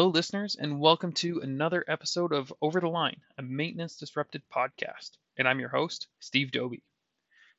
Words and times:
Hello, 0.00 0.08
listeners, 0.08 0.56
and 0.58 0.80
welcome 0.80 1.12
to 1.12 1.40
another 1.40 1.84
episode 1.86 2.32
of 2.32 2.50
Over 2.62 2.80
the 2.80 2.88
Line, 2.88 3.20
a 3.36 3.42
maintenance 3.42 3.96
disrupted 3.96 4.40
podcast. 4.50 5.10
And 5.36 5.46
I'm 5.46 5.60
your 5.60 5.68
host, 5.68 6.08
Steve 6.20 6.52
Doby. 6.52 6.82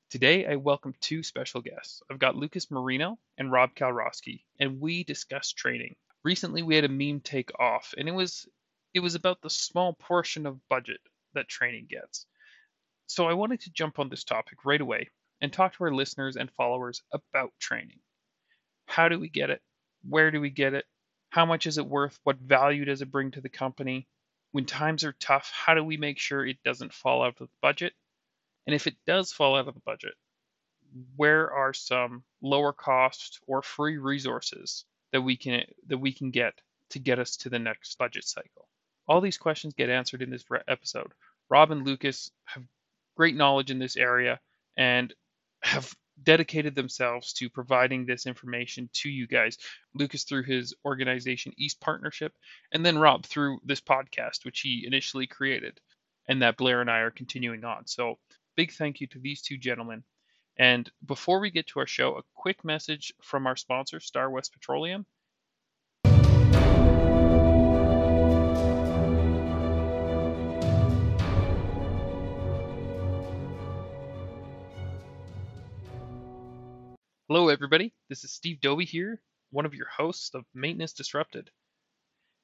Today, 0.10 0.48
I 0.48 0.56
welcome 0.56 0.96
two 1.00 1.22
special 1.22 1.62
guests. 1.62 2.02
I've 2.10 2.18
got 2.18 2.36
Lucas 2.36 2.72
Marino 2.72 3.20
and 3.38 3.52
Rob 3.52 3.76
Kalwarowski, 3.76 4.42
and 4.60 4.82
we 4.82 5.04
discuss 5.04 5.52
training. 5.52 5.96
Recently, 6.24 6.64
we 6.64 6.74
had 6.74 6.84
a 6.84 6.90
meme 6.90 7.20
take 7.20 7.52
off, 7.60 7.94
and 7.96 8.10
it 8.10 8.12
was 8.12 8.48
it 8.96 9.02
was 9.02 9.14
about 9.14 9.44
the 9.44 9.50
small 9.52 9.94
portion 9.94 10.48
of 10.48 10.68
budget 10.68 11.02
that 11.36 11.48
training 11.48 11.86
gets. 11.92 12.26
So 13.06 13.30
I 13.30 13.34
wanted 13.34 13.62
to 13.62 13.72
jump 13.72 14.00
on 14.00 14.10
this 14.10 14.24
topic 14.24 14.66
right 14.66 14.82
away 14.82 15.10
and 15.42 15.54
talk 15.54 15.76
to 15.76 15.84
our 15.84 15.94
listeners 15.94 16.38
and 16.38 16.50
followers 16.58 17.04
about 17.14 17.52
training. 17.60 18.00
How 18.88 19.10
do 19.10 19.20
we 19.20 19.30
get 19.30 19.52
it? 19.52 19.62
Where 20.10 20.32
do 20.32 20.42
we 20.42 20.50
get 20.50 20.74
it? 20.74 20.86
How 21.32 21.46
much 21.46 21.66
is 21.66 21.78
it 21.78 21.88
worth? 21.88 22.20
What 22.26 22.40
value 22.40 22.84
does 22.84 23.02
it 23.02 23.10
bring 23.10 23.32
to 23.32 23.42
the 23.42 23.48
company? 23.48 24.06
When 24.52 24.66
times 24.66 25.06
are 25.06 25.14
tough, 25.14 25.50
how 25.50 25.74
do 25.74 25.84
we 25.84 25.96
make 25.96 26.20
sure 26.20 26.46
it 26.46 26.62
doesn't 26.62 26.94
fall 26.94 27.24
out 27.24 27.40
of 27.40 27.48
the 27.48 27.48
budget? 27.62 27.94
And 28.68 28.76
if 28.76 28.86
it 28.86 28.98
does 29.08 29.32
fall 29.32 29.56
out 29.56 29.70
of 29.70 29.74
the 29.74 29.80
budget, 29.80 30.14
where 31.16 31.50
are 31.50 31.74
some 31.74 32.26
lower 32.42 32.74
cost 32.74 33.40
or 33.48 33.62
free 33.62 33.98
resources 33.98 34.84
that 35.14 35.22
we 35.22 35.38
can 35.38 35.64
that 35.88 36.00
we 36.00 36.12
can 36.12 36.32
get 36.32 36.54
to 36.90 37.00
get 37.00 37.18
us 37.18 37.38
to 37.38 37.50
the 37.50 37.60
next 37.60 37.98
budget 37.98 38.26
cycle? 38.26 38.68
All 39.08 39.22
these 39.22 39.38
questions 39.38 39.74
get 39.74 39.90
answered 39.90 40.22
in 40.22 40.32
this 40.32 40.44
episode. 40.68 41.14
Rob 41.48 41.72
and 41.72 41.86
Lucas 41.86 42.30
have 42.44 42.64
great 43.16 43.38
knowledge 43.38 43.72
in 43.72 43.80
this 43.80 43.96
area 43.96 44.42
and 44.76 45.14
have 45.62 45.96
dedicated 46.24 46.76
themselves 46.76 47.34
to 47.34 47.50
providing 47.50 48.06
this 48.06 48.26
information 48.26 48.90
to 48.94 49.10
you 49.10 49.28
guys. 49.28 49.58
Lucas 49.94 50.24
through 50.24 50.44
his 50.44 50.74
organization 50.86 51.54
East 51.58 51.80
Partnership, 51.82 52.34
and 52.72 52.86
then 52.86 52.98
Rob 52.98 53.26
through 53.26 53.60
this 53.66 53.82
podcast, 53.82 54.46
which 54.46 54.62
he 54.62 54.86
initially 54.86 55.28
created, 55.28 55.80
and 56.28 56.42
that 56.42 56.58
Blair 56.58 56.82
and 56.82 56.90
I 56.90 57.00
are 57.00 57.12
continuing 57.12 57.64
on. 57.64 57.88
So, 57.88 58.20
big 58.56 58.72
thank 58.72 59.02
you 59.02 59.08
to 59.08 59.20
these 59.20 59.42
two 59.42 59.58
gentlemen. 59.58 60.04
And 60.58 60.90
before 61.06 61.40
we 61.40 61.50
get 61.50 61.68
to 61.68 61.80
our 61.80 61.88
show, 61.88 62.18
a 62.18 62.24
quick 62.36 62.64
message 62.64 63.14
from 63.24 63.48
our 63.48 63.56
sponsor, 63.56 64.00
Star 64.00 64.30
West 64.30 64.54
Petroleum. 64.54 65.06
Hello, 77.34 77.48
everybody. 77.48 77.94
This 78.10 78.26
is 78.26 78.34
Steve 78.34 78.60
Doby 78.60 78.84
here, 78.84 79.22
one 79.52 79.66
of 79.66 79.74
your 79.74 79.88
hosts 79.88 80.34
of 80.34 80.44
Maintenance 80.54 80.92
Disrupted. 80.92 81.50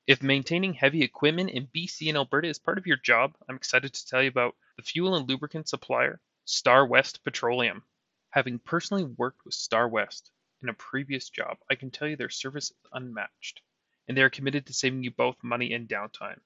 If 0.08 0.24
maintaining 0.24 0.74
heavy 0.74 1.04
equipment 1.04 1.50
in 1.50 1.68
BC 1.68 2.08
and 2.08 2.16
Alberta 2.16 2.48
is 2.48 2.58
part 2.58 2.78
of 2.78 2.88
your 2.88 2.96
job, 2.96 3.36
I'm 3.50 3.58
excited 3.58 3.94
to 3.94 4.08
tell 4.08 4.24
you 4.24 4.30
about 4.30 4.56
the 4.78 4.84
fuel 4.84 5.16
and 5.16 5.28
lubricant 5.28 5.68
supplier, 5.68 6.22
Star 6.46 6.86
West 6.86 7.22
Petroleum. 7.26 7.84
Having 8.30 8.60
personally 8.60 9.04
worked 9.04 9.44
with 9.44 9.56
Star 9.56 9.90
West 9.90 10.32
in 10.64 10.70
a 10.70 10.74
previous 10.74 11.30
job, 11.30 11.58
I 11.70 11.76
can 11.76 11.92
tell 11.92 12.08
you 12.08 12.16
their 12.16 12.30
service 12.30 12.72
is 12.72 12.78
unmatched, 12.94 13.62
and 14.08 14.18
they 14.18 14.22
are 14.22 14.30
committed 14.30 14.68
to 14.68 14.74
saving 14.74 15.04
you 15.04 15.12
both 15.12 15.44
money 15.44 15.74
and 15.74 15.90
downtime. 15.90 16.40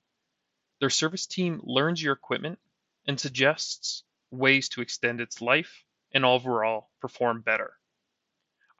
Their 0.79 0.89
service 0.89 1.27
team 1.27 1.61
learns 1.63 2.01
your 2.01 2.13
equipment 2.13 2.57
and 3.05 3.19
suggests 3.19 4.03
ways 4.31 4.67
to 4.69 4.81
extend 4.81 5.21
its 5.21 5.43
life 5.43 5.83
and 6.11 6.25
overall 6.25 6.89
perform 7.01 7.41
better. 7.41 7.77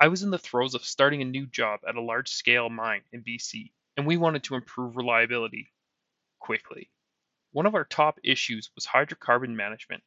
I 0.02 0.08
was 0.08 0.24
in 0.24 0.32
the 0.32 0.40
throes 0.40 0.74
of 0.74 0.84
starting 0.84 1.22
a 1.22 1.26
new 1.26 1.46
job 1.46 1.82
at 1.88 1.96
a 1.96 2.02
large 2.02 2.30
scale 2.32 2.72
mine 2.72 3.04
in 3.12 3.24
BC, 3.24 3.72
and 3.96 4.08
we 4.08 4.18
wanted 4.18 4.44
to 4.46 4.56
improve 4.56 4.98
reliability 4.98 5.72
quickly. 6.40 6.90
One 7.52 7.68
of 7.68 7.76
our 7.76 7.86
top 7.86 8.20
issues 8.24 8.72
was 8.74 8.88
hydrocarbon 8.88 9.50
management, 9.56 10.04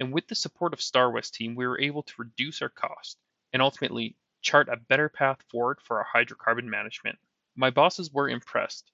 and 0.00 0.10
with 0.10 0.26
the 0.26 0.34
support 0.34 0.72
of 0.72 0.80
Star 0.80 1.10
West 1.10 1.34
team, 1.34 1.54
we 1.54 1.66
were 1.66 1.78
able 1.78 2.02
to 2.04 2.14
reduce 2.16 2.62
our 2.62 2.70
cost 2.70 3.18
and 3.52 3.60
ultimately 3.60 4.16
chart 4.40 4.70
a 4.70 4.78
better 4.78 5.10
path 5.10 5.42
forward 5.50 5.82
for 5.82 5.98
our 5.98 6.06
hydrocarbon 6.06 6.64
management. 6.64 7.18
My 7.56 7.68
bosses 7.68 8.10
were 8.10 8.30
impressed, 8.30 8.90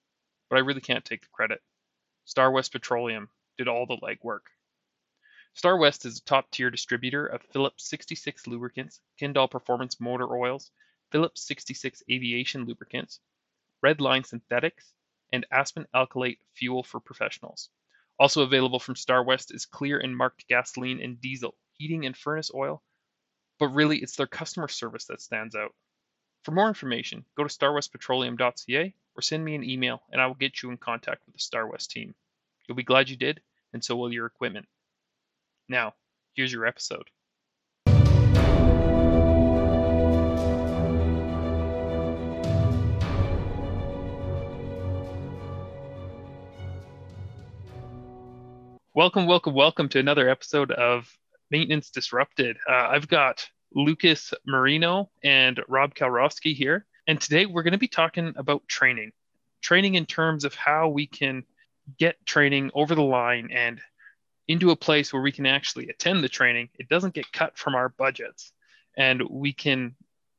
but 0.50 0.56
I 0.56 0.62
really 0.62 0.80
can't 0.80 1.04
take 1.04 1.22
the 1.22 1.28
credit. 1.32 1.62
Star 2.24 2.50
West 2.50 2.72
Petroleum 2.72 3.30
did 3.58 3.68
all 3.68 3.86
the 3.86 3.98
legwork. 3.98 4.50
Star 5.54 5.76
West 5.76 6.06
is 6.06 6.18
a 6.18 6.24
top-tier 6.24 6.70
distributor 6.70 7.26
of 7.26 7.42
Phillips 7.42 7.84
66 7.84 8.46
lubricants, 8.46 9.02
Kendall 9.18 9.48
Performance 9.48 10.00
motor 10.00 10.34
oils, 10.34 10.70
Phillips 11.10 11.42
66 11.42 12.02
aviation 12.10 12.64
lubricants, 12.64 13.20
Redline 13.84 14.24
synthetics, 14.24 14.94
and 15.30 15.44
Aspen 15.50 15.86
alkylate 15.94 16.38
fuel 16.54 16.82
for 16.82 17.00
professionals. 17.00 17.68
Also 18.18 18.42
available 18.42 18.78
from 18.78 18.96
Star 18.96 19.22
West 19.22 19.52
is 19.52 19.66
clear 19.66 19.98
and 19.98 20.16
marked 20.16 20.48
gasoline 20.48 21.02
and 21.02 21.20
diesel, 21.20 21.54
heating 21.74 22.06
and 22.06 22.16
furnace 22.16 22.50
oil, 22.54 22.82
but 23.58 23.68
really 23.68 23.98
it's 23.98 24.16
their 24.16 24.26
customer 24.26 24.68
service 24.68 25.04
that 25.04 25.20
stands 25.20 25.54
out. 25.54 25.74
For 26.44 26.52
more 26.52 26.68
information, 26.68 27.26
go 27.36 27.46
to 27.46 27.54
starwestpetroleum.ca 27.54 28.94
or 29.14 29.22
send 29.22 29.44
me 29.44 29.54
an 29.54 29.64
email 29.64 30.02
and 30.10 30.18
I 30.18 30.26
will 30.26 30.34
get 30.34 30.62
you 30.62 30.70
in 30.70 30.78
contact 30.78 31.26
with 31.26 31.34
the 31.34 31.40
Star 31.40 31.66
West 31.66 31.90
team. 31.90 32.14
You'll 32.66 32.76
be 32.76 32.82
glad 32.82 33.10
you 33.10 33.16
did, 33.16 33.42
and 33.74 33.84
so 33.84 33.96
will 33.96 34.10
your 34.10 34.24
equipment. 34.24 34.66
Now, 35.72 35.94
here's 36.34 36.52
your 36.52 36.66
episode. 36.66 37.08
Welcome, 48.94 49.26
welcome, 49.26 49.54
welcome 49.54 49.88
to 49.88 49.98
another 49.98 50.28
episode 50.28 50.72
of 50.72 51.10
Maintenance 51.50 51.88
Disrupted. 51.88 52.58
Uh, 52.68 52.88
I've 52.90 53.08
got 53.08 53.48
Lucas 53.74 54.34
Marino 54.46 55.08
and 55.24 55.58
Rob 55.68 55.94
Kalwarowski 55.94 56.54
here. 56.54 56.84
And 57.06 57.18
today 57.18 57.46
we're 57.46 57.62
going 57.62 57.72
to 57.72 57.78
be 57.78 57.88
talking 57.88 58.34
about 58.36 58.68
training. 58.68 59.12
Training 59.62 59.94
in 59.94 60.04
terms 60.04 60.44
of 60.44 60.54
how 60.54 60.90
we 60.90 61.06
can 61.06 61.44
get 61.98 62.16
training 62.26 62.70
over 62.74 62.94
the 62.94 63.02
line 63.02 63.48
and 63.50 63.80
into 64.52 64.70
a 64.70 64.76
place 64.76 65.12
where 65.12 65.22
we 65.22 65.32
can 65.32 65.46
actually 65.46 65.88
attend 65.88 66.22
the 66.22 66.28
training. 66.28 66.68
It 66.78 66.88
doesn't 66.88 67.14
get 67.14 67.32
cut 67.32 67.56
from 67.56 67.74
our 67.74 67.88
budgets, 67.88 68.52
and 68.96 69.22
we 69.28 69.52
can 69.52 69.94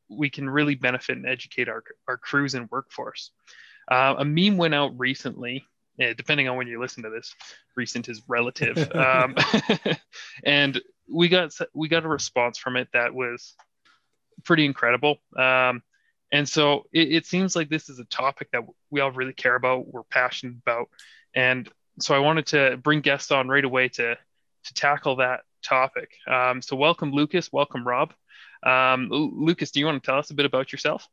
we 0.09 0.29
can 0.29 0.47
really 0.50 0.75
benefit 0.75 1.18
and 1.18 1.28
educate 1.28 1.68
our 1.68 1.84
our 2.07 2.18
crews 2.18 2.53
and 2.53 2.69
workforce. 2.69 3.31
Uh, 3.90 4.16
a 4.19 4.25
meme 4.25 4.57
went 4.57 4.75
out 4.75 4.97
recently. 4.97 5.66
Yeah, 5.97 6.13
depending 6.13 6.47
on 6.47 6.57
when 6.57 6.68
you 6.68 6.79
listen 6.79 7.03
to 7.03 7.12
this, 7.12 7.35
recent 7.75 8.09
is 8.09 8.22
relative, 8.28 8.91
um, 8.96 9.35
and 10.44 10.81
we 11.12 11.28
got 11.28 11.52
we 11.73 11.88
got 11.88 12.06
a 12.06 12.07
response 12.07 12.57
from 12.57 12.78
it 12.78 12.88
that 12.94 13.13
was 13.13 13.56
pretty 14.44 14.66
incredible. 14.66 15.18
Um, 15.38 15.84
and 16.31 16.50
so 16.50 16.85
it, 16.91 17.13
it 17.13 17.25
seems 17.25 17.56
like 17.56 17.69
this 17.69 17.90
is 17.90 18.00
a 18.00 18.06
topic 18.06 18.50
that 18.52 18.63
we 18.90 19.02
all 19.02 19.12
really 19.12 19.34
care 19.34 19.56
about, 19.56 19.88
we're 19.88 20.03
passionate 20.03 20.56
about, 20.66 20.90
and 21.35 21.69
so 21.99 22.15
I 22.15 22.19
wanted 22.19 22.47
to 22.47 22.77
bring 22.77 23.01
guests 23.01 23.31
on 23.31 23.47
right 23.47 23.63
away 23.63 23.89
to 23.89 24.15
to 24.65 24.73
tackle 24.73 25.17
that 25.17 25.41
topic. 25.63 26.11
Um, 26.27 26.61
so 26.61 26.75
welcome, 26.75 27.11
Lucas. 27.11 27.51
Welcome, 27.51 27.85
Rob. 27.85 28.13
Um, 28.63 29.09
Lucas, 29.11 29.71
do 29.71 29.79
you 29.79 29.85
want 29.85 30.01
to 30.01 30.05
tell 30.05 30.19
us 30.19 30.31
a 30.31 30.34
bit 30.34 30.45
about 30.45 30.72
yourself? 30.72 31.07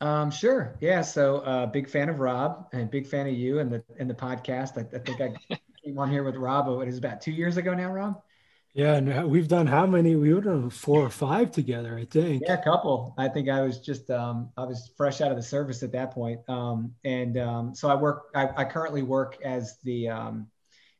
Um, 0.00 0.30
sure. 0.30 0.76
Yeah. 0.80 1.02
So, 1.02 1.38
uh, 1.38 1.66
big 1.66 1.88
fan 1.88 2.08
of 2.08 2.18
Rob 2.18 2.68
and 2.72 2.90
big 2.90 3.06
fan 3.06 3.28
of 3.28 3.34
you 3.34 3.60
and 3.60 3.70
the 3.70 3.84
in 3.98 4.08
the 4.08 4.14
podcast. 4.14 4.76
I, 4.76 4.96
I 4.96 4.98
think 4.98 5.20
I 5.20 5.56
came 5.84 5.98
on 5.98 6.10
here 6.10 6.24
with 6.24 6.36
Rob. 6.36 6.80
It 6.82 6.88
is 6.88 6.98
about 6.98 7.20
two 7.20 7.30
years 7.30 7.56
ago 7.56 7.74
now, 7.74 7.92
Rob. 7.92 8.20
Yeah, 8.74 8.94
and 8.94 9.30
we've 9.30 9.48
done 9.48 9.66
how 9.66 9.84
many? 9.84 10.16
We 10.16 10.32
would 10.32 10.46
have 10.46 10.72
four 10.72 11.02
or 11.02 11.10
five 11.10 11.50
together, 11.50 11.98
I 11.98 12.06
think. 12.06 12.42
Yeah, 12.46 12.54
a 12.54 12.62
couple. 12.62 13.14
I 13.18 13.28
think 13.28 13.50
I 13.50 13.60
was 13.60 13.80
just 13.80 14.10
um, 14.10 14.50
I 14.56 14.64
was 14.64 14.92
fresh 14.96 15.20
out 15.20 15.30
of 15.30 15.36
the 15.36 15.42
service 15.42 15.82
at 15.82 15.92
that 15.92 16.12
point, 16.12 16.40
um, 16.48 16.94
and 17.04 17.36
um, 17.36 17.74
so 17.74 17.90
I 17.90 17.94
work. 17.94 18.30
I, 18.34 18.48
I, 18.56 18.64
currently 18.64 19.02
work 19.02 19.36
as 19.44 19.76
the 19.84 20.08
um, 20.08 20.46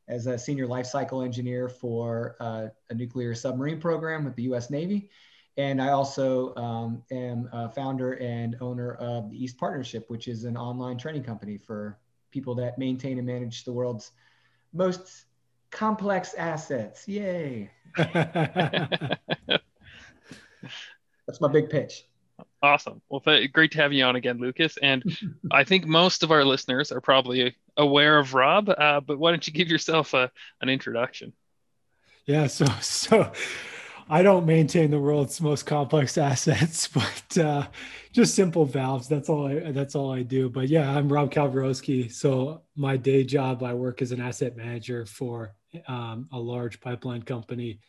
as 0.07 0.27
a 0.27 0.37
senior 0.37 0.67
life 0.67 0.85
cycle 0.85 1.23
engineer 1.23 1.67
for 1.67 2.35
uh, 2.39 2.67
a 2.91 2.93
nuclear 2.93 3.33
submarine 3.33 3.81
program 3.81 4.23
with 4.23 4.35
the 4.35 4.43
U.S. 4.43 4.69
Navy, 4.69 5.09
and 5.57 5.81
I 5.81 5.89
also 5.89 6.53
um, 6.55 7.01
am 7.11 7.49
a 7.53 7.69
founder 7.69 8.13
and 8.13 8.55
owner 8.61 8.93
of 8.95 9.31
the 9.31 9.43
East 9.43 9.57
Partnership, 9.57 10.11
which 10.11 10.27
is 10.27 10.43
an 10.43 10.57
online 10.57 10.99
training 10.99 11.23
company 11.23 11.57
for 11.57 11.97
people 12.29 12.53
that 12.55 12.77
maintain 12.77 13.17
and 13.17 13.25
manage 13.25 13.63
the 13.63 13.73
world's 13.73 14.11
most 14.73 15.25
complex 15.73 16.33
assets. 16.35 17.05
Yay. 17.07 17.69
That's 17.97 19.19
my 21.41 21.49
big 21.51 21.69
pitch. 21.69 22.05
Awesome. 22.61 23.01
Well, 23.09 23.21
great 23.51 23.71
to 23.73 23.77
have 23.79 23.91
you 23.91 24.05
on 24.05 24.15
again, 24.15 24.37
Lucas. 24.37 24.77
And 24.77 25.03
I 25.51 25.65
think 25.65 25.85
most 25.85 26.23
of 26.23 26.31
our 26.31 26.45
listeners 26.45 26.91
are 26.91 27.01
probably 27.01 27.55
aware 27.75 28.17
of 28.17 28.33
Rob, 28.33 28.69
uh, 28.69 29.01
but 29.01 29.19
why 29.19 29.31
don't 29.31 29.45
you 29.45 29.51
give 29.51 29.67
yourself 29.67 30.13
a, 30.13 30.31
an 30.61 30.69
introduction? 30.69 31.33
Yeah. 32.25 32.47
So, 32.47 32.65
so 32.79 33.31
I 34.09 34.21
don't 34.23 34.45
maintain 34.45 34.91
the 34.91 34.99
world's 34.99 35.41
most 35.41 35.65
complex 35.65 36.17
assets, 36.29 36.87
but 36.87 37.37
uh, 37.37 37.67
just 38.13 38.35
simple 38.35 38.65
valves. 38.65 39.07
That's 39.07 39.27
all. 39.27 39.47
I, 39.47 39.71
that's 39.71 39.95
all 39.95 40.11
I 40.11 40.21
do. 40.21 40.49
But 40.49 40.69
yeah, 40.69 40.89
I'm 40.89 41.11
Rob 41.11 41.31
Kalwarowski. 41.31 42.11
So 42.11 42.61
my 42.75 42.95
day 42.95 43.23
job, 43.23 43.63
I 43.63 43.73
work 43.73 44.01
as 44.01 44.11
an 44.11 44.21
asset 44.21 44.55
manager 44.55 45.05
for 45.05 45.55
um, 45.87 46.27
a 46.31 46.39
large 46.39 46.79
pipeline 46.81 47.23
company, 47.23 47.79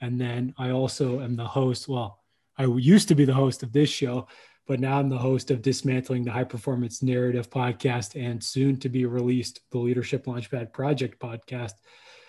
and 0.00 0.20
then 0.20 0.54
I 0.58 0.70
also 0.70 1.20
am 1.20 1.36
the 1.36 1.46
host. 1.46 1.88
Well, 1.88 2.20
I 2.58 2.66
used 2.66 3.08
to 3.08 3.14
be 3.14 3.24
the 3.24 3.34
host 3.34 3.62
of 3.62 3.72
this 3.72 3.90
show, 3.90 4.28
but 4.66 4.80
now 4.80 4.98
I'm 4.98 5.08
the 5.08 5.18
host 5.18 5.50
of 5.50 5.62
Dismantling 5.62 6.24
the 6.24 6.32
High 6.32 6.44
Performance 6.44 7.02
Narrative 7.02 7.50
podcast 7.50 8.20
and 8.20 8.42
soon 8.42 8.78
to 8.80 8.88
be 8.88 9.06
released 9.06 9.60
the 9.70 9.78
Leadership 9.78 10.26
Launchpad 10.26 10.72
Project 10.72 11.18
podcast. 11.18 11.72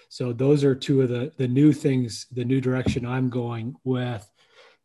So 0.09 0.33
those 0.33 0.63
are 0.63 0.75
two 0.75 1.01
of 1.01 1.09
the 1.09 1.31
the 1.37 1.47
new 1.47 1.73
things, 1.73 2.27
the 2.31 2.45
new 2.45 2.61
direction 2.61 3.05
I'm 3.05 3.29
going 3.29 3.75
with. 3.83 4.29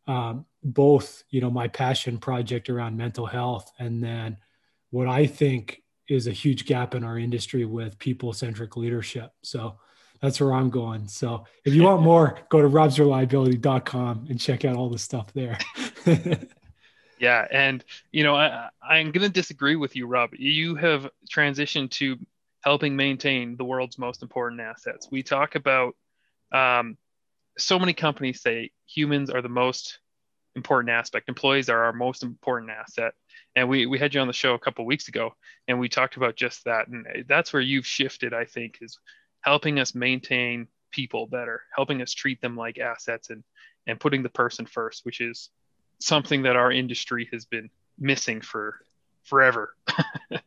Um, 0.06 0.46
both, 0.62 1.22
you 1.30 1.40
know, 1.40 1.50
my 1.50 1.68
passion 1.68 2.18
project 2.18 2.68
around 2.68 2.96
mental 2.96 3.26
health, 3.26 3.70
and 3.78 4.02
then 4.02 4.36
what 4.90 5.06
I 5.06 5.26
think 5.26 5.82
is 6.08 6.26
a 6.26 6.32
huge 6.32 6.66
gap 6.66 6.94
in 6.94 7.04
our 7.04 7.18
industry 7.18 7.64
with 7.64 7.98
people 7.98 8.32
centric 8.32 8.76
leadership. 8.76 9.30
So 9.42 9.78
that's 10.20 10.40
where 10.40 10.52
I'm 10.52 10.70
going. 10.70 11.08
So 11.08 11.44
if 11.64 11.74
you 11.74 11.82
want 11.82 12.02
more, 12.02 12.38
go 12.50 12.60
to 12.60 12.68
robsreliability.com 12.68 14.26
and 14.28 14.38
check 14.38 14.64
out 14.64 14.76
all 14.76 14.90
the 14.90 14.98
stuff 14.98 15.32
there. 15.32 15.58
yeah. 17.18 17.46
And, 17.50 17.84
you 18.12 18.22
know, 18.22 18.36
I, 18.36 18.68
I'm 18.82 19.12
going 19.12 19.26
to 19.26 19.32
disagree 19.32 19.76
with 19.76 19.96
you, 19.96 20.06
Rob. 20.06 20.30
You 20.34 20.74
have 20.76 21.08
transitioned 21.32 21.90
to 21.92 22.18
helping 22.62 22.96
maintain 22.96 23.56
the 23.56 23.64
world's 23.64 23.98
most 23.98 24.22
important 24.22 24.60
assets. 24.60 25.08
We 25.10 25.22
talk 25.22 25.54
about 25.54 25.96
um, 26.52 26.98
so 27.56 27.78
many 27.78 27.94
companies 27.94 28.42
say 28.42 28.70
humans 28.86 29.30
are 29.30 29.40
the 29.40 29.48
most 29.48 29.98
important 30.54 30.90
aspect. 30.90 31.28
Employees 31.28 31.70
are 31.70 31.84
our 31.84 31.92
most 31.92 32.22
important 32.22 32.70
asset. 32.72 33.14
And 33.56 33.68
we, 33.68 33.86
we 33.86 33.98
had 33.98 34.14
you 34.14 34.20
on 34.20 34.26
the 34.26 34.32
show 34.32 34.54
a 34.54 34.58
couple 34.58 34.84
weeks 34.84 35.08
ago 35.08 35.34
and 35.66 35.80
we 35.80 35.88
talked 35.88 36.16
about 36.16 36.36
just 36.36 36.64
that. 36.64 36.88
And 36.88 37.24
that's 37.26 37.52
where 37.52 37.62
you've 37.62 37.86
shifted, 37.86 38.34
I 38.34 38.44
think, 38.44 38.78
is 38.80 38.98
helping 39.40 39.78
us 39.78 39.94
maintain 39.94 40.68
people 40.90 41.26
better, 41.26 41.62
helping 41.74 42.02
us 42.02 42.12
treat 42.12 42.40
them 42.40 42.56
like 42.56 42.78
assets 42.78 43.30
and, 43.30 43.44
and 43.86 44.00
putting 44.00 44.22
the 44.22 44.28
person 44.28 44.66
first, 44.66 45.04
which 45.04 45.20
is 45.20 45.50
something 45.98 46.42
that 46.42 46.56
our 46.56 46.72
industry 46.72 47.28
has 47.32 47.44
been 47.44 47.70
missing 47.98 48.40
for 48.40 48.80
forever. 49.24 49.74
yeah. 50.30 50.38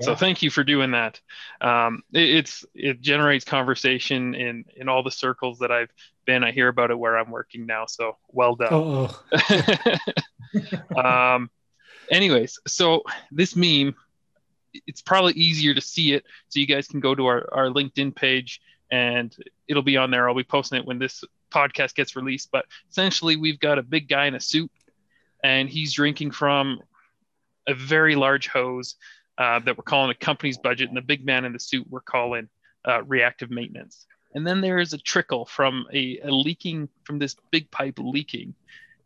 So 0.00 0.14
thank 0.14 0.42
you 0.42 0.50
for 0.50 0.64
doing 0.64 0.92
that. 0.92 1.20
Um, 1.60 2.02
it, 2.12 2.28
it's 2.36 2.64
it 2.74 3.00
generates 3.00 3.44
conversation 3.44 4.34
in 4.34 4.64
in 4.76 4.88
all 4.88 5.02
the 5.02 5.10
circles 5.10 5.60
that 5.60 5.70
I've 5.70 5.90
been. 6.26 6.44
I 6.44 6.52
hear 6.52 6.68
about 6.68 6.90
it 6.90 6.98
where 6.98 7.16
I'm 7.16 7.30
working 7.30 7.66
now. 7.66 7.86
So 7.86 8.16
well 8.28 8.56
done. 8.56 9.08
um, 10.96 11.50
anyways, 12.10 12.58
so 12.66 13.02
this 13.30 13.56
meme, 13.56 13.94
it's 14.86 15.02
probably 15.02 15.32
easier 15.34 15.74
to 15.74 15.80
see 15.80 16.12
it. 16.14 16.24
So 16.48 16.60
you 16.60 16.66
guys 16.66 16.88
can 16.88 17.00
go 17.00 17.14
to 17.14 17.26
our 17.26 17.48
our 17.52 17.66
LinkedIn 17.68 18.14
page 18.14 18.60
and 18.90 19.34
it'll 19.68 19.82
be 19.82 19.96
on 19.96 20.10
there. 20.10 20.28
I'll 20.28 20.34
be 20.34 20.44
posting 20.44 20.78
it 20.78 20.86
when 20.86 20.98
this 20.98 21.24
podcast 21.50 21.94
gets 21.94 22.16
released. 22.16 22.50
But 22.50 22.66
essentially, 22.90 23.36
we've 23.36 23.60
got 23.60 23.78
a 23.78 23.82
big 23.82 24.08
guy 24.08 24.26
in 24.26 24.34
a 24.34 24.40
suit 24.40 24.70
and 25.42 25.68
he's 25.68 25.92
drinking 25.92 26.30
from 26.30 26.80
a 27.66 27.74
very 27.74 28.16
large 28.16 28.48
hose 28.48 28.96
uh, 29.38 29.58
that 29.60 29.76
we're 29.76 29.84
calling 29.84 30.10
a 30.10 30.14
company's 30.14 30.58
budget, 30.58 30.88
and 30.88 30.96
the 30.96 31.02
big 31.02 31.24
man 31.24 31.44
in 31.44 31.52
the 31.52 31.58
suit 31.58 31.86
we're 31.88 32.00
calling 32.00 32.48
uh, 32.86 33.02
reactive 33.04 33.50
maintenance. 33.50 34.06
And 34.34 34.46
then 34.46 34.60
there 34.60 34.78
is 34.78 34.92
a 34.92 34.98
trickle 34.98 35.44
from 35.44 35.86
a, 35.92 36.18
a 36.20 36.30
leaking 36.30 36.88
from 37.04 37.18
this 37.18 37.36
big 37.50 37.70
pipe 37.70 37.98
leaking, 37.98 38.54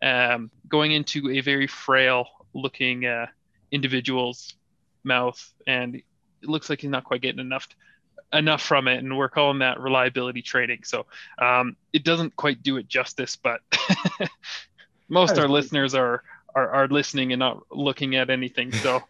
um, 0.02 0.50
going 0.69 0.92
into 0.92 1.30
a 1.30 1.40
very 1.40 1.66
frail 1.66 2.26
looking 2.54 3.06
uh, 3.06 3.26
individual's 3.70 4.54
mouth, 5.06 5.53
and 5.67 5.97
it 5.97 6.05
looks 6.43 6.69
like 6.69 6.81
he's 6.81 6.91
not 6.91 7.05
quite 7.05 7.23
getting 7.23 7.41
enough 7.41 7.69
enough 8.32 8.62
from 8.62 8.88
it, 8.88 8.99
and 8.99 9.17
we're 9.17 9.29
calling 9.29 9.61
that 9.61 9.81
reliability 9.81 10.43
training. 10.43 10.81
So 10.85 11.06
um, 11.38 11.76
it 11.93 12.05
doesn't 12.05 12.37
quite 12.37 12.62
do 12.62 12.76
it 12.76 12.88
justice, 12.88 13.37
but 13.37 13.61
most 15.08 15.38
our 15.38 15.49
listeners 15.49 15.94
are 15.94 16.23
are, 16.55 16.70
are 16.70 16.88
listening 16.88 17.32
and 17.32 17.41
not 17.41 17.62
looking 17.70 18.17
at 18.17 18.31
anything. 18.31 18.73
So 18.73 19.03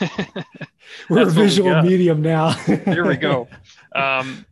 we're 1.10 1.28
a 1.28 1.30
visual 1.30 1.82
we 1.82 1.88
medium 1.88 2.22
now. 2.22 2.50
Here 2.52 3.06
we 3.06 3.16
go. 3.16 3.48
Um, 3.94 4.46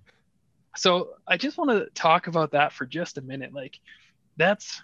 so 0.77 1.11
I 1.27 1.37
just 1.37 1.57
want 1.59 1.71
to 1.71 1.89
talk 1.95 2.27
about 2.27 2.53
that 2.53 2.73
for 2.73 2.87
just 2.87 3.19
a 3.19 3.23
minute. 3.23 3.53
Like 3.55 3.81
that's 4.37 4.83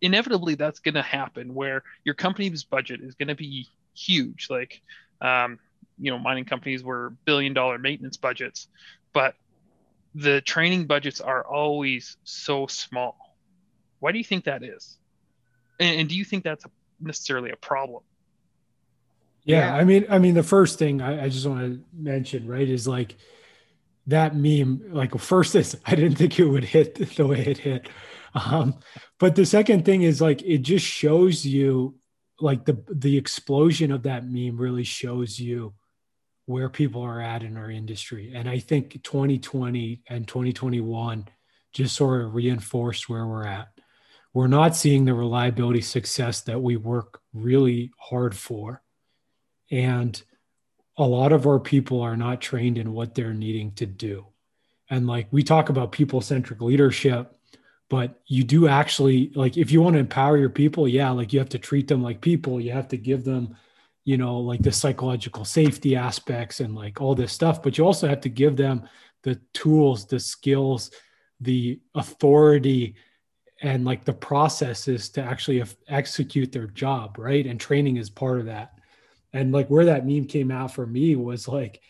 inevitably 0.00 0.54
that's 0.54 0.80
going 0.80 0.94
to 0.94 1.02
happen 1.02 1.54
where 1.54 1.82
your 2.04 2.14
company's 2.14 2.64
budget 2.64 3.00
is 3.00 3.14
going 3.14 3.28
to 3.28 3.34
be 3.34 3.66
huge. 3.94 4.48
Like, 4.50 4.82
um, 5.20 5.58
you 5.98 6.10
know, 6.10 6.18
mining 6.18 6.44
companies 6.44 6.82
were 6.82 7.14
billion 7.24 7.54
dollar 7.54 7.78
maintenance 7.78 8.16
budgets, 8.16 8.68
but 9.12 9.34
the 10.14 10.40
training 10.40 10.86
budgets 10.86 11.20
are 11.20 11.44
always 11.44 12.16
so 12.24 12.66
small. 12.66 13.36
Why 14.00 14.12
do 14.12 14.18
you 14.18 14.24
think 14.24 14.44
that 14.44 14.62
is? 14.62 14.96
And, 15.80 16.00
and 16.00 16.08
do 16.08 16.14
you 16.14 16.24
think 16.24 16.44
that's 16.44 16.64
a, 16.64 16.70
necessarily 17.00 17.50
a 17.50 17.56
problem? 17.56 18.02
Yeah, 19.44 19.66
yeah, 19.66 19.76
I 19.76 19.84
mean, 19.84 20.06
I 20.08 20.18
mean, 20.18 20.34
the 20.34 20.42
first 20.42 20.78
thing 20.78 21.02
I, 21.02 21.24
I 21.24 21.28
just 21.28 21.46
want 21.46 21.60
to 21.60 21.80
mention, 21.92 22.46
right, 22.46 22.68
is 22.68 22.88
like 22.88 23.16
that 24.06 24.34
meme. 24.34 24.82
Like, 24.90 25.18
first, 25.18 25.54
is 25.54 25.76
I 25.86 25.94
didn't 25.94 26.16
think 26.16 26.38
it 26.38 26.46
would 26.46 26.64
hit 26.64 26.94
the 27.16 27.26
way 27.26 27.40
it 27.40 27.58
hit, 27.58 27.88
um, 28.34 28.78
but 29.18 29.34
the 29.36 29.44
second 29.46 29.84
thing 29.84 30.02
is 30.02 30.20
like 30.20 30.42
it 30.42 30.58
just 30.58 30.86
shows 30.86 31.44
you, 31.44 31.94
like 32.40 32.64
the 32.64 32.82
the 32.88 33.16
explosion 33.16 33.92
of 33.92 34.02
that 34.04 34.26
meme 34.26 34.56
really 34.56 34.84
shows 34.84 35.38
you 35.38 35.74
where 36.46 36.68
people 36.68 37.02
are 37.02 37.20
at 37.20 37.42
in 37.42 37.56
our 37.56 37.70
industry, 37.70 38.32
and 38.34 38.48
I 38.48 38.58
think 38.58 39.02
2020 39.02 40.02
and 40.08 40.28
2021 40.28 41.26
just 41.72 41.96
sort 41.96 42.22
of 42.22 42.34
reinforced 42.34 43.08
where 43.08 43.26
we're 43.26 43.46
at 43.46 43.68
we're 44.34 44.48
not 44.48 44.74
seeing 44.76 45.04
the 45.04 45.14
reliability 45.14 45.80
success 45.80 46.42
that 46.42 46.60
we 46.60 46.76
work 46.76 47.20
really 47.32 47.92
hard 47.96 48.36
for. 48.36 48.82
And 49.70 50.20
a 50.98 51.04
lot 51.04 51.32
of 51.32 51.46
our 51.46 51.60
people 51.60 52.02
are 52.02 52.16
not 52.16 52.40
trained 52.40 52.76
in 52.76 52.92
what 52.92 53.14
they're 53.14 53.32
needing 53.32 53.72
to 53.76 53.86
do. 53.86 54.26
And 54.90 55.06
like 55.06 55.28
we 55.30 55.44
talk 55.44 55.68
about 55.68 55.92
people 55.92 56.20
centric 56.20 56.60
leadership, 56.60 57.34
but 57.90 58.20
you 58.26 58.44
do 58.44 58.66
actually, 58.66 59.30
like, 59.34 59.56
if 59.56 59.70
you 59.70 59.82
want 59.82 59.94
to 59.94 60.00
empower 60.00 60.36
your 60.36 60.50
people, 60.50 60.88
yeah, 60.88 61.10
like 61.10 61.32
you 61.32 61.38
have 61.38 61.50
to 61.50 61.58
treat 61.58 61.86
them 61.88 62.02
like 62.02 62.20
people, 62.20 62.60
you 62.60 62.72
have 62.72 62.88
to 62.88 62.96
give 62.96 63.24
them, 63.24 63.56
you 64.04 64.16
know, 64.16 64.38
like 64.38 64.62
the 64.62 64.72
psychological 64.72 65.44
safety 65.44 65.94
aspects 65.94 66.60
and 66.60 66.74
like 66.74 67.00
all 67.00 67.14
this 67.14 67.32
stuff, 67.32 67.62
but 67.62 67.76
you 67.76 67.84
also 67.84 68.08
have 68.08 68.20
to 68.22 68.28
give 68.28 68.56
them 68.56 68.88
the 69.22 69.40
tools, 69.52 70.06
the 70.06 70.18
skills, 70.18 70.90
the 71.40 71.80
authority 71.94 72.94
and 73.62 73.84
like 73.84 74.04
the 74.04 74.12
processes 74.12 75.08
to 75.10 75.22
actually 75.22 75.62
execute 75.88 76.52
their 76.52 76.66
job 76.66 77.16
right? 77.18 77.46
And 77.46 77.58
training 77.58 77.96
is 77.96 78.10
part 78.10 78.40
of 78.40 78.46
that. 78.46 78.72
And 79.32 79.52
like 79.52 79.68
where 79.68 79.86
that 79.86 80.06
meme 80.06 80.26
came 80.26 80.50
out 80.50 80.72
for 80.72 80.86
me 80.86 81.16
was 81.16 81.48
like 81.48 81.80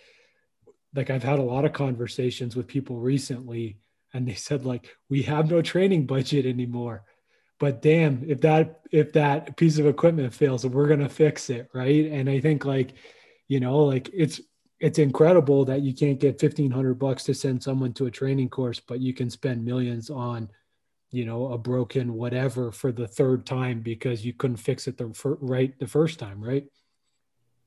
like 0.95 1.11
i've 1.11 1.23
had 1.23 1.39
a 1.39 1.43
lot 1.43 1.65
of 1.65 1.73
conversations 1.73 2.57
with 2.57 2.67
people 2.67 2.97
recently 2.97 3.79
and 4.15 4.27
they 4.27 4.35
said 4.35 4.65
like 4.65 4.97
we 5.11 5.23
have 5.23 5.51
no 5.51 5.61
training 5.61 6.07
budget 6.07 6.47
anymore 6.47 7.05
but 7.59 7.83
damn 7.83 8.23
if 8.29 8.41
that 8.41 8.81
if 8.91 9.13
that 9.13 9.57
piece 9.57 9.79
of 9.79 9.87
equipment 9.87 10.33
fails 10.33 10.65
we're 10.65 10.87
going 10.87 11.01
to 11.01 11.09
fix 11.09 11.51
it 11.51 11.69
right? 11.75 12.07
And 12.07 12.31
i 12.31 12.41
think 12.41 12.65
like 12.65 12.95
you 13.49 13.61
know 13.61 13.79
like 13.81 14.09
it's 14.15 14.41
it's 14.81 14.99
incredible 14.99 15.65
that 15.65 15.83
you 15.83 15.95
can't 15.95 16.21
get 16.21 16.41
1500 16.41 16.95
bucks 16.95 17.25
to 17.25 17.35
send 17.35 17.63
someone 17.63 17.93
to 17.95 18.07
a 18.07 18.11
training 18.11 18.49
course 18.49 18.81
but 18.81 19.01
you 19.01 19.13
can 19.13 19.29
spend 19.29 19.65
millions 19.65 20.09
on 20.09 20.49
you 21.11 21.25
know 21.25 21.53
a 21.53 21.59
broken 21.59 22.15
whatever 22.15 22.73
for 22.73 22.93
the 22.93 23.07
third 23.07 23.45
time 23.45 23.81
because 23.81 24.25
you 24.25 24.33
couldn't 24.33 24.57
fix 24.57 24.87
it 24.87 24.97
the 24.97 25.13
fir- 25.13 25.39
right 25.41 25.79
the 25.79 25.87
first 25.87 26.19
time 26.19 26.43
right? 26.43 26.67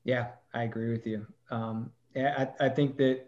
Yeah 0.04 0.28
i 0.54 0.62
agree 0.62 0.90
with 0.90 1.06
you. 1.06 1.26
Um, 1.50 1.92
I, 2.16 2.48
I 2.60 2.68
think 2.68 2.96
that 2.96 3.26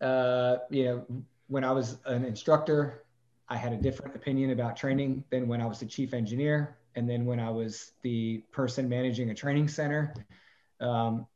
uh, 0.00 0.58
you 0.70 0.84
know 0.84 1.06
when 1.48 1.64
i 1.64 1.72
was 1.72 1.98
an 2.06 2.24
instructor 2.24 3.04
i 3.48 3.56
had 3.56 3.72
a 3.72 3.76
different 3.76 4.14
opinion 4.14 4.50
about 4.50 4.76
training 4.76 5.22
than 5.30 5.48
when 5.48 5.60
i 5.60 5.66
was 5.66 5.80
the 5.80 5.86
chief 5.86 6.14
engineer 6.14 6.76
and 6.94 7.08
then 7.08 7.24
when 7.24 7.40
i 7.40 7.50
was 7.50 7.92
the 8.02 8.38
person 8.52 8.88
managing 8.88 9.30
a 9.30 9.34
training 9.34 9.68
center 9.68 10.14
um, 10.80 11.26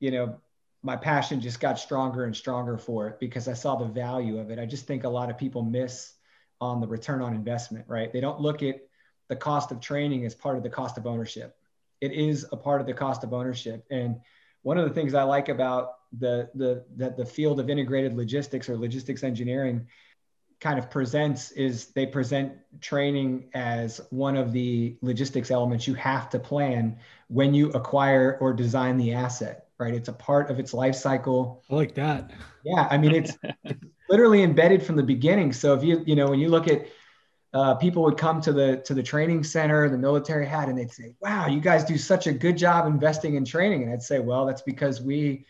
you 0.00 0.10
know 0.10 0.36
my 0.84 0.96
passion 0.96 1.40
just 1.40 1.60
got 1.60 1.78
stronger 1.78 2.24
and 2.24 2.34
stronger 2.34 2.76
for 2.76 3.08
it 3.08 3.20
because 3.20 3.48
i 3.48 3.52
saw 3.52 3.76
the 3.76 3.86
value 3.86 4.38
of 4.38 4.50
it 4.50 4.58
i 4.58 4.66
just 4.66 4.86
think 4.86 5.04
a 5.04 5.08
lot 5.08 5.30
of 5.30 5.38
people 5.38 5.62
miss 5.62 6.14
on 6.62 6.80
the 6.80 6.86
return 6.86 7.20
on 7.20 7.34
investment, 7.34 7.84
right? 7.88 8.12
They 8.12 8.20
don't 8.20 8.40
look 8.40 8.62
at 8.62 8.76
the 9.26 9.34
cost 9.34 9.72
of 9.72 9.80
training 9.80 10.24
as 10.24 10.32
part 10.32 10.56
of 10.56 10.62
the 10.62 10.70
cost 10.70 10.96
of 10.96 11.08
ownership. 11.08 11.56
It 12.00 12.12
is 12.12 12.46
a 12.52 12.56
part 12.56 12.80
of 12.80 12.86
the 12.86 12.94
cost 12.94 13.24
of 13.24 13.34
ownership. 13.34 13.84
And 13.90 14.20
one 14.62 14.78
of 14.78 14.88
the 14.88 14.94
things 14.94 15.14
I 15.14 15.22
like 15.24 15.48
about 15.48 15.94
the 16.18 16.50
the 16.54 16.84
the, 16.96 17.10
the 17.10 17.26
field 17.26 17.60
of 17.60 17.70
integrated 17.70 18.14
logistics 18.14 18.68
or 18.68 18.76
logistics 18.76 19.22
engineering, 19.22 19.86
kind 20.60 20.78
of 20.78 20.90
presents 20.90 21.50
is 21.52 21.86
they 21.88 22.06
present 22.06 22.52
training 22.80 23.50
as 23.54 24.00
one 24.10 24.36
of 24.36 24.52
the 24.52 24.96
logistics 25.02 25.50
elements 25.50 25.86
you 25.86 25.94
have 25.94 26.30
to 26.30 26.38
plan 26.38 26.98
when 27.28 27.54
you 27.54 27.70
acquire 27.70 28.38
or 28.40 28.52
design 28.52 28.96
the 28.96 29.12
asset 29.12 29.66
right? 29.78 29.94
It's 29.94 30.08
a 30.08 30.12
part 30.12 30.48
of 30.48 30.60
its 30.60 30.72
life 30.72 30.94
cycle. 30.94 31.64
I 31.68 31.74
like 31.74 31.94
that. 31.94 32.30
Yeah 32.64 32.86
i 32.90 32.96
mean 32.96 33.12
it's 33.12 33.36
literally 34.08 34.42
embedded 34.42 34.82
from 34.82 34.96
the 34.96 35.02
beginning. 35.02 35.52
So 35.52 35.74
if 35.74 35.82
you 35.82 36.02
you 36.06 36.14
know 36.14 36.28
when 36.28 36.38
you 36.38 36.48
look 36.48 36.68
at 36.68 36.86
uh, 37.54 37.74
people 37.74 38.02
would 38.02 38.16
come 38.16 38.40
to 38.40 38.52
the 38.52 38.78
to 38.78 38.94
the 38.94 39.02
training 39.02 39.44
center 39.44 39.88
the 39.88 39.98
military 39.98 40.46
had 40.46 40.68
and 40.68 40.78
they'd 40.78 40.90
say 40.90 41.14
wow 41.20 41.46
you 41.46 41.60
guys 41.60 41.84
do 41.84 41.98
such 41.98 42.26
a 42.26 42.32
good 42.32 42.56
job 42.56 42.86
investing 42.86 43.34
in 43.34 43.44
training 43.44 43.82
and 43.82 43.92
i'd 43.92 44.02
say 44.02 44.18
well 44.18 44.46
that's 44.46 44.62
because 44.62 45.00
we 45.00 45.44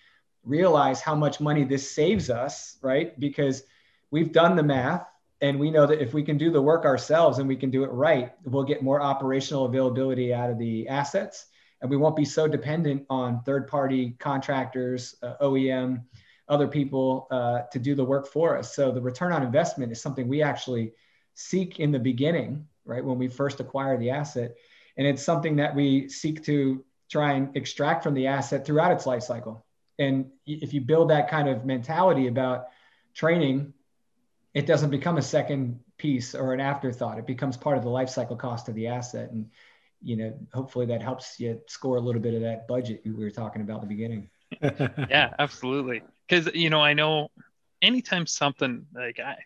realize 0.44 1.00
how 1.00 1.14
much 1.14 1.40
money 1.40 1.64
this 1.64 1.88
saves 1.90 2.28
us 2.30 2.78
right 2.82 3.18
because 3.20 3.62
we've 4.10 4.32
done 4.32 4.56
the 4.56 4.62
math 4.62 5.06
and 5.42 5.58
we 5.58 5.72
know 5.72 5.86
that 5.86 6.00
if 6.00 6.14
we 6.14 6.22
can 6.22 6.38
do 6.38 6.52
the 6.52 6.62
work 6.62 6.84
ourselves 6.84 7.40
and 7.40 7.48
we 7.48 7.56
can 7.56 7.68
do 7.68 7.82
it 7.82 7.88
right, 7.88 8.32
we'll 8.44 8.62
get 8.62 8.80
more 8.80 9.02
operational 9.02 9.64
availability 9.64 10.32
out 10.32 10.48
of 10.48 10.58
the 10.58 10.88
assets. 10.88 11.46
And 11.80 11.90
we 11.90 11.96
won't 11.96 12.14
be 12.14 12.24
so 12.24 12.46
dependent 12.46 13.04
on 13.10 13.42
third 13.42 13.66
party 13.66 14.14
contractors, 14.20 15.16
uh, 15.20 15.34
OEM, 15.42 16.04
other 16.48 16.68
people 16.68 17.26
uh, 17.32 17.62
to 17.72 17.80
do 17.80 17.96
the 17.96 18.04
work 18.04 18.28
for 18.28 18.56
us. 18.56 18.76
So 18.76 18.92
the 18.92 19.00
return 19.00 19.32
on 19.32 19.42
investment 19.42 19.90
is 19.90 20.00
something 20.00 20.28
we 20.28 20.42
actually 20.42 20.92
seek 21.34 21.80
in 21.80 21.92
the 21.92 21.98
beginning, 21.98 22.66
right? 22.84 23.04
When 23.04 23.18
we 23.18 23.28
first 23.28 23.60
acquire 23.60 23.96
the 23.98 24.10
asset. 24.10 24.56
And 24.96 25.06
it's 25.06 25.22
something 25.22 25.56
that 25.56 25.74
we 25.74 26.08
seek 26.08 26.44
to 26.44 26.84
try 27.10 27.32
and 27.32 27.56
extract 27.56 28.02
from 28.02 28.14
the 28.14 28.26
asset 28.26 28.64
throughout 28.64 28.92
its 28.92 29.06
life 29.06 29.22
cycle. 29.22 29.64
And 29.98 30.30
if 30.46 30.72
you 30.72 30.80
build 30.80 31.10
that 31.10 31.28
kind 31.28 31.48
of 31.48 31.64
mentality 31.64 32.26
about 32.26 32.66
training 33.14 33.74
it 34.54 34.66
doesn't 34.66 34.90
become 34.90 35.16
a 35.16 35.22
second 35.22 35.80
piece 35.96 36.34
or 36.34 36.52
an 36.52 36.60
afterthought. 36.60 37.18
It 37.18 37.26
becomes 37.26 37.56
part 37.56 37.76
of 37.78 37.84
the 37.84 37.88
life 37.88 38.10
cycle 38.10 38.36
cost 38.36 38.68
of 38.68 38.74
the 38.74 38.86
asset. 38.86 39.30
And, 39.30 39.48
you 40.02 40.16
know, 40.16 40.34
hopefully 40.52 40.86
that 40.86 41.02
helps 41.02 41.40
you 41.40 41.60
score 41.66 41.96
a 41.96 42.00
little 42.00 42.20
bit 42.20 42.34
of 42.34 42.42
that 42.42 42.68
budget 42.68 43.02
we 43.04 43.12
were 43.12 43.30
talking 43.30 43.62
about 43.62 43.82
in 43.82 43.88
the 43.88 43.94
beginning. 43.94 44.30
yeah, 45.10 45.30
absolutely. 45.38 46.02
Because, 46.28 46.54
you 46.54 46.70
know, 46.70 46.80
I 46.80 46.92
know 46.92 47.30
anytime 47.80 48.26
something 48.26 48.86
like 48.94 49.18
I, 49.20 49.36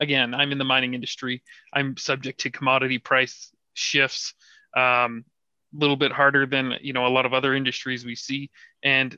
again, 0.00 0.34
I'm 0.34 0.52
in 0.52 0.58
the 0.58 0.64
mining 0.64 0.94
industry, 0.94 1.42
I'm 1.72 1.96
subject 1.96 2.40
to 2.40 2.50
commodity 2.50 2.98
price 2.98 3.52
shifts. 3.74 4.34
Um, 4.76 5.24
a 5.74 5.78
little 5.78 5.96
bit 5.96 6.12
harder 6.12 6.46
than 6.46 6.74
you 6.80 6.92
know 6.92 7.06
a 7.06 7.08
lot 7.08 7.26
of 7.26 7.34
other 7.34 7.54
industries 7.54 8.04
we 8.04 8.14
see. 8.14 8.50
And 8.82 9.16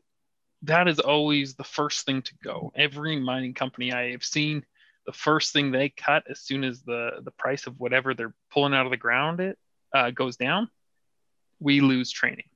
that 0.62 0.88
is 0.88 0.98
always 0.98 1.54
the 1.54 1.64
first 1.64 2.04
thing 2.04 2.22
to 2.22 2.34
go. 2.42 2.72
Every 2.74 3.18
mining 3.20 3.54
company 3.54 3.92
i 3.92 4.12
have 4.12 4.24
seen 4.24 4.64
the 5.06 5.12
first 5.12 5.52
thing 5.52 5.70
they 5.70 5.88
cut 5.88 6.24
as 6.28 6.40
soon 6.40 6.64
as 6.64 6.82
the 6.82 7.20
the 7.22 7.30
price 7.30 7.66
of 7.66 7.78
whatever 7.78 8.12
they're 8.14 8.34
pulling 8.52 8.74
out 8.74 8.86
of 8.86 8.90
the 8.90 8.96
ground 8.96 9.40
it 9.40 9.58
uh, 9.94 10.10
goes 10.10 10.36
down, 10.36 10.68
we 11.60 11.80
lose 11.80 12.10
training, 12.10 12.48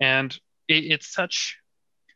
and 0.00 0.32
it, 0.68 0.84
it's 0.84 1.12
such 1.12 1.58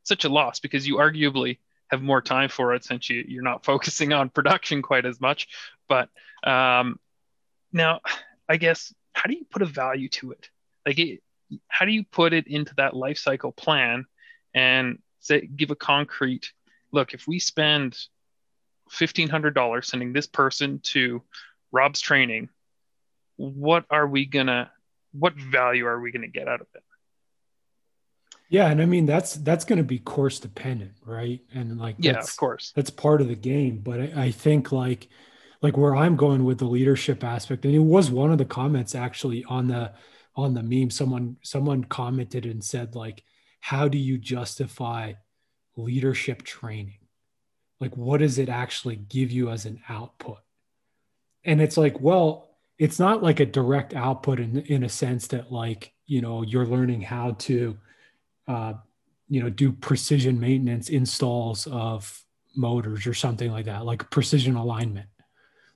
such 0.05 0.25
a 0.25 0.29
loss 0.29 0.61
because 0.61 0.87
you 0.87 0.97
arguably 0.97 1.59
have 1.91 2.03
more 2.03 2.21
time 2.21 2.49
for 2.49 2.75
it 2.75 2.85
since 2.85 3.09
you, 3.09 3.25
you're 3.27 3.43
not 3.43 3.65
focusing 3.65 4.13
on 4.13 4.31
production 4.31 4.83
quite 4.83 5.07
as 5.07 5.21
much. 5.21 5.49
But 5.89 6.09
um, 6.45 6.99
now, 7.73 8.01
I 8.49 8.57
guess, 8.57 8.93
how 9.13 9.29
do 9.29 9.37
you 9.37 9.47
put 9.51 9.63
a 9.63 9.67
value 9.67 10.09
to 10.11 10.33
it? 10.33 10.49
Like, 10.85 10.99
it, 10.99 11.23
how 11.69 11.85
do 11.85 11.93
you 11.93 12.05
put 12.05 12.33
it 12.33 12.47
into 12.47 12.75
that 12.77 12.95
life 12.95 13.19
cycle 13.19 13.53
plan 13.53 14.07
and 14.55 14.99
say, 15.21 15.47
give 15.47 15.71
a 15.71 15.77
concrete 15.77 16.53
look? 16.93 17.15
If 17.15 17.27
we 17.27 17.39
spend 17.39 17.97
$1500 18.91 19.85
sending 19.85 20.13
this 20.13 20.27
person 20.27 20.81
to 20.81 21.23
rob's 21.73 22.01
training 22.01 22.49
what 23.37 23.85
are 23.91 24.07
we 24.07 24.25
gonna 24.25 24.71
what 25.13 25.35
value 25.35 25.87
are 25.87 26.01
we 26.01 26.13
gonna 26.13 26.29
get 26.29 26.49
out 26.49 26.61
of 26.61 26.67
it 26.75 26.83
yeah 28.49 28.69
and 28.69 28.81
i 28.81 28.87
mean 28.87 29.07
that's 29.07 29.35
that's 29.37 29.65
gonna 29.65 29.83
be 29.83 29.99
course 29.99 30.39
dependent 30.39 30.93
right? 31.05 31.41
And 31.55 31.79
like 31.79 31.97
yeah 31.99 32.19
of 32.19 32.37
course. 32.37 32.73
that's 32.75 32.91
part 32.91 33.21
of 33.21 33.29
the 33.29 33.35
game 33.35 33.79
but 33.79 34.01
I, 34.01 34.13
I 34.17 34.31
think 34.31 34.73
like 34.73 35.09
like 35.63 35.77
where 35.77 35.97
i'm 35.97 36.17
going 36.17 36.45
with 36.45 36.59
the 36.59 36.67
leadership 36.67 37.25
aspect 37.25 37.65
and 37.65 37.75
it 37.75 37.81
was 37.81 38.11
one 38.11 38.31
of 38.31 38.39
the 38.39 38.45
comments 38.45 38.95
actually 38.95 39.45
on 39.45 39.69
the 39.69 39.93
on 40.37 40.55
the 40.55 40.63
meme. 40.63 40.91
Someone 40.91 41.37
someone 41.43 41.85
commented 41.85 42.47
and 42.47 42.63
said 42.63 42.95
like 42.95 43.25
how 43.61 43.89
do 43.89 43.99
you 43.99 44.19
justify 44.19 45.15
leadership 45.77 46.43
training? 46.43 46.99
Like 47.81 47.97
what 47.97 48.21
does 48.21 48.39
it 48.39 48.49
actually 48.49 48.97
give 48.97 49.31
you 49.31 49.51
as 49.51 49.67
an 49.67 49.81
output? 49.89 50.39
And 51.45 51.61
it's 51.61 51.77
like 51.77 52.01
well 52.01 52.51
it's 52.79 52.99
not 52.99 53.23
like 53.23 53.41
a 53.41 53.47
direct 53.47 53.95
output 53.95 54.39
in 54.39 54.59
in 54.59 54.85
a 54.85 54.89
sense 54.89 55.29
that 55.29 55.51
like 55.51 55.93
you 56.07 56.21
know 56.21 56.43
you're 56.43 56.67
learning 56.67 57.01
how 57.01 57.33
to 57.33 57.79
uh, 58.49 58.75
you 59.29 59.43
know 59.43 59.51
do 59.51 59.73
precision 59.73 60.39
maintenance 60.39 60.89
installs 60.89 61.67
of 61.67 62.23
motors 62.55 63.07
or 63.07 63.15
something 63.15 63.51
like 63.51 63.67
that 63.67 63.85
like 63.85 64.09
precision 64.11 64.57
alignment. 64.57 65.09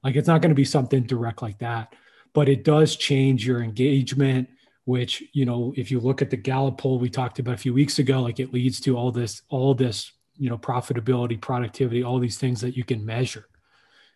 Like 0.03 0.17
it's 0.17 0.29
not 0.29 0.41
going 0.41 0.51
to 0.51 0.55
be 0.55 0.65
something 0.65 1.03
direct 1.03 1.43
like 1.43 1.59
that 1.59 1.95
but 2.33 2.49
it 2.49 2.65
does 2.65 2.97
change 2.97 3.47
your 3.47 3.63
engagement 3.63 4.49
which 4.85 5.23
you 5.33 5.45
know 5.45 5.73
if 5.77 5.91
you 5.91 6.01
look 6.01 6.23
at 6.23 6.31
the 6.31 6.37
gallup 6.37 6.79
poll 6.79 6.99
we 6.99 7.11
talked 7.11 7.39
about 7.39 7.55
a 7.55 7.59
few 7.59 7.75
weeks 7.75 7.99
ago 7.99 8.21
like 8.21 8.41
it 8.41 8.53
leads 8.53 8.81
to 8.81 8.97
all 8.97 9.13
this 9.13 9.43
all 9.49 9.75
this 9.75 10.13
you 10.37 10.49
know 10.49 10.59
profitability 10.59 11.41
productivity 11.41 12.03
all 12.03 12.19
these 12.19 12.39
things 12.39 12.61
that 12.61 12.77
you 12.77 12.85
can 12.85 13.05
measure. 13.05 13.47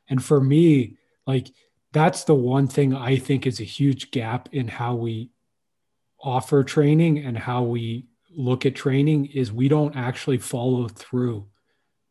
And 0.08 0.22
for 0.22 0.40
me 0.40 0.96
like 1.26 1.50
that's 1.92 2.24
the 2.24 2.34
one 2.34 2.66
thing 2.66 2.94
i 2.94 3.16
think 3.16 3.46
is 3.46 3.60
a 3.60 3.64
huge 3.64 4.10
gap 4.10 4.48
in 4.52 4.68
how 4.68 4.94
we 4.94 5.30
offer 6.20 6.64
training 6.64 7.18
and 7.18 7.36
how 7.36 7.62
we 7.62 8.06
look 8.36 8.66
at 8.66 8.74
training 8.74 9.26
is 9.26 9.52
we 9.52 9.68
don't 9.68 9.96
actually 9.96 10.38
follow 10.38 10.88
through 10.88 11.46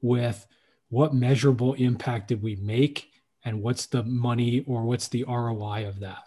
with 0.01 0.45
what 0.89 1.13
measurable 1.13 1.73
impact 1.73 2.27
did 2.27 2.41
we 2.41 2.55
make 2.57 3.09
and 3.45 3.61
what's 3.61 3.87
the 3.87 4.03
money 4.03 4.63
or 4.67 4.83
what's 4.83 5.07
the 5.07 5.23
ROI 5.27 5.87
of 5.87 5.99
that? 5.99 6.23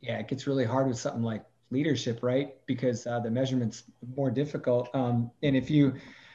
Yeah, 0.00 0.18
it 0.18 0.28
gets 0.28 0.46
really 0.46 0.64
hard 0.64 0.88
with 0.88 0.98
something 0.98 1.22
like 1.22 1.44
leadership, 1.70 2.20
right? 2.22 2.54
Because 2.66 3.06
uh, 3.06 3.20
the 3.20 3.30
measurement's 3.30 3.84
more 4.16 4.30
difficult. 4.30 4.94
Um, 4.94 5.30
and 5.42 5.56
if 5.56 5.70
you 5.70 5.94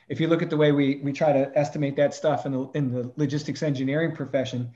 if 0.09 0.19
you 0.19 0.27
look 0.27 0.41
at 0.41 0.49
the 0.49 0.57
way 0.57 0.71
we, 0.71 0.97
we 0.97 1.13
try 1.13 1.31
to 1.31 1.51
estimate 1.57 1.95
that 1.95 2.13
stuff 2.13 2.45
in 2.45 2.51
the, 2.51 2.69
in 2.75 2.91
the 2.91 3.11
logistics 3.15 3.63
engineering 3.63 4.13
profession, 4.13 4.71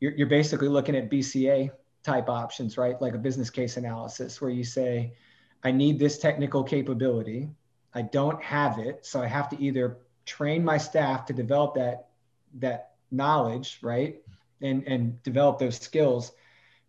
you're, 0.00 0.12
you're 0.12 0.26
basically 0.26 0.68
looking 0.68 0.96
at 0.96 1.08
BCA 1.08 1.70
type 2.02 2.28
options, 2.28 2.76
right? 2.76 3.00
Like 3.00 3.14
a 3.14 3.18
business 3.18 3.48
case 3.48 3.76
analysis 3.76 4.40
where 4.40 4.50
you 4.50 4.64
say, 4.64 5.14
I 5.62 5.70
need 5.70 5.98
this 5.98 6.18
technical 6.18 6.64
capability. 6.64 7.50
I 7.94 8.02
don't 8.02 8.42
have 8.42 8.78
it. 8.78 9.04
So 9.04 9.22
I 9.22 9.26
have 9.26 9.48
to 9.50 9.60
either 9.60 9.98
train 10.24 10.64
my 10.64 10.78
staff 10.78 11.26
to 11.26 11.32
develop 11.32 11.74
that, 11.74 12.08
that 12.54 12.92
knowledge, 13.10 13.78
right? 13.82 14.20
And, 14.60 14.86
and 14.86 15.22
develop 15.22 15.58
those 15.58 15.78
skills, 15.78 16.32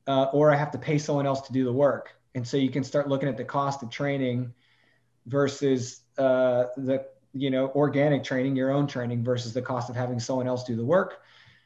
uh, 0.07 0.25
or 0.33 0.51
I 0.51 0.55
have 0.55 0.71
to 0.71 0.77
pay 0.77 0.97
someone 0.97 1.25
else 1.25 1.41
to 1.41 1.53
do 1.53 1.65
the 1.65 1.73
work. 1.73 2.15
And 2.35 2.47
so 2.47 2.57
you 2.57 2.69
can 2.69 2.83
start 2.83 3.07
looking 3.07 3.29
at 3.29 3.37
the 3.37 3.43
cost 3.43 3.83
of 3.83 3.89
training 3.89 4.53
versus 5.25 6.01
uh, 6.17 6.65
the 6.77 7.05
you 7.33 7.49
know 7.49 7.69
organic 7.69 8.23
training 8.23 8.55
your 8.55 8.71
own 8.71 8.87
training 8.87 9.23
versus 9.23 9.53
the 9.53 9.61
cost 9.61 9.89
of 9.89 9.95
having 9.95 10.19
someone 10.19 10.47
else 10.47 10.63
do 10.63 10.75
the 10.75 10.85
work 10.85 11.21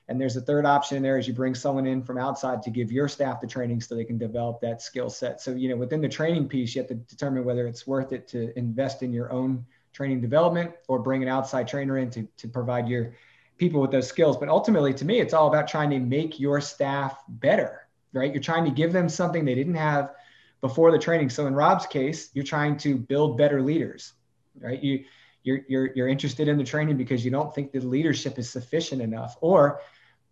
and 0.10 0.20
there's 0.20 0.38
a 0.38 0.42
third 0.42 0.66
option 0.66 1.02
there 1.04 1.18
is 1.18 1.28
you 1.28 1.34
bring 1.34 1.54
someone 1.54 1.86
in 1.86 2.02
from 2.02 2.18
outside 2.18 2.64
to 2.64 2.70
give 2.70 2.92
your 2.92 3.08
staff 3.08 3.42
the 3.42 3.48
training 3.48 3.82
so 3.82 3.96
they 3.96 4.06
can 4.06 4.18
develop 4.18 4.62
that 4.62 4.82
skill 4.82 5.10
set. 5.10 5.42
So 5.42 5.52
you 5.52 5.70
know 5.70 5.76
within 5.76 6.02
the 6.02 6.10
training 6.10 6.48
piece 6.48 6.76
you 6.76 6.82
have 6.82 6.90
to 6.90 6.96
determine 6.96 7.44
whether 7.44 7.68
it's 7.68 7.86
worth 7.86 8.14
it 8.14 8.28
to 8.30 8.58
invest 8.58 9.04
in 9.04 9.12
your 9.12 9.32
own 9.32 9.66
training 9.94 10.22
development 10.22 10.72
or 10.88 11.00
bring 11.00 11.24
an 11.24 11.30
outside 11.30 11.68
trainer 11.68 11.98
in 11.98 12.10
to, 12.12 12.28
to 12.38 12.48
provide 12.48 12.88
your 12.88 13.16
people 13.58 13.82
with 13.82 13.92
those 13.92 14.08
skills. 14.08 14.38
But 14.38 14.50
ultimately 14.50 14.94
to 14.94 15.06
me 15.06 15.20
it's 15.20 15.34
all 15.34 15.48
about 15.48 15.68
trying 15.68 15.90
to 15.92 16.00
make 16.00 16.40
your 16.40 16.62
staff 16.62 17.22
better 17.28 17.84
right? 18.14 18.34
You're 18.34 18.42
trying 18.42 18.66
to 18.66 18.72
give 18.72 18.94
them 18.94 19.10
something 19.10 19.44
they 19.46 19.54
didn't 19.54 19.76
have 19.76 20.14
before 20.62 20.92
the 20.92 20.98
training. 20.98 21.30
So 21.30 21.46
in 21.46 21.54
rob's 21.54 21.86
case 21.86 22.30
you're 22.34 22.46
trying 22.46 22.78
to 22.78 22.96
build 22.96 23.38
better 23.38 23.62
leaders 23.62 24.14
right? 24.60 24.82
You 24.82 25.04
you're, 25.44 25.62
you're, 25.70 25.90
you're 25.96 26.08
interested 26.10 26.50
in 26.50 26.58
the 26.58 26.64
training 26.64 26.98
because 26.98 27.24
you 27.24 27.32
don't 27.32 27.56
think 27.56 27.72
the 27.72 27.80
leadership 27.80 28.38
is 28.38 28.50
sufficient 28.50 29.02
enough, 29.02 29.38
or 29.40 29.80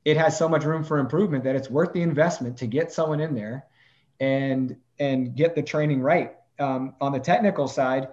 it 0.06 0.18
has 0.18 0.38
so 0.38 0.48
much 0.48 0.64
room 0.64 0.84
for 0.84 1.00
improvement 1.00 1.44
that 1.44 1.56
it's 1.56 1.70
worth 1.70 1.92
the 1.92 2.02
investment 2.04 2.58
to 2.58 2.68
get 2.68 2.92
someone 2.92 3.20
in 3.20 3.34
there 3.34 3.66
and 4.20 4.78
and 5.00 5.36
get 5.36 5.56
the 5.56 5.64
training 5.64 6.02
right. 6.02 6.36
Um, 6.60 6.96
on 7.02 7.12
the 7.12 7.20
technical 7.20 7.68
side, 7.68 8.08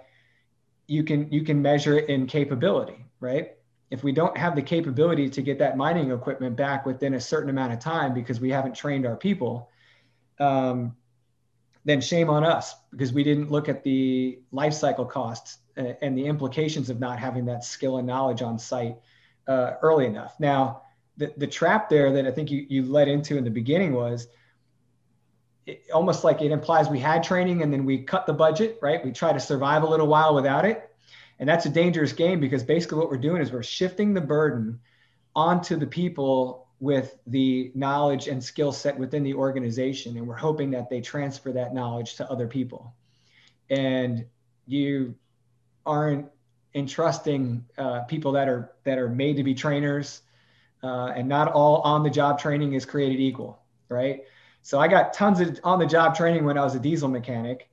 you 0.89 1.05
can 1.05 1.31
you 1.31 1.45
can 1.45 1.61
measure 1.61 1.99
it 1.99 2.09
in 2.09 2.27
capability, 2.27 3.05
right? 3.21 3.53
If 3.91 4.03
we 4.03 4.13
don't 4.13 4.37
have 4.39 4.57
the 4.57 4.63
capability 4.63 5.29
to 5.29 5.43
get 5.43 5.59
that 5.59 5.77
mining 5.77 6.11
equipment 6.11 6.57
back 6.57 6.87
within 6.87 7.15
a 7.15 7.21
certain 7.21 7.51
amount 7.51 7.75
of 7.75 7.79
time 7.79 8.15
because 8.15 8.41
we 8.41 8.51
haven't 8.51 8.75
trained 8.75 9.07
our 9.07 9.17
people, 9.17 9.69
um, 10.41 10.97
then 11.85 12.01
shame 12.01 12.31
on 12.31 12.43
us 12.43 12.75
because 12.91 13.13
we 13.13 13.23
didn't 13.23 13.51
look 13.51 13.69
at 13.69 13.85
the 13.85 14.39
life 14.51 14.73
cycle 14.73 15.05
costs 15.05 15.59
and 15.77 16.17
the 16.17 16.25
implications 16.25 16.89
of 16.91 17.01
not 17.01 17.19
having 17.19 17.45
that 17.47 17.65
skill 17.65 17.99
and 17.99 18.07
knowledge 18.07 18.41
on 18.43 18.59
site 18.59 18.97
uh, 19.47 19.73
early 19.83 20.07
enough. 20.07 20.39
Now, 20.41 20.83
the, 21.17 21.33
the 21.37 21.47
trap 21.47 21.89
there 21.89 22.13
that 22.13 22.27
I 22.27 22.31
think 22.31 22.51
you, 22.51 22.67
you 22.69 22.85
led 22.85 23.09
into 23.09 23.37
in 23.37 23.45
the 23.45 23.51
beginning 23.51 23.93
was 23.93 24.29
it, 25.67 25.83
almost 25.93 26.25
like 26.25 26.43
it 26.43 26.51
implies 26.51 26.89
we 26.89 26.99
had 26.99 27.23
training 27.23 27.63
and 27.63 27.73
then 27.73 27.85
we 27.85 28.03
cut 28.03 28.27
the 28.27 28.33
budget, 28.33 28.79
right? 28.83 29.05
We 29.05 29.13
try 29.13 29.33
to 29.33 29.41
survive 29.41 29.83
a 29.83 29.87
little 29.87 30.07
while 30.07 30.35
without 30.35 30.65
it. 30.65 30.89
And 31.39 31.49
that's 31.49 31.67
a 31.67 31.71
dangerous 31.71 32.13
game 32.13 32.41
because 32.41 32.63
basically 32.63 32.99
what 32.99 33.11
we're 33.11 33.17
doing 33.17 33.43
is 33.43 33.53
we're 33.53 33.63
shifting 33.63 34.15
the 34.15 34.21
burden 34.21 34.81
onto 35.35 35.77
the 35.77 35.87
people 35.87 36.69
with 36.79 37.17
the 37.27 37.71
knowledge 37.75 38.27
and 38.27 38.43
skill 38.43 38.73
set 38.73 38.99
within 38.99 39.23
the 39.23 39.35
organization. 39.35 40.17
And 40.17 40.27
we're 40.27 40.35
hoping 40.35 40.71
that 40.73 40.91
they 40.91 41.01
transfer 41.01 41.53
that 41.53 41.75
knowledge 41.75 42.17
to 42.17 42.31
other 42.31 42.47
people. 42.47 42.95
And 43.71 44.27
you 44.67 45.15
aren't 45.87 46.27
entrusting 46.75 47.65
uh, 47.79 48.01
people 48.03 48.33
that 48.33 48.49
are 48.49 48.73
that 48.85 48.99
are 48.99 49.09
made 49.09 49.37
to 49.37 49.45
be 49.45 49.55
trainers 49.55 50.23
uh, 50.83 51.13
and 51.17 51.29
not 51.29 51.53
all 51.53 51.81
on 51.83 52.03
the 52.03 52.11
job 52.11 52.39
training 52.39 52.73
is 52.75 52.85
created 52.85 53.21
equal 53.21 53.63
right? 53.89 54.23
So 54.63 54.79
i 54.79 54.89
got 54.89 55.13
tons 55.13 55.41
of 55.41 55.59
on 55.65 55.79
the 55.79 55.87
job 55.87 56.15
training 56.15 56.45
when 56.45 56.57
i 56.57 56.63
was 56.65 56.75
a 56.75 56.81
diesel 56.81 57.09
mechanic 57.09 57.69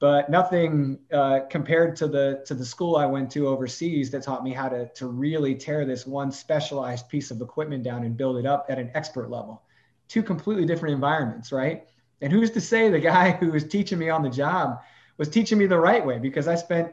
but 0.00 0.28
nothing 0.28 0.98
uh, 1.12 1.40
compared 1.48 1.96
to 1.96 2.08
the 2.08 2.42
to 2.46 2.54
the 2.54 2.64
school 2.64 2.96
i 2.96 3.06
went 3.06 3.30
to 3.30 3.48
overseas 3.48 4.10
that 4.10 4.22
taught 4.22 4.42
me 4.42 4.52
how 4.52 4.68
to 4.68 4.88
to 4.94 5.06
really 5.06 5.54
tear 5.54 5.84
this 5.84 6.06
one 6.06 6.30
specialized 6.30 7.08
piece 7.08 7.30
of 7.30 7.40
equipment 7.40 7.82
down 7.82 8.04
and 8.04 8.16
build 8.16 8.36
it 8.36 8.46
up 8.46 8.66
at 8.68 8.78
an 8.78 8.90
expert 8.94 9.30
level. 9.30 9.62
Two 10.08 10.22
completely 10.22 10.66
different 10.66 10.94
environments 10.94 11.52
right? 11.52 11.84
And 12.20 12.32
who's 12.32 12.50
to 12.52 12.60
say 12.60 12.90
the 12.90 13.00
guy 13.00 13.30
who 13.40 13.50
was 13.52 13.64
teaching 13.64 13.98
me 13.98 14.10
on 14.10 14.22
the 14.22 14.30
job 14.30 14.80
was 15.16 15.28
teaching 15.28 15.58
me 15.58 15.66
the 15.66 15.78
right 15.78 16.04
way? 16.04 16.18
Because 16.18 16.48
i 16.48 16.54
spent 16.54 16.92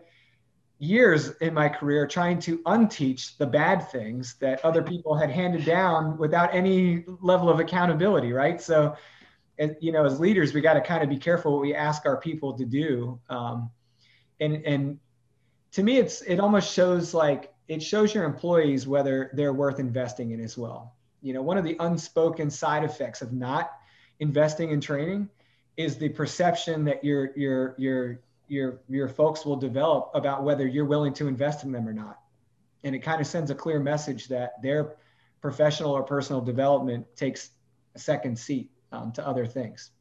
years 0.81 1.29
in 1.41 1.53
my 1.53 1.69
career 1.69 2.07
trying 2.07 2.39
to 2.39 2.59
unteach 2.65 3.37
the 3.37 3.45
bad 3.45 3.89
things 3.91 4.35
that 4.39 4.63
other 4.65 4.81
people 4.81 5.15
had 5.15 5.29
handed 5.29 5.63
down 5.63 6.17
without 6.17 6.53
any 6.53 7.05
level 7.21 7.49
of 7.49 7.59
accountability 7.59 8.33
right? 8.33 8.59
So 8.61 8.95
you 9.79 9.91
know 9.91 10.05
as 10.05 10.19
leaders 10.19 10.53
we 10.53 10.61
got 10.61 10.73
to 10.73 10.81
kind 10.81 11.03
of 11.03 11.09
be 11.09 11.17
careful 11.17 11.53
what 11.53 11.61
we 11.61 11.75
ask 11.75 12.07
our 12.07 12.17
people 12.17 12.57
to 12.57 12.65
do 12.65 13.19
um, 13.29 13.69
and 14.39 14.65
and 14.65 14.99
to 15.71 15.83
me 15.83 15.97
it's 15.97 16.21
it 16.21 16.39
almost 16.39 16.73
shows 16.73 17.13
like 17.13 17.53
it 17.67 17.81
shows 17.81 18.13
your 18.13 18.25
employees 18.25 18.87
whether 18.87 19.31
they're 19.33 19.53
worth 19.53 19.79
investing 19.79 20.31
in 20.31 20.41
as 20.41 20.57
well. 20.57 20.95
You 21.21 21.33
know 21.33 21.41
one 21.41 21.57
of 21.57 21.63
the 21.63 21.77
unspoken 21.79 22.49
side 22.49 22.83
effects 22.83 23.21
of 23.21 23.31
not 23.31 23.71
investing 24.19 24.71
in 24.71 24.81
training 24.81 25.29
is 25.77 25.97
the 25.97 26.09
perception 26.09 26.83
that 26.85 27.03
your 27.03 27.31
your 27.37 27.75
your 27.77 28.19
your 28.51 28.81
your 28.89 29.07
folks 29.07 29.45
will 29.45 29.55
develop 29.55 30.11
about 30.13 30.43
whether 30.43 30.67
you're 30.67 30.85
willing 30.85 31.13
to 31.13 31.27
invest 31.27 31.63
in 31.63 31.71
them 31.71 31.87
or 31.87 31.93
not. 31.93 32.19
And 32.83 32.93
it 32.93 32.99
kind 32.99 33.21
of 33.21 33.27
sends 33.27 33.49
a 33.49 33.55
clear 33.55 33.79
message 33.79 34.27
that 34.27 34.61
their 34.61 34.97
professional 35.39 35.91
or 35.91 36.03
personal 36.03 36.41
development 36.41 37.05
takes 37.15 37.51
a 37.95 37.99
second 37.99 38.37
seat 38.37 38.69
um, 38.91 39.13
to 39.13 39.25
other 39.25 39.45
things. 39.45 39.91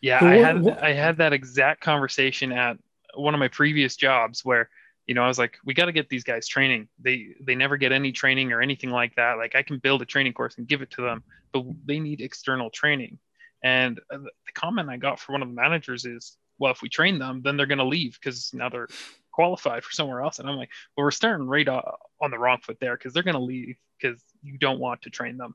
Yeah 0.00 0.24
i 0.24 0.36
had 0.36 0.68
i 0.78 0.92
had 0.92 1.16
that 1.16 1.32
exact 1.32 1.80
conversation 1.80 2.52
at 2.52 2.76
one 3.14 3.34
of 3.34 3.40
my 3.40 3.48
previous 3.48 3.96
jobs 3.96 4.44
where 4.44 4.68
you 5.06 5.14
know 5.14 5.22
i 5.22 5.26
was 5.26 5.38
like 5.38 5.56
we 5.64 5.74
got 5.74 5.86
to 5.86 5.92
get 5.92 6.08
these 6.08 6.22
guys 6.22 6.46
training. 6.46 6.86
They 7.00 7.28
they 7.40 7.56
never 7.56 7.76
get 7.76 7.90
any 7.90 8.12
training 8.12 8.52
or 8.52 8.60
anything 8.62 8.90
like 8.90 9.16
that. 9.16 9.36
Like 9.36 9.56
i 9.56 9.62
can 9.62 9.78
build 9.78 10.00
a 10.02 10.06
training 10.06 10.34
course 10.34 10.58
and 10.58 10.68
give 10.68 10.80
it 10.80 10.90
to 10.92 11.02
them 11.02 11.24
but 11.52 11.64
they 11.86 11.98
need 11.98 12.20
external 12.20 12.70
training. 12.70 13.18
And 13.64 13.98
uh, 14.12 14.18
the 14.18 14.52
comment 14.54 14.90
i 14.90 14.96
got 14.96 15.18
from 15.18 15.32
one 15.32 15.42
of 15.42 15.48
the 15.48 15.54
managers 15.54 16.04
is 16.04 16.36
well, 16.58 16.72
if 16.72 16.82
we 16.82 16.88
train 16.88 17.18
them, 17.18 17.42
then 17.42 17.56
they're 17.56 17.66
going 17.66 17.78
to 17.78 17.84
leave 17.84 18.18
because 18.20 18.52
now 18.54 18.68
they're 18.68 18.88
qualified 19.32 19.84
for 19.84 19.92
somewhere 19.92 20.22
else. 20.22 20.38
And 20.38 20.48
I'm 20.48 20.56
like, 20.56 20.70
well, 20.96 21.04
we're 21.04 21.10
starting 21.10 21.46
right 21.46 21.68
on 21.68 22.30
the 22.30 22.38
wrong 22.38 22.58
foot 22.62 22.78
there 22.80 22.96
because 22.96 23.12
they're 23.12 23.22
going 23.22 23.34
to 23.34 23.40
leave 23.40 23.76
because 24.00 24.20
you 24.42 24.58
don't 24.58 24.78
want 24.78 25.02
to 25.02 25.10
train 25.10 25.36
them. 25.36 25.54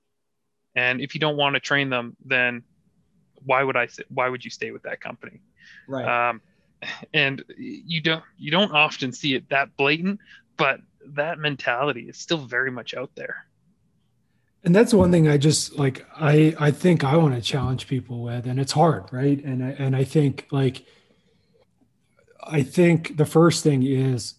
And 0.75 1.01
if 1.01 1.15
you 1.15 1.19
don't 1.19 1.37
want 1.37 1.55
to 1.55 1.59
train 1.59 1.89
them, 1.89 2.15
then 2.25 2.63
why 3.43 3.63
would 3.63 3.75
I? 3.75 3.87
Why 4.09 4.29
would 4.29 4.45
you 4.45 4.51
stay 4.51 4.71
with 4.71 4.83
that 4.83 5.01
company? 5.01 5.41
Right. 5.87 6.29
Um, 6.29 6.41
and 7.13 7.43
you 7.57 8.01
don't 8.01 8.23
you 8.37 8.51
don't 8.51 8.71
often 8.71 9.11
see 9.11 9.35
it 9.35 9.49
that 9.49 9.75
blatant, 9.75 10.19
but 10.57 10.79
that 11.07 11.39
mentality 11.39 12.07
is 12.07 12.17
still 12.17 12.37
very 12.37 12.71
much 12.71 12.93
out 12.93 13.11
there. 13.15 13.45
And 14.63 14.75
that's 14.75 14.93
one 14.93 15.11
thing 15.11 15.27
I 15.27 15.37
just 15.37 15.77
like 15.77 16.05
I 16.15 16.55
I 16.59 16.71
think 16.71 17.03
I 17.03 17.15
want 17.17 17.35
to 17.35 17.41
challenge 17.41 17.87
people 17.87 18.21
with 18.21 18.45
and 18.45 18.59
it's 18.59 18.71
hard, 18.71 19.05
right? 19.11 19.43
And 19.43 19.63
I, 19.63 19.69
and 19.69 19.95
I 19.95 20.03
think 20.03 20.47
like 20.51 20.85
I 22.43 22.61
think 22.61 23.17
the 23.17 23.25
first 23.25 23.63
thing 23.63 23.83
is 23.83 24.35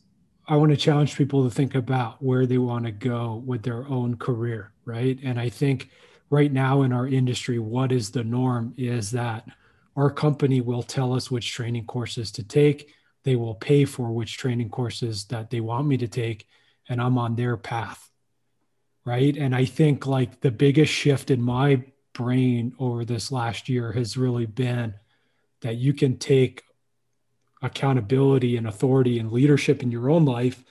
I 0.46 0.56
want 0.56 0.70
to 0.70 0.76
challenge 0.76 1.16
people 1.16 1.44
to 1.44 1.54
think 1.54 1.74
about 1.74 2.22
where 2.22 2.46
they 2.46 2.58
want 2.58 2.85
to 2.85 2.92
go 2.92 3.42
with 3.44 3.62
their 3.62 3.87
own 3.88 4.16
career, 4.16 4.72
right? 4.85 5.18
And 5.24 5.40
I 5.40 5.48
think 5.48 5.90
right 6.30 6.52
now 6.52 6.82
in 6.82 6.92
our 6.92 7.08
industry 7.08 7.58
what 7.58 7.90
is 7.90 8.11
the 8.11 8.24
norm 8.24 8.74
is 8.76 9.11
that 9.12 9.46
our 9.96 10.11
company 10.11 10.61
will 10.61 10.82
tell 10.82 11.12
us 11.12 11.30
which 11.30 11.52
training 11.52 11.87
courses 11.87 12.30
to 12.32 12.44
take. 12.44 12.90
They 13.24 13.37
will 13.37 13.54
pay 13.56 13.85
for 13.85 14.12
which 14.12 14.38
training 14.38 14.70
courses 14.70 15.24
that 15.26 15.50
they 15.50 15.61
want 15.61 15.88
me 15.88 15.96
to 15.96 16.08
take 16.08 16.46
and 16.88 17.00
I'm 17.00 17.18
on 17.18 17.35
their 17.35 17.56
path 17.56 18.12
right? 19.04 19.36
And 19.36 19.54
i 19.54 19.64
think 19.64 20.06
like 20.06 20.40
the 20.40 20.50
biggest 20.50 20.92
shift 20.92 21.30
in 21.30 21.42
my 21.42 21.82
brain 22.12 22.74
over 22.78 23.04
this 23.04 23.32
last 23.32 23.68
year 23.68 23.92
has 23.92 24.16
really 24.16 24.46
been 24.46 24.94
that 25.62 25.76
you 25.76 25.92
can 25.94 26.18
take 26.18 26.62
accountability 27.62 28.56
and 28.56 28.66
authority 28.66 29.18
and 29.18 29.32
leadership 29.32 29.82
in 29.82 29.90
your 29.90 30.10
own 30.10 30.24
life 30.24 30.64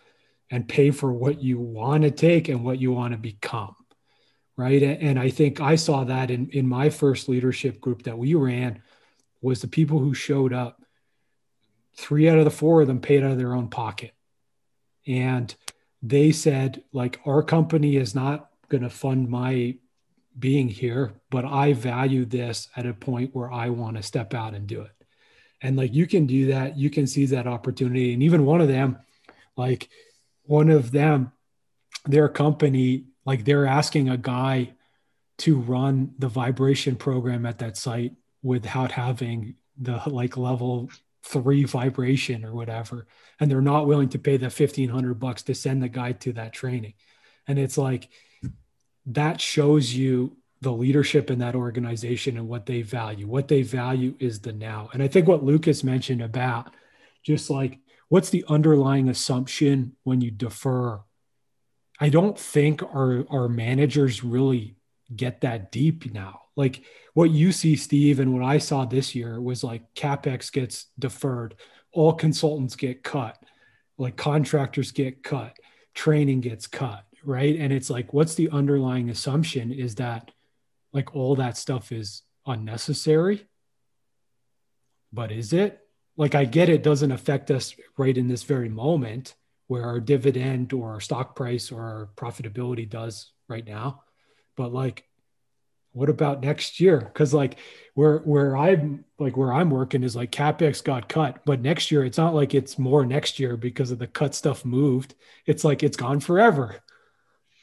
and 0.49 0.67
pay 0.67 0.91
for 0.91 1.11
what 1.13 1.41
you 1.41 1.57
want 1.57 2.03
to 2.03 2.11
take 2.11 2.49
and 2.49 2.63
what 2.63 2.79
you 2.79 2.91
want 2.91 3.13
to 3.13 3.17
become 3.17 3.75
right? 4.57 4.83
And 4.83 5.17
i 5.17 5.29
think 5.29 5.61
i 5.61 5.75
saw 5.75 6.03
that 6.03 6.29
in, 6.29 6.49
in 6.49 6.67
my 6.67 6.89
first 6.89 7.29
leadership 7.29 7.79
group 7.79 8.03
that 8.03 8.17
we 8.17 8.35
ran 8.35 8.81
was 9.41 9.61
the 9.61 9.67
people 9.67 9.99
who 9.99 10.13
showed 10.13 10.53
up 10.53 10.81
three 11.95 12.29
out 12.29 12.37
of 12.37 12.45
the 12.45 12.51
four 12.51 12.81
of 12.81 12.87
them 12.87 12.99
paid 12.99 13.23
out 13.23 13.31
of 13.31 13.37
their 13.37 13.55
own 13.55 13.69
pocket. 13.69 14.11
And 15.07 15.53
they 16.01 16.31
said 16.31 16.83
like 16.93 17.19
our 17.25 17.43
company 17.43 17.95
is 17.95 18.15
not 18.15 18.49
going 18.69 18.83
to 18.83 18.89
fund 18.89 19.29
my 19.29 19.75
being 20.39 20.69
here 20.69 21.11
but 21.29 21.43
i 21.45 21.73
value 21.73 22.25
this 22.25 22.69
at 22.75 22.85
a 22.85 22.93
point 22.93 23.35
where 23.35 23.51
i 23.51 23.69
want 23.69 23.97
to 23.97 24.03
step 24.03 24.33
out 24.33 24.53
and 24.53 24.65
do 24.67 24.81
it. 24.81 24.91
And 25.61 25.77
like 25.77 25.93
you 25.93 26.07
can 26.07 26.25
do 26.25 26.47
that. 26.47 26.77
You 26.77 26.89
can 26.89 27.05
seize 27.05 27.29
that 27.29 27.47
opportunity. 27.47 28.13
And 28.13 28.23
even 28.23 28.45
one 28.45 28.61
of 28.61 28.67
them 28.67 28.97
like 29.57 29.89
one 30.43 30.69
of 30.69 30.91
them 30.91 31.31
their 32.05 32.29
company 32.29 33.05
like 33.25 33.45
they're 33.45 33.67
asking 33.67 34.09
a 34.09 34.17
guy 34.17 34.73
to 35.37 35.59
run 35.59 36.13
the 36.17 36.27
vibration 36.27 36.95
program 36.95 37.45
at 37.45 37.59
that 37.59 37.77
site 37.77 38.13
without 38.41 38.91
having 38.91 39.55
the 39.77 40.01
like 40.07 40.37
level 40.37 40.89
three 41.23 41.63
vibration 41.65 42.43
or 42.43 42.53
whatever 42.53 43.07
and 43.39 43.49
they're 43.49 43.61
not 43.61 43.87
willing 43.87 44.09
to 44.09 44.19
pay 44.19 44.37
the 44.37 44.45
1500 44.45 45.15
bucks 45.15 45.43
to 45.43 45.55
send 45.55 45.81
the 45.81 45.89
guy 45.89 46.11
to 46.11 46.31
that 46.33 46.53
training. 46.53 46.93
And 47.47 47.57
it's 47.57 47.77
like 47.77 48.09
that 49.07 49.41
shows 49.41 49.93
you 49.93 50.37
the 50.61 50.71
leadership 50.71 51.31
in 51.31 51.39
that 51.39 51.55
organization 51.55 52.37
and 52.37 52.47
what 52.47 52.67
they 52.67 52.83
value. 52.83 53.27
What 53.27 53.47
they 53.47 53.63
value 53.63 54.15
is 54.19 54.41
the 54.41 54.53
now. 54.53 54.89
And 54.93 55.01
i 55.01 55.07
think 55.07 55.27
what 55.27 55.43
lucas 55.43 55.83
mentioned 55.83 56.21
about 56.21 56.73
just 57.23 57.49
like 57.49 57.79
what's 58.09 58.29
the 58.29 58.45
underlying 58.47 59.09
assumption 59.09 59.95
when 60.03 60.21
you 60.21 60.29
defer? 60.29 61.01
I 61.99 62.09
don't 62.09 62.37
think 62.37 62.83
our 62.83 63.25
our 63.29 63.47
managers 63.49 64.23
really 64.23 64.75
get 65.15 65.41
that 65.41 65.71
deep 65.71 66.13
now 66.13 66.41
like 66.55 66.83
what 67.13 67.31
you 67.31 67.51
see, 67.51 67.75
Steve, 67.75 68.19
and 68.19 68.33
what 68.33 68.43
I 68.43 68.57
saw 68.57 68.85
this 68.85 69.15
year 69.15 69.41
was 69.41 69.63
like 69.63 69.93
capex 69.95 70.51
gets 70.51 70.87
deferred, 70.99 71.55
all 71.91 72.13
consultants 72.13 72.75
get 72.75 73.03
cut, 73.03 73.37
like 73.97 74.15
contractors 74.15 74.91
get 74.91 75.23
cut, 75.23 75.57
training 75.93 76.41
gets 76.41 76.67
cut, 76.67 77.03
right? 77.23 77.57
And 77.57 77.71
it's 77.73 77.89
like, 77.89 78.13
what's 78.13 78.35
the 78.35 78.49
underlying 78.49 79.09
assumption 79.09 79.71
is 79.71 79.95
that 79.95 80.31
like 80.93 81.15
all 81.15 81.35
that 81.35 81.57
stuff 81.57 81.91
is 81.91 82.23
unnecessary? 82.45 83.47
But 85.13 85.31
is 85.31 85.53
it? 85.53 85.79
Like, 86.17 86.35
I 86.35 86.45
get 86.45 86.69
it 86.69 86.83
doesn't 86.83 87.11
affect 87.11 87.51
us 87.51 87.73
right 87.97 88.17
in 88.17 88.27
this 88.27 88.43
very 88.43 88.69
moment 88.69 89.35
where 89.67 89.83
our 89.83 89.99
dividend 89.99 90.73
or 90.73 90.91
our 90.91 90.99
stock 90.99 91.35
price 91.35 91.71
or 91.71 91.81
our 91.81 92.09
profitability 92.15 92.87
does 92.87 93.31
right 93.47 93.65
now. 93.65 94.03
But 94.55 94.73
like, 94.73 95.05
what 95.93 96.09
about 96.09 96.41
next 96.41 96.79
year? 96.79 96.99
Because 96.99 97.33
like 97.33 97.57
where 97.93 98.19
where 98.19 98.55
I'm 98.55 99.03
like 99.19 99.35
where 99.35 99.51
I'm 99.51 99.69
working 99.69 100.03
is 100.03 100.15
like 100.15 100.31
capex 100.31 100.83
got 100.83 101.09
cut, 101.09 101.39
but 101.45 101.61
next 101.61 101.91
year 101.91 102.05
it's 102.05 102.17
not 102.17 102.33
like 102.33 102.53
it's 102.53 102.79
more 102.79 103.05
next 103.05 103.39
year 103.39 103.57
because 103.57 103.91
of 103.91 103.99
the 103.99 104.07
cut 104.07 104.33
stuff 104.33 104.63
moved. 104.63 105.15
It's 105.45 105.63
like 105.63 105.83
it's 105.83 105.97
gone 105.97 106.19
forever. 106.19 106.77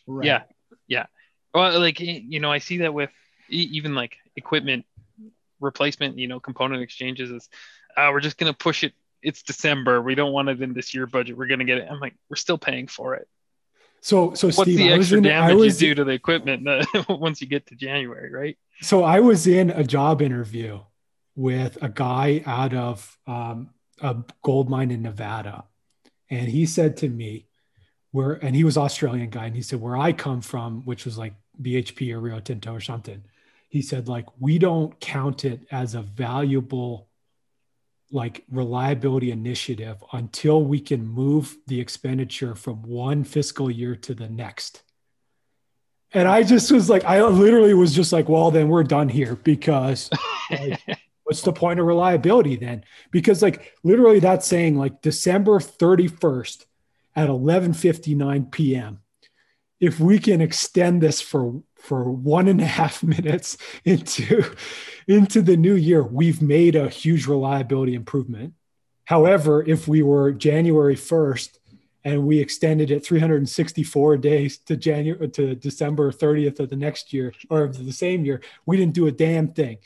Right. 0.06 0.26
Yeah, 0.26 0.42
yeah. 0.86 1.06
Well, 1.54 1.80
like 1.80 2.00
you 2.00 2.40
know, 2.40 2.52
I 2.52 2.58
see 2.58 2.78
that 2.78 2.92
with 2.92 3.10
even 3.48 3.94
like 3.94 4.16
equipment 4.36 4.84
replacement. 5.60 6.18
You 6.18 6.28
know, 6.28 6.40
component 6.40 6.82
exchanges 6.82 7.30
is 7.30 7.48
uh, 7.96 8.10
we're 8.12 8.20
just 8.20 8.36
gonna 8.36 8.52
push 8.52 8.84
it. 8.84 8.92
It's 9.22 9.42
December. 9.42 10.00
We 10.02 10.14
don't 10.14 10.32
want 10.32 10.48
it 10.50 10.60
in 10.60 10.74
this 10.74 10.94
year 10.94 11.06
budget. 11.06 11.36
We're 11.36 11.46
gonna 11.46 11.64
get 11.64 11.78
it. 11.78 11.88
I'm 11.90 12.00
like, 12.00 12.14
we're 12.28 12.36
still 12.36 12.58
paying 12.58 12.86
for 12.86 13.14
it. 13.14 13.26
So, 14.00 14.34
so 14.34 14.48
what's 14.48 14.62
Steve, 14.62 14.78
the 14.78 14.92
extra 14.92 15.18
in, 15.18 15.24
damage 15.24 15.58
you 15.58 15.72
do 15.72 15.94
to 15.96 16.04
the 16.04 16.12
equipment 16.12 16.68
once 17.08 17.40
you 17.40 17.46
get 17.46 17.66
to 17.66 17.74
January, 17.74 18.32
right? 18.32 18.58
So 18.80 19.02
I 19.02 19.20
was 19.20 19.46
in 19.46 19.70
a 19.70 19.82
job 19.82 20.22
interview 20.22 20.80
with 21.34 21.78
a 21.82 21.88
guy 21.88 22.42
out 22.46 22.74
of 22.74 23.18
um, 23.26 23.70
a 24.00 24.16
gold 24.42 24.68
mine 24.68 24.90
in 24.90 25.02
Nevada, 25.02 25.64
and 26.30 26.48
he 26.48 26.66
said 26.66 26.96
to 26.98 27.08
me, 27.08 27.46
"Where?" 28.12 28.32
And 28.32 28.54
he 28.54 28.64
was 28.64 28.76
Australian 28.76 29.30
guy, 29.30 29.46
and 29.46 29.56
he 29.56 29.62
said, 29.62 29.80
"Where 29.80 29.96
I 29.96 30.12
come 30.12 30.40
from, 30.40 30.82
which 30.84 31.04
was 31.04 31.18
like 31.18 31.34
BHP 31.60 32.12
or 32.12 32.20
Rio 32.20 32.40
Tinto 32.40 32.72
or 32.72 32.80
something." 32.80 33.24
He 33.68 33.82
said, 33.82 34.08
"Like 34.08 34.26
we 34.38 34.58
don't 34.58 34.98
count 35.00 35.44
it 35.44 35.66
as 35.70 35.94
a 35.94 36.02
valuable." 36.02 37.07
Like 38.10 38.44
reliability 38.50 39.30
initiative 39.30 40.02
until 40.12 40.64
we 40.64 40.80
can 40.80 41.06
move 41.06 41.56
the 41.66 41.80
expenditure 41.80 42.54
from 42.54 42.82
one 42.82 43.24
fiscal 43.24 43.70
year 43.70 43.94
to 43.96 44.14
the 44.14 44.28
next. 44.28 44.82
And 46.12 46.26
I 46.26 46.42
just 46.42 46.72
was 46.72 46.88
like, 46.88 47.04
I 47.04 47.22
literally 47.22 47.74
was 47.74 47.94
just 47.94 48.12
like, 48.12 48.28
well, 48.28 48.50
then 48.50 48.68
we're 48.68 48.84
done 48.84 49.10
here 49.10 49.36
because 49.36 50.08
like, 50.50 50.80
what's 51.24 51.42
the 51.42 51.52
point 51.52 51.80
of 51.80 51.86
reliability 51.86 52.56
then? 52.56 52.82
Because 53.10 53.42
like 53.42 53.74
literally 53.82 54.20
that's 54.20 54.46
saying 54.46 54.78
like 54.78 55.02
December 55.02 55.58
31st 55.58 56.64
at 57.14 57.28
11:59 57.28 58.50
p.m. 58.50 59.00
If 59.80 60.00
we 60.00 60.18
can 60.18 60.40
extend 60.40 61.02
this 61.02 61.20
for 61.20 61.62
for 61.78 62.10
one 62.10 62.48
and 62.48 62.60
a 62.60 62.66
half 62.66 63.02
minutes 63.02 63.56
into 63.84 64.44
into 65.06 65.40
the 65.40 65.56
new 65.56 65.74
year, 65.74 66.02
we've 66.02 66.42
made 66.42 66.76
a 66.76 66.88
huge 66.88 67.26
reliability 67.26 67.94
improvement. 67.94 68.54
However, 69.04 69.64
if 69.66 69.88
we 69.88 70.02
were 70.02 70.32
January 70.32 70.96
1st 70.96 71.58
and 72.04 72.26
we 72.26 72.38
extended 72.38 72.90
it 72.90 73.06
364 73.06 74.18
days 74.18 74.58
to 74.58 74.76
January 74.76 75.28
to 75.30 75.54
December 75.54 76.12
30th 76.12 76.60
of 76.60 76.68
the 76.68 76.76
next 76.76 77.14
year 77.14 77.32
or 77.48 77.64
of 77.64 77.84
the 77.84 77.92
same 77.92 78.26
year, 78.26 78.42
we 78.66 78.76
didn't 78.76 78.94
do 78.94 79.06
a 79.06 79.12
damn 79.12 79.48
thing. 79.48 79.78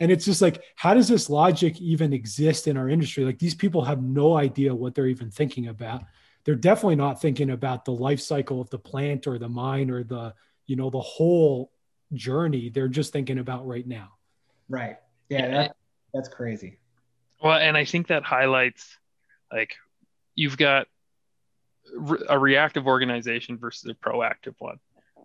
And 0.00 0.10
it's 0.10 0.24
just 0.24 0.40
like, 0.40 0.62
how 0.76 0.94
does 0.94 1.08
this 1.08 1.28
logic 1.28 1.78
even 1.78 2.14
exist 2.14 2.66
in 2.66 2.78
our 2.78 2.88
industry? 2.88 3.22
Like 3.22 3.38
these 3.38 3.54
people 3.54 3.84
have 3.84 4.02
no 4.02 4.34
idea 4.34 4.74
what 4.74 4.94
they're 4.94 5.06
even 5.06 5.30
thinking 5.30 5.68
about. 5.68 6.04
They're 6.44 6.54
definitely 6.54 6.96
not 6.96 7.20
thinking 7.20 7.50
about 7.50 7.84
the 7.84 7.92
life 7.92 8.20
cycle 8.20 8.62
of 8.62 8.70
the 8.70 8.78
plant 8.78 9.26
or 9.26 9.38
the 9.38 9.48
mine 9.50 9.90
or 9.90 10.02
the, 10.02 10.32
you 10.70 10.76
know, 10.76 10.88
the 10.88 11.00
whole 11.00 11.72
journey. 12.12 12.70
They're 12.70 12.86
just 12.86 13.12
thinking 13.12 13.40
about 13.40 13.66
right 13.66 13.84
now. 13.84 14.10
Right. 14.68 14.98
Yeah, 15.28 15.48
that, 15.48 15.76
that's 16.14 16.28
crazy. 16.28 16.78
Well, 17.42 17.58
and 17.58 17.76
I 17.76 17.84
think 17.84 18.06
that 18.06 18.22
highlights 18.22 18.96
like 19.52 19.74
you've 20.36 20.56
got 20.56 20.86
a 22.28 22.38
reactive 22.38 22.86
organization 22.86 23.58
versus 23.58 23.90
a 23.90 23.94
proactive 23.94 24.54
one. 24.60 24.78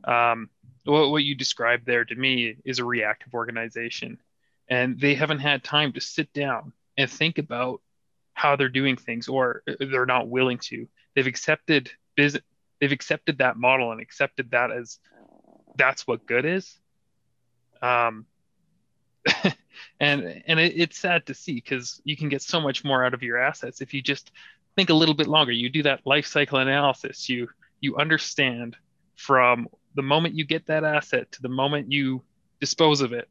Um, 0.04 0.50
what, 0.84 1.12
what 1.12 1.24
you 1.24 1.36
described 1.36 1.86
there 1.86 2.06
to 2.06 2.16
me 2.16 2.56
is 2.66 2.80
a 2.80 2.86
reactive 2.86 3.36
organization, 3.36 4.18
and 4.68 5.00
they 5.00 5.14
haven't 5.14 5.40
had 5.40 5.64
time 5.64 5.94
to 5.94 6.02
sit 6.02 6.34
down 6.34 6.74
and 6.98 7.08
think 7.08 7.38
about 7.38 7.82
how 8.34 8.56
they're 8.56 8.70
doing 8.70 8.98
things, 8.98 9.28
or 9.28 9.62
they're 9.80 10.08
not 10.08 10.28
willing 10.28 10.58
to. 10.58 10.88
They've 11.14 11.28
accepted 11.28 11.92
business. 12.16 12.42
They've 12.82 12.92
accepted 12.92 13.38
that 13.38 13.58
model 13.58 13.92
and 13.92 14.02
accepted 14.02 14.52
that 14.52 14.70
as 14.70 15.00
that's 15.76 16.08
what 16.08 16.26
good 16.26 16.46
is. 16.46 16.78
Um, 17.82 18.26
and 20.00 20.44
and 20.48 20.60
it, 20.60 20.74
it's 20.76 20.98
sad 20.98 21.26
to 21.28 21.34
see 21.34 21.56
because 21.56 22.02
you 22.04 22.16
can 22.16 22.30
get 22.30 22.42
so 22.42 22.62
much 22.62 22.84
more 22.84 23.04
out 23.04 23.14
of 23.14 23.24
your 23.24 23.38
assets 23.38 23.82
if 23.82 23.94
you 23.94 24.02
just 24.02 24.32
think 24.76 24.90
a 24.90 24.94
little 24.94 25.16
bit 25.16 25.28
longer. 25.28 25.52
You 25.52 25.70
do 25.70 25.84
that 25.84 26.06
life 26.06 26.26
cycle 26.26 26.60
analysis. 26.60 27.28
You 27.30 27.50
you 27.82 27.98
understand 27.98 28.76
from 29.16 29.68
the 29.96 30.02
moment 30.02 30.36
you 30.36 30.46
get 30.46 30.68
that 30.68 30.84
asset 30.84 31.32
to 31.32 31.42
the 31.42 31.50
moment 31.50 31.92
you 31.92 32.22
dispose 32.60 33.02
of 33.02 33.14
it 33.14 33.30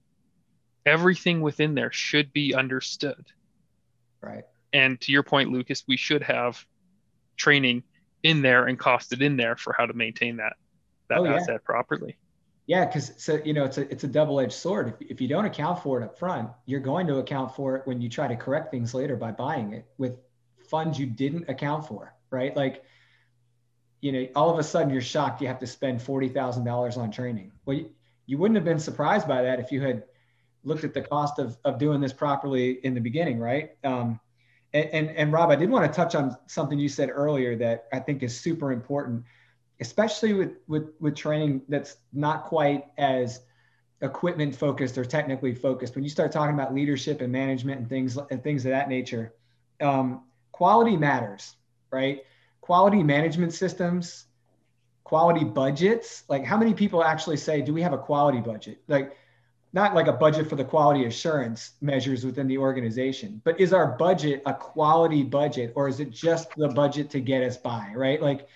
everything 0.87 1.41
within 1.41 1.75
there 1.75 1.93
should 1.93 2.33
be 2.33 2.55
understood. 2.55 3.25
Right. 4.21 4.45
And 4.73 5.01
to 5.03 5.13
your 5.13 5.23
point 5.23 5.51
lucas 5.51 5.85
we 5.87 5.97
should 5.97 6.23
have 6.23 6.65
training 7.37 7.83
in 8.23 8.43
there 8.43 8.67
and 8.67 8.79
costed 8.79 9.21
in 9.21 9.37
there 9.37 9.57
for 9.57 9.75
how 9.77 9.87
to 9.87 9.93
maintain 9.93 10.37
that 10.37 10.55
that 11.09 11.19
oh, 11.19 11.27
asset 11.27 11.49
yeah. 11.49 11.59
properly 11.65 12.17
yeah, 12.67 12.87
because 12.87 13.13
so 13.19 13.41
you 13.45 13.53
know 13.53 13.65
it's 13.65 13.77
a 13.77 13.91
it's 13.91 14.05
a 14.05 14.09
double 14.09 14.41
edged 14.41 14.53
sword. 14.53 14.89
If, 14.89 15.11
if 15.11 15.21
you 15.21 15.29
don't 15.29 15.45
account 15.45 15.83
for 15.83 16.01
it 16.01 16.05
up 16.05 16.19
front, 16.19 16.51
you're 16.65 16.81
going 16.81 17.07
to 17.09 17.19
account 17.19 17.55
for 17.55 17.77
it 17.77 17.87
when 17.87 18.01
you 18.01 18.09
try 18.09 18.27
to 18.27 18.37
correct 18.37 18.71
things 18.71 18.95
later 18.95 19.17
by 19.17 19.33
buying 19.33 19.73
it 19.73 19.87
with 19.99 20.17
funds 20.71 20.99
you 20.99 21.07
didn't 21.07 21.49
account 21.51 21.87
for, 21.87 22.15
right? 22.31 22.57
Like, 22.57 22.83
you 24.01 24.13
know, 24.13 24.27
all 24.35 24.51
of 24.51 24.59
a 24.59 24.63
sudden 24.63 24.91
you're 24.91 25.03
shocked 25.03 25.43
you 25.43 25.49
have 25.49 25.59
to 25.59 25.67
spend 25.67 26.01
forty 26.01 26.29
thousand 26.29 26.65
dollars 26.65 26.97
on 26.97 27.11
training. 27.11 27.53
Well, 27.67 27.77
you, 27.77 27.91
you 28.27 28.39
wouldn't 28.39 28.57
have 28.57 28.65
been 28.65 28.79
surprised 28.79 29.29
by 29.29 29.43
that 29.43 29.61
if 29.61 29.71
you 29.71 29.83
had 29.83 30.05
looked 30.63 30.85
at 30.85 30.95
the 30.95 31.03
cost 31.03 31.39
of 31.39 31.59
of 31.67 31.79
doing 31.79 32.01
this 32.01 32.15
properly 32.15 32.79
in 32.83 32.95
the 32.95 33.01
beginning, 33.01 33.39
right? 33.39 33.73
Um, 33.85 34.19
and, 34.73 34.89
and 34.89 35.11
and 35.11 35.33
Rob, 35.33 35.51
I 35.51 35.57
did 35.57 35.69
want 35.69 35.85
to 35.85 35.95
touch 35.95 36.15
on 36.15 36.35
something 36.47 36.79
you 36.79 36.89
said 36.89 37.11
earlier 37.11 37.57
that 37.57 37.89
I 37.93 37.99
think 38.01 38.23
is 38.23 38.41
super 38.41 38.73
important 38.73 39.25
especially 39.81 40.33
with, 40.33 40.53
with, 40.67 40.91
with 41.01 41.15
training 41.15 41.63
that's 41.69 41.97
not 42.13 42.45
quite 42.45 42.85
as 42.99 43.41
equipment 44.01 44.55
focused 44.55 44.99
or 44.99 45.05
technically 45.05 45.55
focused. 45.55 45.95
When 45.95 46.05
you 46.05 46.11
start 46.11 46.33
talking 46.33 46.55
about 46.55 46.75
leadership 46.75 47.21
and 47.21 47.33
management 47.33 47.81
and 47.81 47.89
things 47.89 48.17
and 48.17 48.43
things 48.43 48.65
of 48.65 48.71
that 48.71 48.89
nature, 48.89 49.35
um, 49.81 50.23
quality 50.53 50.97
matters, 50.97 51.57
right? 51.91 52.23
Quality 52.61 53.03
management 53.03 53.53
systems, 53.53 54.27
quality 55.03 55.45
budgets. 55.45 56.25
Like 56.29 56.45
how 56.45 56.57
many 56.57 56.75
people 56.75 57.03
actually 57.03 57.37
say, 57.37 57.61
do 57.63 57.75
we 57.75 57.83
have 57.83 57.93
a 57.93 57.99
quality 57.99 58.41
budget? 58.41 58.83
Like 58.89 59.17
not 59.73 59.95
like 59.95 60.07
a 60.07 60.13
budget 60.13 60.49
for 60.49 60.55
the 60.55 60.65
quality 60.65 61.05
assurance 61.07 61.73
measures 61.81 62.25
within 62.25 62.47
the 62.47 62.59
organization, 62.59 63.41
but 63.45 63.59
is 63.59 63.73
our 63.73 63.89
budget 63.99 64.41
a 64.47 64.55
quality 64.55 65.25
budget 65.25 65.73
or 65.75 65.89
is 65.89 65.99
it 65.99 66.11
just 66.11 66.49
the 66.57 66.69
budget 66.69 67.11
to 67.11 67.21
get 67.21 67.43
us 67.43 67.57
by, 67.57 67.93
right? 67.97 68.23
Like 68.23 68.47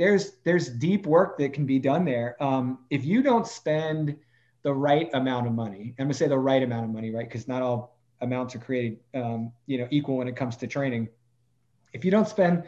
there's 0.00 0.32
there's 0.44 0.70
deep 0.70 1.06
work 1.06 1.36
that 1.36 1.52
can 1.52 1.66
be 1.66 1.78
done 1.78 2.06
there. 2.06 2.42
Um, 2.42 2.78
if 2.88 3.04
you 3.04 3.22
don't 3.22 3.46
spend 3.46 4.16
the 4.62 4.72
right 4.72 5.10
amount 5.12 5.46
of 5.46 5.52
money, 5.52 5.94
I'm 5.98 6.06
gonna 6.06 6.14
say 6.14 6.26
the 6.26 6.38
right 6.38 6.62
amount 6.62 6.86
of 6.86 6.90
money, 6.90 7.10
right? 7.14 7.28
Because 7.28 7.46
not 7.46 7.60
all 7.60 7.98
amounts 8.22 8.54
are 8.54 8.60
created, 8.60 8.98
um, 9.14 9.52
you 9.66 9.76
know, 9.76 9.86
equal 9.90 10.16
when 10.16 10.26
it 10.26 10.36
comes 10.36 10.56
to 10.56 10.66
training. 10.66 11.10
If 11.92 12.02
you 12.06 12.10
don't 12.10 12.26
spend 12.26 12.64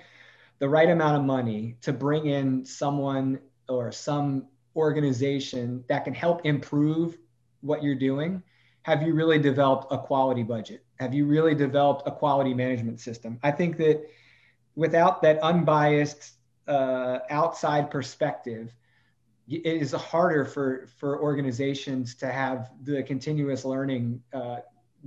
the 0.58 0.68
right 0.68 0.90
amount 0.90 1.16
of 1.16 1.24
money 1.24 1.78
to 1.80 1.92
bring 1.94 2.26
in 2.26 2.66
someone 2.66 3.38
or 3.66 3.92
some 3.92 4.48
organization 4.76 5.84
that 5.88 6.04
can 6.04 6.12
help 6.12 6.44
improve 6.44 7.16
what 7.62 7.82
you're 7.82 7.94
doing, 7.94 8.42
have 8.82 9.00
you 9.02 9.14
really 9.14 9.38
developed 9.38 9.86
a 9.90 9.96
quality 9.96 10.42
budget? 10.42 10.84
Have 11.00 11.14
you 11.14 11.24
really 11.24 11.54
developed 11.54 12.02
a 12.06 12.10
quality 12.10 12.52
management 12.52 13.00
system? 13.00 13.38
I 13.42 13.52
think 13.52 13.78
that 13.78 14.02
without 14.74 15.22
that 15.22 15.42
unbiased 15.42 16.32
uh, 16.68 17.18
outside 17.30 17.90
perspective, 17.90 18.72
it 19.48 19.66
is 19.66 19.92
harder 19.92 20.44
for 20.44 20.86
for 20.98 21.20
organizations 21.20 22.14
to 22.16 22.26
have 22.26 22.70
the 22.82 23.02
continuous 23.02 23.64
learning 23.64 24.22
uh, 24.32 24.58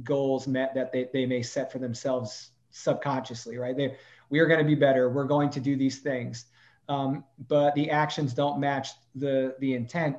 goals 0.03 0.47
met 0.47 0.73
that 0.75 0.91
they, 0.91 1.07
they 1.13 1.25
may 1.25 1.41
set 1.41 1.71
for 1.71 1.79
themselves 1.79 2.51
subconsciously 2.71 3.57
right? 3.57 3.77
They 3.77 3.95
we 4.29 4.39
are 4.39 4.47
going 4.47 4.59
to 4.59 4.65
be 4.65 4.75
better 4.75 5.09
we're 5.09 5.23
going 5.23 5.49
to 5.51 5.59
do 5.59 5.75
these 5.75 5.99
things. 5.99 6.45
Um, 6.87 7.23
but 7.47 7.73
the 7.73 7.89
actions 7.89 8.33
don't 8.33 8.59
match 8.59 8.89
the 9.15 9.55
the 9.59 9.73
intent 9.73 10.17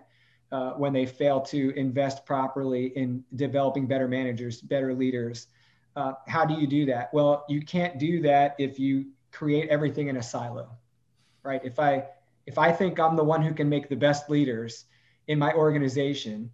uh, 0.51 0.73
when 0.73 0.93
they 0.93 1.07
fail 1.07 1.41
to 1.41 1.71
invest 1.77 2.25
properly 2.25 2.87
in 2.97 3.23
developing 3.35 3.87
better 3.87 4.09
managers 4.09 4.61
better 4.61 4.95
leaders. 4.95 5.49
Uh, 5.95 6.13
how 6.27 6.45
do 6.45 6.55
you 6.55 6.67
do 6.67 6.87
that? 6.87 7.13
Well 7.13 7.45
you 7.49 7.61
can't 7.61 7.99
do 7.99 8.23
that 8.23 8.57
if 8.59 8.79
you 8.79 9.11
create 9.31 9.69
everything 9.69 10.09
in 10.09 10.17
a 10.17 10.23
silo 10.23 10.71
right? 11.47 11.61
If 11.65 11.79
I 11.79 12.05
if 12.47 12.59
I 12.59 12.73
think 12.73 12.99
I'm 13.01 13.17
the 13.17 13.25
one 13.25 13.43
who 13.43 13.55
can 13.55 13.69
make 13.69 13.89
the 13.89 13.97
best 13.97 14.31
leaders 14.31 14.85
in 15.27 15.39
my 15.39 15.53
organization, 15.53 16.51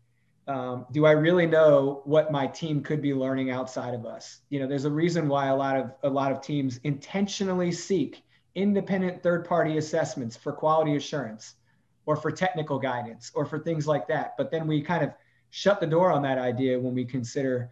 um, 0.48 0.86
do 0.90 1.04
I 1.06 1.12
really 1.12 1.46
know 1.46 2.02
what 2.04 2.32
my 2.32 2.46
team 2.46 2.82
could 2.82 3.02
be 3.02 3.14
learning 3.14 3.50
outside 3.50 3.94
of 3.94 4.06
us? 4.06 4.40
You 4.48 4.60
know, 4.60 4.66
there's 4.66 4.86
a 4.86 4.90
reason 4.90 5.28
why 5.28 5.48
a 5.48 5.56
lot 5.56 5.76
of 5.76 5.92
a 6.02 6.10
lot 6.10 6.32
of 6.32 6.40
teams 6.40 6.78
intentionally 6.84 7.72
seek 7.72 8.22
independent 8.54 9.22
third 9.22 9.46
party 9.46 9.78
assessments 9.78 10.36
for 10.36 10.52
quality 10.52 10.96
assurance 10.96 11.54
or 12.06 12.16
for 12.16 12.30
technical 12.30 12.78
guidance 12.78 13.30
or 13.34 13.46
for 13.46 13.58
things 13.58 13.86
like 13.86 14.08
that. 14.08 14.34
But 14.36 14.50
then 14.50 14.66
we 14.66 14.82
kind 14.82 15.04
of 15.04 15.12
shut 15.50 15.80
the 15.80 15.86
door 15.86 16.10
on 16.10 16.22
that 16.22 16.38
idea 16.38 16.78
when 16.78 16.94
we 16.94 17.04
consider 17.04 17.70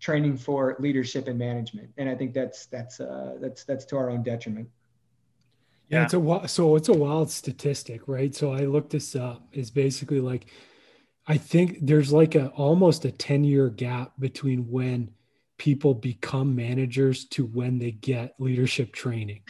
training 0.00 0.36
for 0.36 0.76
leadership 0.78 1.28
and 1.28 1.38
management. 1.38 1.90
And 1.96 2.08
I 2.08 2.14
think 2.14 2.34
that's 2.34 2.66
that's 2.66 3.00
uh, 3.00 3.36
that's 3.40 3.64
that's 3.64 3.84
to 3.86 3.96
our 3.96 4.10
own 4.10 4.22
detriment. 4.22 4.68
Yeah, 5.90 6.04
it's 6.04 6.14
a 6.14 6.48
so 6.48 6.76
it's 6.76 6.88
a 6.88 6.94
wild 6.94 7.30
statistic, 7.30 8.02
right? 8.06 8.34
So 8.34 8.52
I 8.52 8.60
looked 8.60 8.90
this 8.90 9.16
up. 9.16 9.46
Is 9.52 9.70
basically 9.70 10.20
like, 10.20 10.46
I 11.26 11.36
think 11.36 11.78
there's 11.82 12.12
like 12.12 12.36
a 12.36 12.48
almost 12.50 13.04
a 13.04 13.10
ten 13.10 13.42
year 13.42 13.68
gap 13.68 14.12
between 14.18 14.70
when 14.70 15.10
people 15.58 15.92
become 15.92 16.56
managers 16.56 17.26
to 17.26 17.44
when 17.44 17.78
they 17.78 17.90
get 17.90 18.34
leadership 18.38 18.92
training. 18.92 19.42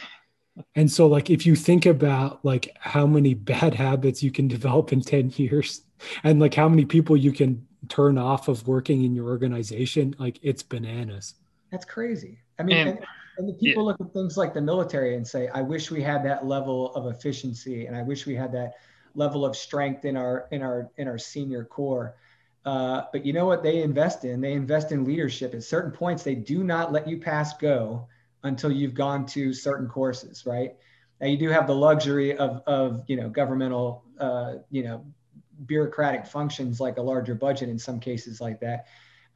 and 0.75 0.91
so 0.91 1.07
like 1.07 1.29
if 1.29 1.45
you 1.45 1.55
think 1.55 1.85
about 1.85 2.43
like 2.43 2.75
how 2.79 3.07
many 3.07 3.33
bad 3.53 3.73
habits 3.73 4.21
you 4.21 4.31
can 4.31 4.47
develop 4.47 4.91
in 4.91 4.99
10 4.99 5.31
years 5.37 5.83
and 6.23 6.39
like 6.39 6.53
how 6.53 6.67
many 6.67 6.83
people 6.83 7.15
you 7.15 7.31
can 7.31 7.65
turn 7.87 8.17
off 8.17 8.49
of 8.49 8.67
working 8.67 9.03
in 9.03 9.15
your 9.15 9.29
organization 9.29 10.13
like 10.19 10.37
it's 10.41 10.61
bananas 10.61 11.35
that's 11.71 11.85
crazy 11.85 12.39
i 12.59 12.63
mean 12.63 12.89
and, 12.89 12.99
and, 13.37 13.47
the 13.47 13.53
people 13.53 13.83
yeah. 13.83 13.87
look 13.87 14.01
at 14.01 14.13
things 14.13 14.37
like 14.37 14.53
the 14.53 14.61
military 14.61 15.15
and 15.15 15.27
say 15.27 15.47
i 15.49 15.61
wish 15.61 15.91
we 15.91 16.01
had 16.01 16.23
that 16.23 16.45
level 16.45 16.93
of 16.95 17.13
efficiency 17.13 17.85
and 17.85 17.95
i 17.95 18.01
wish 18.01 18.25
we 18.25 18.35
had 18.35 18.51
that 18.51 18.73
level 19.15 19.45
of 19.45 19.55
strength 19.55 20.05
in 20.05 20.15
our 20.15 20.47
in 20.51 20.61
our 20.61 20.89
in 20.97 21.07
our 21.07 21.17
senior 21.17 21.63
corps 21.63 22.15
uh, 22.63 23.05
but 23.11 23.25
you 23.25 23.33
know 23.33 23.45
what 23.45 23.63
they 23.63 23.81
invest 23.81 24.23
in 24.23 24.39
they 24.39 24.53
invest 24.53 24.91
in 24.91 25.03
leadership 25.03 25.53
at 25.53 25.63
certain 25.63 25.91
points 25.91 26.23
they 26.23 26.35
do 26.35 26.63
not 26.63 26.91
let 26.91 27.07
you 27.07 27.17
pass 27.17 27.57
go 27.57 28.07
until 28.43 28.71
you've 28.71 28.93
gone 28.93 29.25
to 29.25 29.53
certain 29.53 29.87
courses 29.87 30.45
right 30.45 30.75
now 31.19 31.27
you 31.27 31.37
do 31.37 31.49
have 31.49 31.67
the 31.67 31.75
luxury 31.75 32.37
of 32.37 32.61
of 32.67 33.03
you 33.07 33.15
know 33.15 33.29
governmental 33.29 34.03
uh, 34.19 34.53
you 34.69 34.83
know 34.83 35.03
bureaucratic 35.65 36.25
functions 36.25 36.79
like 36.79 36.97
a 36.97 37.01
larger 37.01 37.35
budget 37.35 37.69
in 37.69 37.79
some 37.79 37.99
cases 37.99 38.41
like 38.41 38.59
that. 38.61 38.87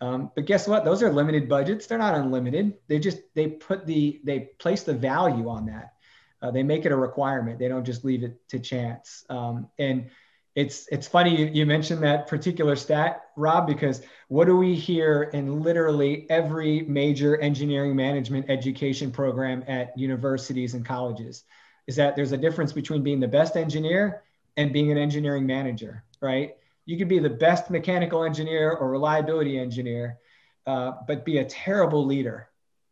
Um, 0.01 0.31
but 0.35 0.45
guess 0.45 0.67
what? 0.67 0.83
Those 0.85 1.01
are 1.01 1.11
limited 1.11 1.47
budgets. 1.47 1.87
They're 1.87 1.97
not 1.97 2.15
unlimited. 2.15 2.73
They 2.87 2.99
just 2.99 3.19
they 3.33 3.47
put 3.47 3.85
the 3.85 4.19
they 4.23 4.51
place 4.59 4.83
the 4.83 4.93
value 4.93 5.49
on 5.49 5.67
that. 5.67 5.93
Uh, 6.41 6.51
they 6.51 6.63
make 6.63 6.85
it 6.85 6.91
a 6.91 6.95
requirement. 6.95 7.59
They 7.59 7.67
don't 7.67 7.85
just 7.85 8.03
leave 8.03 8.23
it 8.23 8.47
to 8.49 8.59
chance. 8.59 9.25
Um, 9.29 9.69
and 9.79 10.09
it's 10.53 10.87
it's 10.87 11.07
funny 11.07 11.37
you, 11.37 11.45
you 11.47 11.65
mentioned 11.65 12.03
that 12.03 12.27
particular 12.27 12.75
stat, 12.75 13.21
Rob, 13.35 13.67
because 13.67 14.01
what 14.27 14.45
do 14.45 14.55
we 14.55 14.75
hear 14.75 15.23
in 15.23 15.61
literally 15.61 16.29
every 16.29 16.81
major 16.81 17.37
engineering 17.37 17.95
management 17.95 18.49
education 18.49 19.11
program 19.11 19.63
at 19.67 19.97
universities 19.97 20.73
and 20.73 20.85
colleges? 20.85 21.43
Is 21.87 21.95
that 21.97 22.15
there's 22.15 22.31
a 22.31 22.37
difference 22.37 22.73
between 22.73 23.03
being 23.03 23.19
the 23.19 23.27
best 23.27 23.55
engineer 23.55 24.23
and 24.57 24.71
being 24.73 24.91
an 24.91 24.97
engineering 24.97 25.45
manager 25.45 26.03
right? 26.25 26.55
You 26.85 26.97
could 26.97 27.07
be 27.07 27.19
the 27.19 27.29
best 27.29 27.69
mechanical 27.69 28.23
engineer 28.23 28.71
or 28.71 28.89
reliability 28.89 29.57
engineer, 29.57 30.19
uh, 30.67 30.93
but 31.07 31.25
be 31.25 31.39
a 31.39 31.45
terrible 31.45 32.05
leader, 32.05 32.49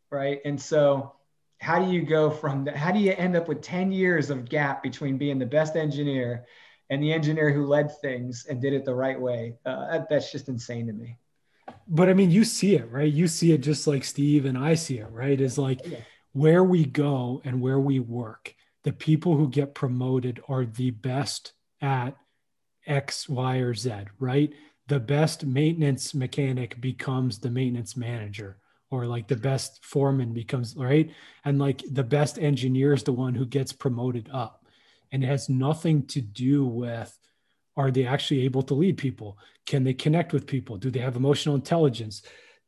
right? 0.10 0.40
And 0.46 0.60
so, 0.60 1.14
how 1.60 1.80
do 1.80 1.92
you 1.92 2.02
go 2.02 2.30
from 2.30 2.66
that? 2.66 2.76
How 2.76 2.92
do 2.92 3.00
you 3.00 3.14
end 3.14 3.38
up 3.38 3.48
with 3.48 3.62
10 3.62 3.92
years 3.92 4.30
of 4.30 4.50
gap 4.50 4.84
between 4.84 5.18
being 5.18 5.40
the 5.40 5.46
best 5.46 5.76
engineer 5.76 6.46
and 6.90 7.02
the 7.02 7.14
engineer 7.14 7.52
who 7.52 7.66
led 7.66 7.90
things 8.02 8.46
and 8.50 8.62
did 8.62 8.74
it 8.74 8.84
the 8.84 8.94
right 8.94 9.20
way? 9.20 9.56
Uh, 9.66 10.00
that's 10.10 10.32
just 10.32 10.50
insane 10.50 10.88
to 10.88 10.94
me. 10.94 11.18
But 11.88 12.10
I 12.10 12.14
mean, 12.14 12.32
you 12.32 12.44
see 12.44 12.76
it, 12.76 12.92
right? 12.92 13.12
You 13.12 13.28
see 13.28 13.54
it 13.54 13.60
just 13.60 13.88
like 13.88 14.04
Steve 14.04 14.46
and 14.46 14.58
I 14.58 14.76
see 14.76 15.00
it, 15.00 15.10
right? 15.10 15.40
Is 15.40 15.58
like 15.58 15.82
yeah. 15.86 16.00
where 16.34 16.64
we 16.64 16.86
go 16.86 17.42
and 17.46 17.62
where 17.62 17.80
we 17.80 18.00
work. 18.00 18.54
The 18.84 18.94
people 18.94 19.38
who 19.38 19.50
get 19.50 19.74
promoted 19.74 20.42
are 20.48 20.66
the 20.66 20.92
best 20.92 21.54
at 21.82 22.18
X, 22.86 23.28
Y, 23.30 23.58
or 23.58 23.74
Z, 23.74 23.94
right? 24.20 24.54
The 24.88 25.00
best 25.00 25.46
maintenance 25.46 26.14
mechanic 26.14 26.80
becomes 26.82 27.40
the 27.40 27.50
maintenance 27.50 27.96
manager, 27.96 28.58
or 28.90 29.06
like 29.06 29.28
the 29.28 29.36
best 29.36 29.84
foreman 29.84 30.34
becomes, 30.34 30.76
right? 30.76 31.12
And 31.46 31.60
like 31.60 31.82
the 31.92 32.04
best 32.04 32.38
engineer 32.38 32.94
is 32.94 33.04
the 33.04 33.14
one 33.14 33.34
who 33.34 33.46
gets 33.46 33.72
promoted 33.72 34.30
up. 34.32 34.66
And 35.12 35.24
it 35.24 35.28
has 35.28 35.50
nothing 35.50 36.06
to 36.08 36.22
do 36.22 36.66
with 36.66 37.18
are 37.76 37.92
they 37.92 38.06
actually 38.06 38.42
able 38.42 38.62
to 38.64 38.76
lead 38.76 38.98
people? 38.98 39.38
Can 39.66 39.84
they 39.84 39.94
connect 39.94 40.34
with 40.34 40.46
people? 40.46 40.78
Do 40.78 40.92
they 40.92 41.00
have 41.00 41.16
emotional 41.16 41.56
intelligence? 41.56 42.22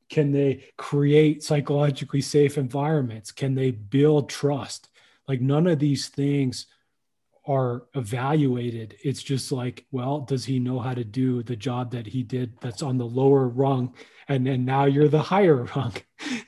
Can 0.10 0.32
they 0.32 0.66
create 0.78 1.44
psychologically 1.44 2.22
safe 2.22 2.58
environments? 2.58 3.32
Can 3.32 3.56
they 3.56 3.72
build 3.72 4.30
trust? 4.30 4.90
Like 5.28 5.42
none 5.42 5.68
of 5.68 5.80
these 5.80 6.08
things 6.08 6.68
are 7.48 7.84
evaluated 7.94 8.96
it's 9.04 9.22
just 9.22 9.52
like 9.52 9.86
well 9.92 10.20
does 10.20 10.46
he 10.46 10.58
know 10.60 10.80
how 10.80 10.94
to 10.94 11.04
do 11.04 11.44
the 11.44 11.56
job 11.56 11.92
that 11.92 12.08
he 12.08 12.24
did 12.24 12.54
that's 12.60 12.82
on 12.82 12.98
the 12.98 13.06
lower 13.06 13.48
rung? 13.48 13.94
And 14.28 14.46
then 14.46 14.66
now 14.66 14.86
you're 14.86 15.08
the 15.08 15.22
higher 15.22 15.64
rung. 15.76 15.94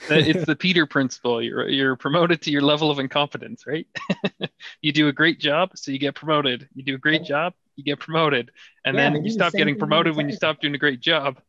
It's 0.10 0.46
the 0.46 0.56
peter 0.56 0.86
principle. 0.86 1.42
You're 1.42 1.68
you're 1.70 1.96
promoted 1.96 2.42
to 2.44 2.52
your 2.52 2.62
level 2.62 2.90
of 2.90 3.00
incompetence 3.00 3.66
right? 3.68 3.88
You 4.82 4.92
do 4.92 5.08
a 5.08 5.14
great 5.14 5.40
job 5.40 5.72
so 5.76 5.92
you 5.92 6.00
get 6.00 6.16
promoted. 6.16 6.68
You 6.74 6.84
do 6.84 6.96
a 6.96 7.00
great 7.00 7.24
job 7.24 7.54
you 7.76 7.84
get 7.84 8.00
promoted. 8.00 8.52
And 8.86 8.96
yeah, 8.96 9.12
then 9.12 9.24
you 9.24 9.30
stop 9.30 9.52
the 9.52 9.60
getting 9.60 9.78
promoted 9.78 10.16
when 10.16 10.28
you 10.28 10.36
stop 10.36 10.60
doing 10.60 10.74
a 10.74 10.80
great 10.80 11.00
job. 11.00 11.40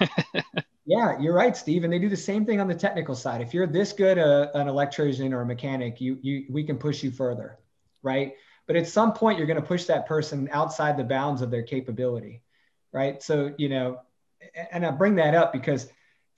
Yeah 0.84 1.16
you're 1.20 1.32
right 1.32 1.56
steve 1.56 1.84
and 1.84 1.92
they 1.92 2.00
do 2.00 2.08
the 2.08 2.16
same 2.16 2.44
thing 2.44 2.60
on 2.60 2.66
the 2.66 2.74
technical 2.74 3.14
side. 3.14 3.40
If 3.40 3.54
you're 3.54 3.68
this 3.68 3.92
good 3.92 4.18
a, 4.18 4.50
an 4.58 4.66
electrician 4.66 5.32
or 5.32 5.42
a 5.42 5.46
mechanic 5.46 6.00
you 6.00 6.18
you 6.22 6.46
we 6.50 6.64
can 6.64 6.76
push 6.76 7.04
you 7.04 7.12
further 7.12 7.58
right 8.02 8.34
but 8.66 8.76
at 8.76 8.86
some 8.86 9.12
point 9.12 9.38
you're 9.38 9.46
going 9.46 9.60
to 9.60 9.66
push 9.66 9.84
that 9.84 10.06
person 10.06 10.48
outside 10.52 10.96
the 10.96 11.04
bounds 11.04 11.42
of 11.42 11.50
their 11.50 11.62
capability 11.62 12.42
right? 12.92 13.22
So 13.22 13.52
you 13.58 13.68
know 13.68 14.00
and 14.72 14.84
i 14.84 14.90
bring 14.90 15.14
that 15.16 15.34
up 15.34 15.52
because 15.52 15.88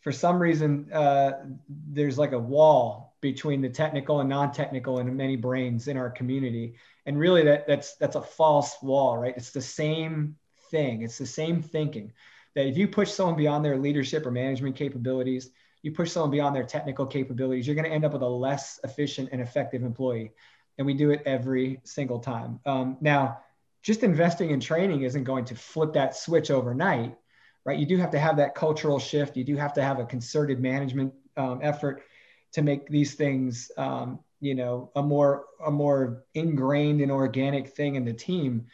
for 0.00 0.12
some 0.12 0.38
reason 0.38 0.92
uh, 0.92 1.32
there's 1.68 2.18
like 2.18 2.32
a 2.32 2.38
wall 2.38 3.16
between 3.22 3.62
the 3.62 3.70
technical 3.70 4.20
and 4.20 4.28
non-technical 4.28 4.98
in 4.98 5.16
many 5.16 5.34
brains 5.34 5.88
in 5.88 5.96
our 5.96 6.10
community. 6.10 6.74
And 7.06 7.18
really 7.18 7.42
that 7.44 7.66
that's 7.66 7.96
that's 7.96 8.16
a 8.16 8.22
false 8.22 8.76
wall 8.82 9.16
right? 9.16 9.34
It's 9.36 9.50
the 9.50 9.62
same 9.62 10.36
thing. 10.70 11.02
It's 11.02 11.18
the 11.18 11.26
same 11.26 11.62
thinking 11.62 12.12
that 12.54 12.66
if 12.66 12.76
you 12.76 12.86
push 12.86 13.10
someone 13.10 13.36
beyond 13.36 13.64
their 13.64 13.78
leadership 13.78 14.26
or 14.26 14.30
management 14.30 14.76
capabilities 14.76 15.50
you 15.82 15.92
push 15.92 16.10
someone 16.10 16.30
beyond 16.30 16.56
their 16.56 16.64
technical 16.64 17.04
capabilities 17.06 17.66
you're 17.66 17.76
going 17.76 17.88
to 17.88 17.92
end 17.92 18.04
up 18.04 18.12
with 18.12 18.22
a 18.22 18.28
less 18.28 18.80
efficient 18.84 19.28
and 19.32 19.40
effective 19.40 19.82
employee 19.82 20.32
and 20.78 20.86
we 20.86 20.94
do 20.94 21.10
it 21.10 21.22
every 21.26 21.80
single 21.84 22.18
time. 22.18 22.60
Um, 22.66 22.96
now, 23.00 23.40
just 23.82 24.02
investing 24.02 24.50
in 24.50 24.60
training 24.60 25.02
isn't 25.02 25.24
going 25.24 25.44
to 25.46 25.54
flip 25.54 25.92
that 25.92 26.16
switch 26.16 26.50
overnight, 26.50 27.16
right? 27.64 27.78
You 27.78 27.86
do 27.86 27.96
have 27.98 28.10
to 28.12 28.18
have 28.18 28.36
that 28.38 28.54
cultural 28.54 28.98
shift. 28.98 29.36
You 29.36 29.44
do 29.44 29.56
have 29.56 29.74
to 29.74 29.82
have 29.82 30.00
a 30.00 30.06
concerted 30.06 30.58
management 30.60 31.12
um, 31.36 31.60
effort 31.62 32.02
to 32.52 32.62
make 32.62 32.88
these 32.88 33.14
things, 33.14 33.70
um, 33.76 34.20
you 34.40 34.54
know, 34.54 34.90
a 34.96 35.02
more 35.02 35.46
a 35.64 35.70
more 35.70 36.24
ingrained 36.34 37.00
and 37.00 37.10
organic 37.10 37.68
thing 37.68 37.96
in 37.96 38.04
the 38.04 38.12
team. 38.12 38.66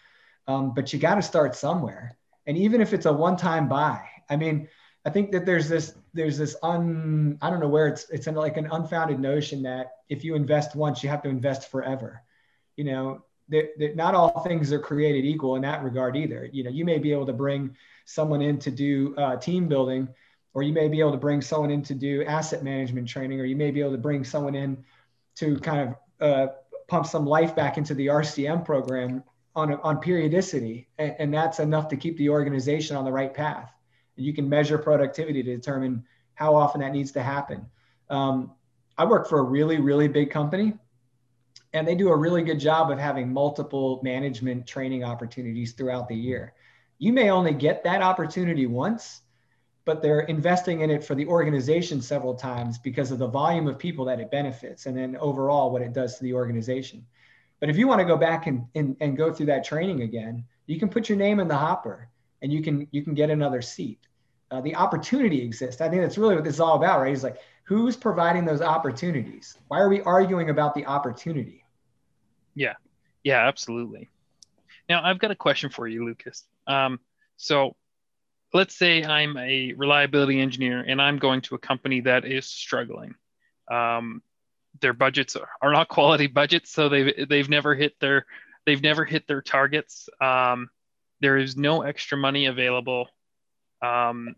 Um, 0.46 0.74
but 0.74 0.92
you 0.92 0.98
got 0.98 1.16
to 1.16 1.22
start 1.22 1.54
somewhere, 1.54 2.16
and 2.46 2.56
even 2.56 2.80
if 2.80 2.92
it's 2.92 3.06
a 3.06 3.12
one-time 3.12 3.68
buy, 3.68 4.08
I 4.28 4.36
mean, 4.36 4.68
I 5.04 5.10
think 5.10 5.32
that 5.32 5.46
there's 5.46 5.68
this 5.68 5.94
there's 6.12 6.36
this 6.36 6.56
un 6.62 7.38
I 7.40 7.50
don't 7.50 7.60
know 7.60 7.68
where 7.68 7.88
it's 7.88 8.08
it's 8.10 8.26
like 8.26 8.56
an 8.56 8.68
unfounded 8.70 9.18
notion 9.18 9.62
that 9.62 9.92
if 10.08 10.24
you 10.24 10.34
invest 10.34 10.76
once 10.76 11.02
you 11.02 11.08
have 11.08 11.22
to 11.22 11.28
invest 11.28 11.70
forever. 11.70 12.22
You 12.76 12.84
know, 12.84 13.24
that, 13.48 13.78
that 13.78 13.96
not 13.96 14.14
all 14.14 14.40
things 14.42 14.72
are 14.72 14.78
created 14.78 15.24
equal 15.24 15.56
in 15.56 15.62
that 15.62 15.82
regard 15.82 16.16
either. 16.16 16.48
You 16.52 16.64
know, 16.64 16.70
you 16.70 16.84
may 16.84 16.98
be 16.98 17.12
able 17.12 17.26
to 17.26 17.32
bring 17.32 17.76
someone 18.04 18.42
in 18.42 18.58
to 18.60 18.70
do 18.70 19.14
uh, 19.16 19.36
team 19.36 19.68
building, 19.68 20.08
or 20.54 20.62
you 20.62 20.72
may 20.72 20.88
be 20.88 21.00
able 21.00 21.12
to 21.12 21.18
bring 21.18 21.40
someone 21.40 21.70
in 21.70 21.82
to 21.84 21.94
do 21.94 22.24
asset 22.24 22.62
management 22.62 23.08
training, 23.08 23.40
or 23.40 23.44
you 23.44 23.56
may 23.56 23.70
be 23.70 23.80
able 23.80 23.92
to 23.92 23.98
bring 23.98 24.24
someone 24.24 24.54
in 24.54 24.84
to 25.36 25.58
kind 25.58 25.94
of 26.20 26.26
uh, 26.26 26.52
pump 26.88 27.06
some 27.06 27.26
life 27.26 27.54
back 27.54 27.78
into 27.78 27.94
the 27.94 28.06
RCM 28.06 28.64
program 28.64 29.22
on, 29.54 29.74
on 29.74 29.98
periodicity. 29.98 30.88
And, 30.98 31.14
and 31.18 31.34
that's 31.34 31.58
enough 31.58 31.88
to 31.88 31.96
keep 31.96 32.16
the 32.18 32.28
organization 32.28 32.96
on 32.96 33.04
the 33.04 33.12
right 33.12 33.32
path 33.32 33.72
you 34.20 34.32
can 34.32 34.48
measure 34.48 34.78
productivity 34.78 35.42
to 35.42 35.56
determine 35.56 36.04
how 36.34 36.54
often 36.54 36.80
that 36.80 36.92
needs 36.92 37.12
to 37.12 37.22
happen. 37.22 37.66
Um, 38.08 38.52
I 38.96 39.04
work 39.04 39.28
for 39.28 39.38
a 39.38 39.42
really, 39.42 39.78
really 39.78 40.08
big 40.08 40.30
company, 40.30 40.74
and 41.72 41.86
they 41.86 41.94
do 41.94 42.10
a 42.10 42.16
really 42.16 42.42
good 42.42 42.58
job 42.58 42.90
of 42.90 42.98
having 42.98 43.32
multiple 43.32 44.00
management 44.02 44.66
training 44.66 45.04
opportunities 45.04 45.72
throughout 45.72 46.08
the 46.08 46.16
year. 46.16 46.54
You 46.98 47.12
may 47.12 47.30
only 47.30 47.54
get 47.54 47.84
that 47.84 48.02
opportunity 48.02 48.66
once, 48.66 49.22
but 49.84 50.02
they're 50.02 50.20
investing 50.20 50.82
in 50.82 50.90
it 50.90 51.02
for 51.02 51.14
the 51.14 51.26
organization 51.26 52.02
several 52.02 52.34
times 52.34 52.78
because 52.78 53.10
of 53.10 53.18
the 53.18 53.26
volume 53.26 53.68
of 53.68 53.78
people 53.78 54.04
that 54.06 54.20
it 54.20 54.30
benefits 54.30 54.86
and 54.86 54.96
then 54.96 55.16
overall 55.16 55.70
what 55.70 55.82
it 55.82 55.92
does 55.92 56.18
to 56.18 56.24
the 56.24 56.34
organization. 56.34 57.04
But 57.58 57.70
if 57.70 57.76
you 57.76 57.86
want 57.86 58.00
to 58.00 58.06
go 58.06 58.16
back 58.16 58.46
and, 58.46 58.66
and, 58.74 58.96
and 59.00 59.16
go 59.16 59.32
through 59.32 59.46
that 59.46 59.64
training 59.64 60.02
again, 60.02 60.44
you 60.66 60.78
can 60.78 60.88
put 60.88 61.08
your 61.08 61.18
name 61.18 61.40
in 61.40 61.48
the 61.48 61.56
hopper 61.56 62.08
and 62.42 62.52
you 62.52 62.62
can 62.62 62.86
you 62.90 63.02
can 63.02 63.14
get 63.14 63.30
another 63.30 63.60
seat 63.60 63.98
uh, 64.50 64.60
the 64.60 64.74
opportunity 64.74 65.42
exists. 65.42 65.80
I 65.80 65.88
think 65.88 66.02
that's 66.02 66.18
really 66.18 66.34
what 66.34 66.44
this 66.44 66.54
is 66.54 66.60
all 66.60 66.76
about, 66.76 67.00
right? 67.00 67.12
It's 67.12 67.22
like 67.22 67.38
who's 67.64 67.96
providing 67.96 68.44
those 68.44 68.60
opportunities? 68.60 69.56
Why 69.68 69.80
are 69.80 69.88
we 69.88 70.00
arguing 70.02 70.50
about 70.50 70.74
the 70.74 70.86
opportunity? 70.86 71.64
Yeah, 72.54 72.74
yeah, 73.22 73.46
absolutely. 73.46 74.08
Now 74.88 75.04
I've 75.04 75.20
got 75.20 75.30
a 75.30 75.36
question 75.36 75.70
for 75.70 75.86
you, 75.86 76.04
Lucas. 76.04 76.44
Um, 76.66 76.98
so 77.36 77.76
let's 78.52 78.76
say 78.76 79.04
I'm 79.04 79.36
a 79.36 79.72
reliability 79.74 80.40
engineer 80.40 80.80
and 80.80 81.00
I'm 81.00 81.18
going 81.18 81.42
to 81.42 81.54
a 81.54 81.58
company 81.58 82.00
that 82.00 82.24
is 82.24 82.46
struggling. 82.46 83.14
Um, 83.70 84.22
their 84.80 84.92
budgets 84.92 85.36
are, 85.36 85.48
are, 85.62 85.72
not 85.72 85.88
quality 85.88 86.26
budgets, 86.26 86.70
so 86.72 86.88
they've 86.88 87.28
they've 87.28 87.48
never 87.48 87.74
hit 87.74 87.94
their 88.00 88.26
they've 88.66 88.82
never 88.82 89.04
hit 89.04 89.26
their 89.26 89.42
targets. 89.42 90.08
Um, 90.20 90.70
there 91.20 91.36
is 91.36 91.56
no 91.56 91.82
extra 91.82 92.18
money 92.18 92.46
available 92.46 93.08
um, 93.82 94.34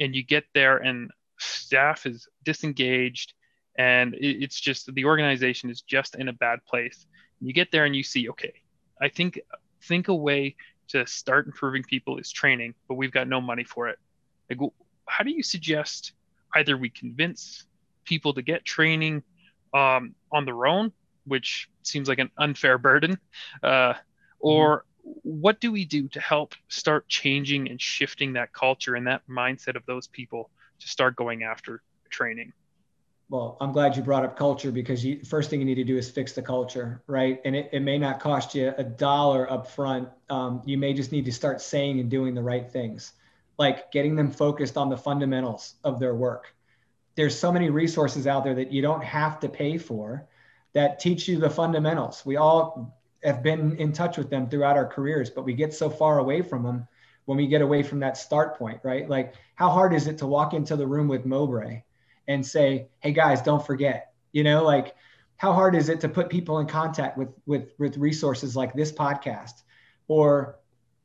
and 0.00 0.14
you 0.14 0.22
get 0.22 0.44
there 0.54 0.78
and 0.78 1.10
staff 1.38 2.06
is 2.06 2.28
disengaged 2.44 3.34
and 3.76 4.14
it, 4.14 4.42
it's 4.42 4.60
just 4.60 4.92
the 4.94 5.04
organization 5.04 5.70
is 5.70 5.82
just 5.82 6.14
in 6.16 6.28
a 6.28 6.32
bad 6.32 6.64
place. 6.64 7.06
You 7.40 7.52
get 7.52 7.70
there 7.72 7.84
and 7.84 7.94
you 7.94 8.02
see, 8.02 8.28
okay, 8.30 8.52
I 9.00 9.08
think 9.08 9.40
think 9.82 10.08
a 10.08 10.14
way 10.14 10.56
to 10.88 11.06
start 11.06 11.46
improving 11.46 11.82
people 11.82 12.18
is 12.18 12.30
training, 12.30 12.74
but 12.88 12.94
we've 12.94 13.12
got 13.12 13.28
no 13.28 13.40
money 13.40 13.64
for 13.64 13.88
it. 13.88 13.98
Like, 14.48 14.58
how 15.06 15.24
do 15.24 15.30
you 15.30 15.42
suggest 15.42 16.12
either 16.54 16.76
we 16.76 16.90
convince 16.90 17.66
people 18.04 18.32
to 18.34 18.42
get 18.42 18.64
training 18.64 19.22
um, 19.74 20.14
on 20.32 20.44
their 20.44 20.66
own, 20.66 20.92
which 21.26 21.68
seems 21.82 22.08
like 22.08 22.18
an 22.18 22.30
unfair 22.38 22.78
burden, 22.88 23.18
uh, 23.62 23.94
or. 24.40 24.84
What 25.22 25.60
do 25.60 25.70
we 25.70 25.84
do 25.84 26.08
to 26.08 26.20
help 26.20 26.54
start 26.68 27.08
changing 27.08 27.70
and 27.70 27.80
shifting 27.80 28.34
that 28.34 28.52
culture 28.52 28.94
and 28.94 29.06
that 29.06 29.22
mindset 29.28 29.76
of 29.76 29.84
those 29.86 30.06
people 30.06 30.50
to 30.80 30.88
start 30.88 31.16
going 31.16 31.42
after 31.42 31.82
training? 32.10 32.52
well, 33.30 33.56
I'm 33.60 33.72
glad 33.72 33.96
you 33.96 34.02
brought 34.02 34.24
up 34.24 34.36
culture 34.36 34.70
because 34.70 35.04
you 35.04 35.24
first 35.24 35.48
thing 35.48 35.58
you 35.58 35.66
need 35.66 35.76
to 35.76 35.84
do 35.84 35.96
is 35.96 36.10
fix 36.10 36.32
the 36.32 36.42
culture, 36.42 37.02
right? 37.06 37.40
And 37.44 37.56
it, 37.56 37.70
it 37.72 37.80
may 37.80 37.98
not 37.98 38.20
cost 38.20 38.54
you 38.54 38.72
a 38.76 38.84
dollar 38.84 39.50
up 39.50 39.66
front. 39.70 40.08
Um, 40.28 40.62
you 40.66 40.76
may 40.76 40.92
just 40.92 41.10
need 41.10 41.24
to 41.24 41.32
start 41.32 41.60
saying 41.60 42.00
and 42.00 42.10
doing 42.10 42.34
the 42.34 42.42
right 42.42 42.70
things, 42.70 43.12
like 43.58 43.90
getting 43.92 44.14
them 44.14 44.30
focused 44.30 44.76
on 44.76 44.90
the 44.90 44.96
fundamentals 44.96 45.74
of 45.84 45.98
their 45.98 46.14
work. 46.14 46.54
There's 47.14 47.38
so 47.38 47.50
many 47.50 47.70
resources 47.70 48.26
out 48.26 48.44
there 48.44 48.54
that 48.56 48.72
you 48.72 48.82
don't 48.82 49.02
have 49.02 49.40
to 49.40 49.48
pay 49.48 49.78
for 49.78 50.28
that 50.74 51.00
teach 51.00 51.26
you 51.26 51.38
the 51.38 51.50
fundamentals. 51.50 52.26
We 52.26 52.36
all 52.36 52.98
have 53.24 53.42
been 53.42 53.76
in 53.78 53.92
touch 53.92 54.18
with 54.18 54.30
them 54.30 54.48
throughout 54.48 54.76
our 54.76 54.86
careers, 54.86 55.30
but 55.30 55.44
we 55.44 55.54
get 55.54 55.72
so 55.74 55.88
far 55.88 56.18
away 56.18 56.42
from 56.42 56.62
them 56.62 56.86
when 57.24 57.38
we 57.38 57.46
get 57.46 57.62
away 57.62 57.82
from 57.82 58.00
that 58.00 58.16
start 58.16 58.58
point, 58.58 58.78
right? 58.82 59.08
Like, 59.08 59.34
how 59.54 59.70
hard 59.70 59.94
is 59.94 60.06
it 60.06 60.18
to 60.18 60.26
walk 60.26 60.52
into 60.52 60.76
the 60.76 60.86
room 60.86 61.08
with 61.08 61.24
Mowbray? 61.24 61.82
and 62.28 62.44
say, 62.44 62.88
hey 63.00 63.12
guys, 63.12 63.42
don't 63.42 63.64
forget. 63.64 64.12
You 64.32 64.44
know, 64.44 64.64
like 64.64 64.94
how 65.36 65.52
hard 65.52 65.74
is 65.74 65.88
it 65.88 66.00
to 66.00 66.08
put 66.08 66.28
people 66.28 66.58
in 66.58 66.66
contact 66.66 67.18
with 67.18 67.28
with 67.46 67.72
with 67.78 67.96
resources 67.96 68.56
like 68.56 68.72
this 68.74 68.92
podcast 68.92 69.62
or 70.08 70.58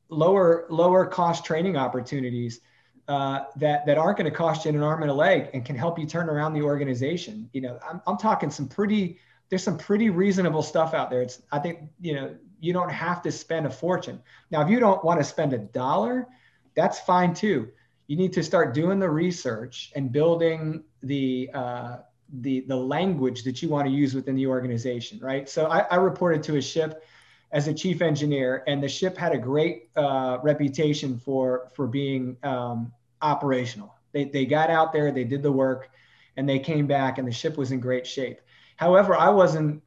lower 0.10 0.65
lower 0.69 1.05
cost 1.05 1.45
training 1.45 1.77
opportunities 1.77 2.62
uh, 3.08 3.41
that 3.58 3.86
that 3.86 3.97
aren't 3.97 4.17
going 4.17 4.29
to 4.29 4.36
cost 4.36 4.65
you 4.65 4.71
an 4.71 4.82
arm 4.82 5.01
and 5.01 5.12
a 5.12 5.13
leg 5.13 5.49
and 5.53 5.65
can 5.65 5.75
help 5.75 5.99
you 5.99 6.05
turn 6.05 6.29
around 6.29 6.53
the 6.53 6.62
organization. 6.62 7.49
You 7.53 7.62
know, 7.62 7.79
I'm, 7.88 8.01
I'm 8.08 8.17
talking 8.17 8.49
some 8.49 8.67
pretty 8.67 9.19
there's 9.49 9.63
some 9.63 9.77
pretty 9.77 10.09
reasonable 10.09 10.62
stuff 10.62 10.93
out 10.93 11.09
there. 11.09 11.21
It's 11.21 11.41
I 11.51 11.59
think 11.59 11.89
you 11.99 12.15
know 12.15 12.35
you 12.59 12.73
don't 12.73 12.91
have 12.91 13.21
to 13.23 13.31
spend 13.31 13.65
a 13.65 13.69
fortune. 13.69 14.21
Now, 14.51 14.62
if 14.62 14.69
you 14.69 14.79
don't 14.79 15.03
want 15.03 15.19
to 15.19 15.23
spend 15.23 15.53
a 15.53 15.57
dollar, 15.57 16.27
that's 16.75 16.99
fine 16.99 17.33
too 17.33 17.69
you 18.09 18.15
need 18.15 18.33
to 18.33 18.43
start 18.43 18.73
doing 18.73 18.97
the 18.97 19.07
research 19.07 19.91
and 19.95 20.12
building 20.12 20.83
the 21.03 21.47
uh, 21.53 21.97
the 22.41 22.62
the 22.62 22.75
language 22.75 23.43
that 23.43 23.62
you 23.62 23.69
want 23.69 23.88
to 23.88 23.93
use 23.93 24.15
within 24.15 24.35
the 24.35 24.47
organization, 24.47 25.19
right? 25.19 25.47
So 25.47 25.67
I, 25.67 25.81
I 25.91 25.95
reported 25.97 26.41
to 26.43 26.55
a 26.55 26.62
ship 26.62 27.03
as 27.51 27.67
a 27.67 27.73
chief 27.73 28.01
engineer, 28.01 28.63
and 28.65 28.81
the 28.81 28.89
ship 28.89 29.15
had 29.15 29.31
a 29.31 29.38
great 29.38 29.89
uh, 29.95 30.39
reputation 30.41 31.19
for 31.19 31.69
for 31.75 31.85
being 31.85 32.35
um, 32.41 32.91
operational. 33.21 33.93
They 34.12 34.23
they 34.25 34.47
got 34.47 34.71
out 34.71 34.91
there, 34.91 35.12
they 35.12 35.23
did 35.23 35.43
the 35.43 35.51
work, 35.51 35.91
and 36.35 36.49
they 36.49 36.57
came 36.57 36.88
back, 36.88 37.19
and 37.19 37.27
the 37.27 37.31
ship 37.31 37.57
was 37.57 37.71
in 37.71 37.79
great 37.79 38.07
shape. 38.07 38.41
However, 38.79 39.15
I 39.15 39.29
wasn't 39.29 39.83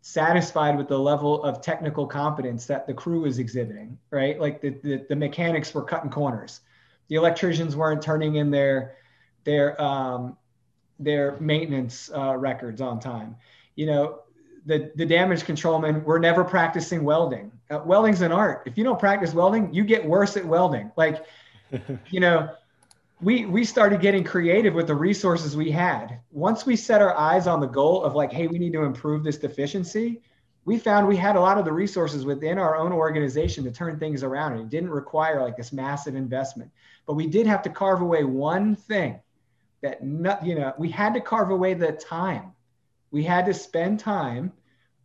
satisfied 0.00 0.76
with 0.76 0.88
the 0.88 0.98
level 0.98 1.44
of 1.44 1.60
technical 1.60 2.06
competence 2.06 2.66
that 2.66 2.86
the 2.86 2.94
crew 2.94 3.20
was 3.20 3.38
exhibiting, 3.38 3.98
right? 4.10 4.40
Like 4.40 4.60
the, 4.60 4.70
the, 4.82 5.06
the 5.08 5.16
mechanics 5.16 5.72
were 5.72 5.82
cutting 5.82 6.10
corners 6.10 6.60
the 7.12 7.18
electricians 7.18 7.76
weren't 7.76 8.00
turning 8.00 8.36
in 8.36 8.50
their 8.50 8.94
their 9.44 9.78
um, 9.78 10.34
their 10.98 11.38
maintenance 11.40 12.10
uh, 12.14 12.34
records 12.36 12.80
on 12.80 13.00
time. 13.00 13.36
You 13.76 13.84
know, 13.84 14.20
the 14.64 14.90
the 14.96 15.04
damage 15.04 15.44
controlmen 15.44 16.02
were 16.04 16.18
never 16.18 16.42
practicing 16.42 17.04
welding. 17.04 17.52
Uh, 17.70 17.80
welding's 17.84 18.22
an 18.22 18.32
art. 18.32 18.62
If 18.64 18.78
you 18.78 18.84
don't 18.84 18.98
practice 18.98 19.34
welding, 19.34 19.74
you 19.74 19.84
get 19.84 20.02
worse 20.02 20.38
at 20.38 20.46
welding. 20.46 20.90
Like, 20.96 21.22
you 22.10 22.20
know, 22.20 22.48
we 23.22 23.46
we 23.46 23.64
started 23.64 24.00
getting 24.00 24.24
creative 24.24 24.74
with 24.74 24.88
the 24.88 24.94
resources 24.94 25.56
we 25.56 25.70
had. 25.70 26.18
Once 26.32 26.66
we 26.66 26.74
set 26.74 27.00
our 27.00 27.16
eyes 27.16 27.46
on 27.46 27.60
the 27.60 27.66
goal 27.66 28.02
of 28.02 28.14
like, 28.14 28.32
hey, 28.32 28.48
we 28.48 28.58
need 28.58 28.72
to 28.72 28.82
improve 28.82 29.22
this 29.22 29.38
deficiency, 29.38 30.20
we 30.64 30.76
found 30.76 31.06
we 31.06 31.16
had 31.16 31.36
a 31.36 31.40
lot 31.40 31.56
of 31.56 31.64
the 31.64 31.72
resources 31.72 32.24
within 32.24 32.58
our 32.58 32.76
own 32.76 32.92
organization 32.92 33.62
to 33.64 33.70
turn 33.70 33.98
things 33.98 34.24
around. 34.24 34.52
And 34.52 34.62
it 34.62 34.70
didn't 34.70 34.90
require 34.90 35.40
like 35.40 35.56
this 35.56 35.72
massive 35.72 36.16
investment. 36.16 36.70
But 37.06 37.14
we 37.14 37.28
did 37.28 37.46
have 37.46 37.62
to 37.62 37.70
carve 37.70 38.02
away 38.02 38.24
one 38.24 38.74
thing 38.74 39.20
that 39.82 40.04
not, 40.04 40.44
you 40.44 40.56
know, 40.56 40.74
we 40.76 40.90
had 40.90 41.14
to 41.14 41.20
carve 41.20 41.50
away 41.50 41.74
the 41.74 41.92
time. 41.92 42.52
We 43.12 43.22
had 43.22 43.46
to 43.46 43.54
spend 43.54 44.00
time 44.00 44.52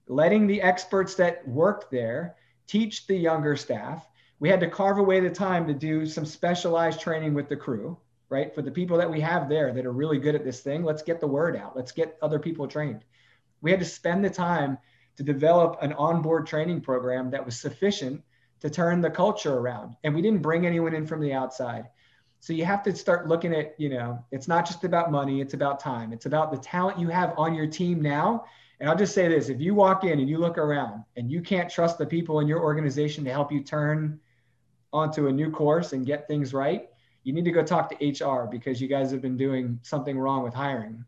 letting 0.08 0.48
the 0.48 0.62
experts 0.62 1.16
that 1.16 1.48
worked 1.48 1.92
there 1.92 2.36
teach 2.66 3.06
the 3.06 3.16
younger 3.16 3.56
staff. 3.56 4.08
We 4.40 4.50
had 4.50 4.60
to 4.62 4.70
carve 4.70 4.98
away 4.98 5.20
the 5.20 5.30
time 5.30 5.68
to 5.68 5.74
do 5.74 6.06
some 6.06 6.26
specialized 6.26 7.00
training 7.00 7.34
with 7.34 7.50
the 7.50 7.56
crew, 7.56 7.98
right? 8.30 8.54
For 8.54 8.62
the 8.62 8.72
people 8.72 8.98
that 8.98 9.10
we 9.10 9.22
have 9.22 9.48
there 9.48 9.74
that 9.74 9.86
are 9.86 9.92
really 9.92 10.20
good 10.20 10.36
at 10.36 10.44
this 10.44 10.62
thing, 10.62 10.84
let's 10.84 11.04
get 11.04 11.20
the 11.20 11.28
word 11.28 11.56
out. 11.56 11.76
Let's 11.76 11.92
get 11.92 12.18
other 12.22 12.40
people 12.40 12.68
trained. 12.68 13.04
We 13.62 13.72
had 13.72 13.80
to 13.80 13.86
spend 13.86 14.24
the 14.24 14.30
time 14.30 14.78
to 15.16 15.24
develop 15.24 15.78
an 15.82 15.94
onboard 15.94 16.46
training 16.46 16.82
program 16.82 17.32
that 17.32 17.46
was 17.46 17.60
sufficient 17.60 18.22
to 18.60 18.70
turn 18.70 19.02
the 19.02 19.10
culture 19.10 19.54
around. 19.54 19.96
And 20.04 20.14
we 20.14 20.22
didn't 20.22 20.42
bring 20.42 20.66
anyone 20.66 20.94
in 20.94 21.06
from 21.06 21.22
the 21.22 21.34
outside. 21.34 21.88
So 22.40 22.54
you 22.54 22.66
have 22.66 22.84
to 22.84 22.96
start 22.96 23.28
looking 23.28 23.54
at, 23.54 23.74
you 23.78 23.90
know, 23.90 24.24
it's 24.32 24.48
not 24.48 24.66
just 24.66 24.84
about 24.84 25.12
money, 25.12 25.42
it's 25.42 25.54
about 25.54 25.80
time. 25.80 26.14
It's 26.14 26.28
about 26.28 26.52
the 26.52 26.58
talent 26.58 27.00
you 27.00 27.08
have 27.10 27.34
on 27.38 27.56
your 27.56 27.68
team 27.68 28.02
now. 28.02 28.46
And 28.80 28.88
I'll 28.88 28.96
just 28.96 29.16
say 29.16 29.28
this 29.28 29.50
if 29.50 29.60
you 29.60 29.74
walk 29.74 30.04
in 30.04 30.20
and 30.20 30.30
you 30.30 30.38
look 30.38 30.58
around 30.58 31.04
and 31.16 31.32
you 31.32 31.42
can't 31.42 31.70
trust 31.70 31.98
the 31.98 32.06
people 32.06 32.40
in 32.40 32.48
your 32.48 32.62
organization 32.62 33.24
to 33.26 33.32
help 33.32 33.52
you 33.52 33.64
turn 33.64 34.20
onto 34.94 35.28
a 35.28 35.32
new 35.32 35.50
course 35.50 35.94
and 35.94 36.06
get 36.06 36.28
things 36.28 36.54
right, 36.54 36.90
you 37.28 37.34
need 37.34 37.46
to 37.46 37.52
go 37.52 37.62
talk 37.64 37.92
to 37.92 38.26
HR 38.26 38.48
because 38.50 38.80
you 38.82 38.88
guys 38.88 39.12
have 39.12 39.22
been 39.22 39.38
doing 39.38 39.80
something 39.84 40.18
wrong 40.18 40.44
with 40.44 40.54
hiring. 40.54 41.04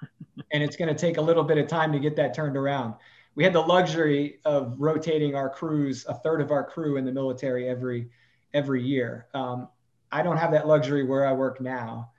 and 0.52 0.62
it's 0.62 0.76
going 0.76 0.88
to 0.88 0.94
take 0.94 1.16
a 1.16 1.20
little 1.20 1.44
bit 1.44 1.58
of 1.58 1.66
time 1.66 1.92
to 1.92 1.98
get 1.98 2.16
that 2.16 2.34
turned 2.34 2.56
around 2.56 2.94
we 3.34 3.42
had 3.42 3.52
the 3.52 3.60
luxury 3.60 4.38
of 4.44 4.76
rotating 4.78 5.34
our 5.34 5.50
crews, 5.50 6.06
a 6.08 6.14
third 6.14 6.40
of 6.40 6.50
our 6.50 6.64
crew 6.64 6.96
in 6.96 7.04
the 7.04 7.12
military 7.12 7.68
every 7.68 8.08
every 8.52 8.82
year. 8.82 9.26
Um, 9.34 9.68
I 10.12 10.22
don't 10.22 10.36
have 10.36 10.52
that 10.52 10.68
luxury 10.68 11.04
where 11.04 11.26
I 11.26 11.32
work 11.32 11.60
now. 11.60 12.10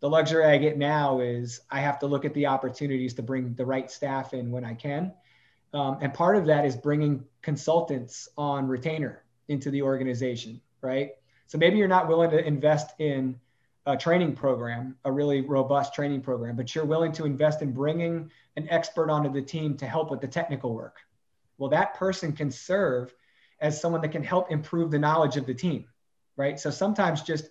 The 0.00 0.08
luxury 0.08 0.44
I 0.44 0.56
get 0.56 0.78
now 0.78 1.20
is 1.20 1.60
I 1.70 1.80
have 1.80 1.98
to 1.98 2.06
look 2.06 2.24
at 2.24 2.32
the 2.32 2.46
opportunities 2.46 3.12
to 3.14 3.22
bring 3.22 3.54
the 3.54 3.66
right 3.66 3.90
staff 3.90 4.32
in 4.32 4.50
when 4.50 4.64
I 4.64 4.74
can. 4.74 5.12
Um, 5.74 5.98
and 6.00 6.12
part 6.12 6.36
of 6.36 6.46
that 6.46 6.64
is 6.64 6.74
bringing 6.74 7.24
consultants 7.42 8.28
on 8.38 8.66
retainer 8.66 9.22
into 9.48 9.70
the 9.70 9.82
organization, 9.82 10.60
right? 10.80 11.10
So 11.52 11.58
maybe 11.58 11.76
you're 11.76 11.86
not 11.86 12.08
willing 12.08 12.30
to 12.30 12.42
invest 12.42 12.98
in 12.98 13.38
a 13.84 13.94
training 13.94 14.34
program, 14.34 14.96
a 15.04 15.12
really 15.12 15.42
robust 15.42 15.92
training 15.92 16.22
program, 16.22 16.56
but 16.56 16.74
you're 16.74 16.86
willing 16.86 17.12
to 17.12 17.26
invest 17.26 17.60
in 17.60 17.72
bringing 17.72 18.30
an 18.56 18.66
expert 18.70 19.10
onto 19.10 19.30
the 19.30 19.42
team 19.42 19.76
to 19.76 19.86
help 19.86 20.10
with 20.10 20.22
the 20.22 20.26
technical 20.26 20.72
work. 20.72 20.96
Well, 21.58 21.68
that 21.68 21.92
person 21.92 22.32
can 22.32 22.50
serve 22.50 23.14
as 23.60 23.78
someone 23.78 24.00
that 24.00 24.12
can 24.12 24.24
help 24.24 24.50
improve 24.50 24.90
the 24.90 24.98
knowledge 24.98 25.36
of 25.36 25.44
the 25.44 25.52
team, 25.52 25.84
right? 26.38 26.58
So 26.58 26.70
sometimes 26.70 27.20
just 27.20 27.50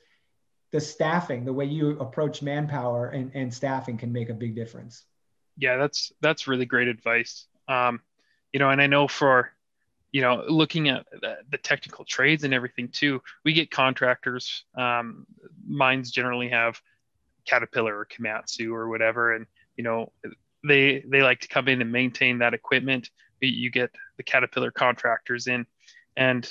the 0.72 0.82
staffing, 0.82 1.46
the 1.46 1.54
way 1.54 1.66
you 1.66 1.92
approach 2.00 2.42
manpower 2.42 3.10
and, 3.10 3.30
and 3.36 3.54
staffing 3.54 4.00
can 4.00 4.12
make 4.12 4.30
a 4.30 4.34
big 4.34 4.56
difference. 4.56 5.04
Yeah, 5.58 5.78
that's 5.78 6.12
that's 6.22 6.48
really 6.48 6.66
great 6.66 6.88
advice. 6.88 7.46
Um, 7.68 8.02
you 8.52 8.60
know, 8.60 8.72
and 8.72 8.82
I 8.82 8.88
know 8.88 9.08
for 9.08 9.52
you 10.12 10.22
know, 10.22 10.44
looking 10.48 10.90
at 10.90 11.06
the 11.12 11.58
technical 11.58 12.04
trades 12.04 12.44
and 12.44 12.54
everything 12.54 12.90
too, 12.90 13.22
we 13.46 13.54
get 13.54 13.72
contractors. 13.72 14.66
Um, 14.76 15.26
mines 15.66 16.12
generally 16.12 16.50
have 16.50 16.82
Caterpillar 17.46 17.98
or 17.98 18.06
Komatsu 18.06 18.74
or 18.74 18.90
whatever, 18.90 19.34
and 19.34 19.46
you 19.78 19.84
know, 19.84 20.12
they 20.68 21.04
they 21.08 21.24
like 21.24 21.40
to 21.42 21.48
come 21.48 21.68
in 21.68 21.82
and 21.82 21.92
maintain 21.92 22.40
that 22.40 22.54
equipment. 22.54 23.10
You 23.40 23.72
get 23.72 23.92
the 24.18 24.24
Caterpillar 24.24 24.72
contractors 24.72 25.48
in, 25.48 25.66
and 26.16 26.46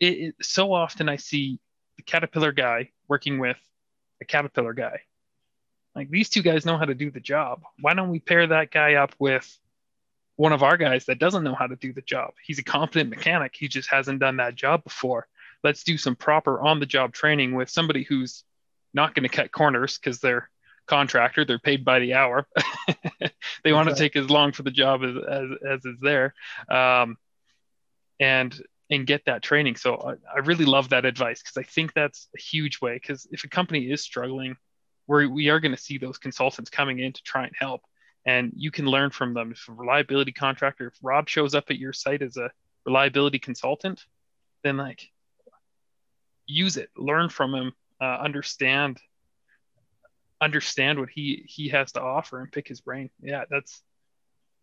it, 0.00 0.06
it, 0.06 0.34
so 0.40 0.72
often 0.72 1.08
I 1.08 1.16
see 1.16 1.58
the 1.96 2.02
Caterpillar 2.02 2.52
guy 2.52 2.90
working 3.08 3.38
with 3.38 3.58
a 4.20 4.24
Caterpillar 4.24 4.72
guy. 4.72 5.00
Like 5.94 6.08
these 6.08 6.30
two 6.30 6.42
guys 6.42 6.64
know 6.64 6.78
how 6.78 6.86
to 6.86 6.94
do 6.94 7.10
the 7.10 7.20
job. 7.20 7.62
Why 7.80 7.94
don't 7.94 8.10
we 8.10 8.20
pair 8.20 8.46
that 8.46 8.70
guy 8.70 8.94
up 8.94 9.14
with 9.18 9.58
one 10.42 10.52
of 10.52 10.64
our 10.64 10.76
guys 10.76 11.04
that 11.04 11.20
doesn't 11.20 11.44
know 11.44 11.54
how 11.54 11.68
to 11.68 11.76
do 11.76 11.92
the 11.92 12.02
job. 12.02 12.32
He's 12.44 12.58
a 12.58 12.64
competent 12.64 13.08
mechanic. 13.08 13.54
He 13.56 13.68
just 13.68 13.88
hasn't 13.88 14.18
done 14.18 14.38
that 14.38 14.56
job 14.56 14.82
before. 14.82 15.28
Let's 15.62 15.84
do 15.84 15.96
some 15.96 16.16
proper 16.16 16.60
on 16.60 16.80
the 16.80 16.86
job 16.86 17.12
training 17.12 17.54
with 17.54 17.70
somebody 17.70 18.02
who's 18.02 18.42
not 18.92 19.14
going 19.14 19.22
to 19.22 19.28
cut 19.28 19.52
corners 19.52 19.98
because 19.98 20.18
they're 20.18 20.50
contractor. 20.86 21.44
They're 21.44 21.60
paid 21.60 21.84
by 21.84 22.00
the 22.00 22.14
hour. 22.14 22.48
they 23.62 23.72
want 23.72 23.88
to 23.90 23.94
take 23.94 24.16
as 24.16 24.30
long 24.30 24.50
for 24.50 24.64
the 24.64 24.72
job 24.72 25.04
as, 25.04 25.14
as, 25.16 25.48
as 25.64 25.84
is 25.84 26.00
there. 26.02 26.34
Um, 26.68 27.18
and, 28.18 28.52
and 28.90 29.06
get 29.06 29.26
that 29.26 29.44
training. 29.44 29.76
So 29.76 29.94
I, 29.94 30.14
I 30.34 30.38
really 30.40 30.64
love 30.64 30.88
that 30.88 31.04
advice 31.04 31.40
because 31.40 31.56
I 31.56 31.62
think 31.62 31.94
that's 31.94 32.26
a 32.36 32.40
huge 32.40 32.80
way. 32.80 32.94
Because 32.94 33.28
if 33.30 33.44
a 33.44 33.48
company 33.48 33.88
is 33.88 34.02
struggling, 34.02 34.56
we're, 35.06 35.28
we 35.28 35.50
are 35.50 35.60
going 35.60 35.76
to 35.76 35.80
see 35.80 35.98
those 35.98 36.18
consultants 36.18 36.68
coming 36.68 36.98
in 36.98 37.12
to 37.12 37.22
try 37.22 37.44
and 37.44 37.54
help 37.56 37.82
and 38.26 38.52
you 38.56 38.70
can 38.70 38.86
learn 38.86 39.10
from 39.10 39.34
them. 39.34 39.52
If 39.52 39.68
a 39.68 39.72
reliability 39.72 40.32
contractor, 40.32 40.88
if 40.88 40.94
Rob 41.02 41.28
shows 41.28 41.54
up 41.54 41.64
at 41.70 41.78
your 41.78 41.92
site 41.92 42.22
as 42.22 42.36
a 42.36 42.50
reliability 42.84 43.38
consultant, 43.38 44.04
then 44.62 44.76
like 44.76 45.08
use 46.46 46.76
it, 46.76 46.90
learn 46.96 47.28
from 47.28 47.54
him, 47.54 47.72
uh, 48.00 48.18
understand 48.20 48.98
understand 50.40 50.98
what 50.98 51.08
he 51.08 51.44
he 51.46 51.68
has 51.68 51.92
to 51.92 52.00
offer 52.00 52.40
and 52.40 52.50
pick 52.50 52.66
his 52.66 52.80
brain. 52.80 53.10
Yeah, 53.20 53.44
that's 53.48 53.82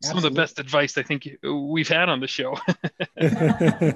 some 0.01 0.18
of 0.18 0.24
the 0.24 0.32
best 0.32 0.60
advice 0.60 0.97
I 0.97 1.03
think 1.03 1.28
we've 1.43 1.88
had 1.88 2.10
on 2.10 2.20
the 2.20 2.28
show. 2.28 2.57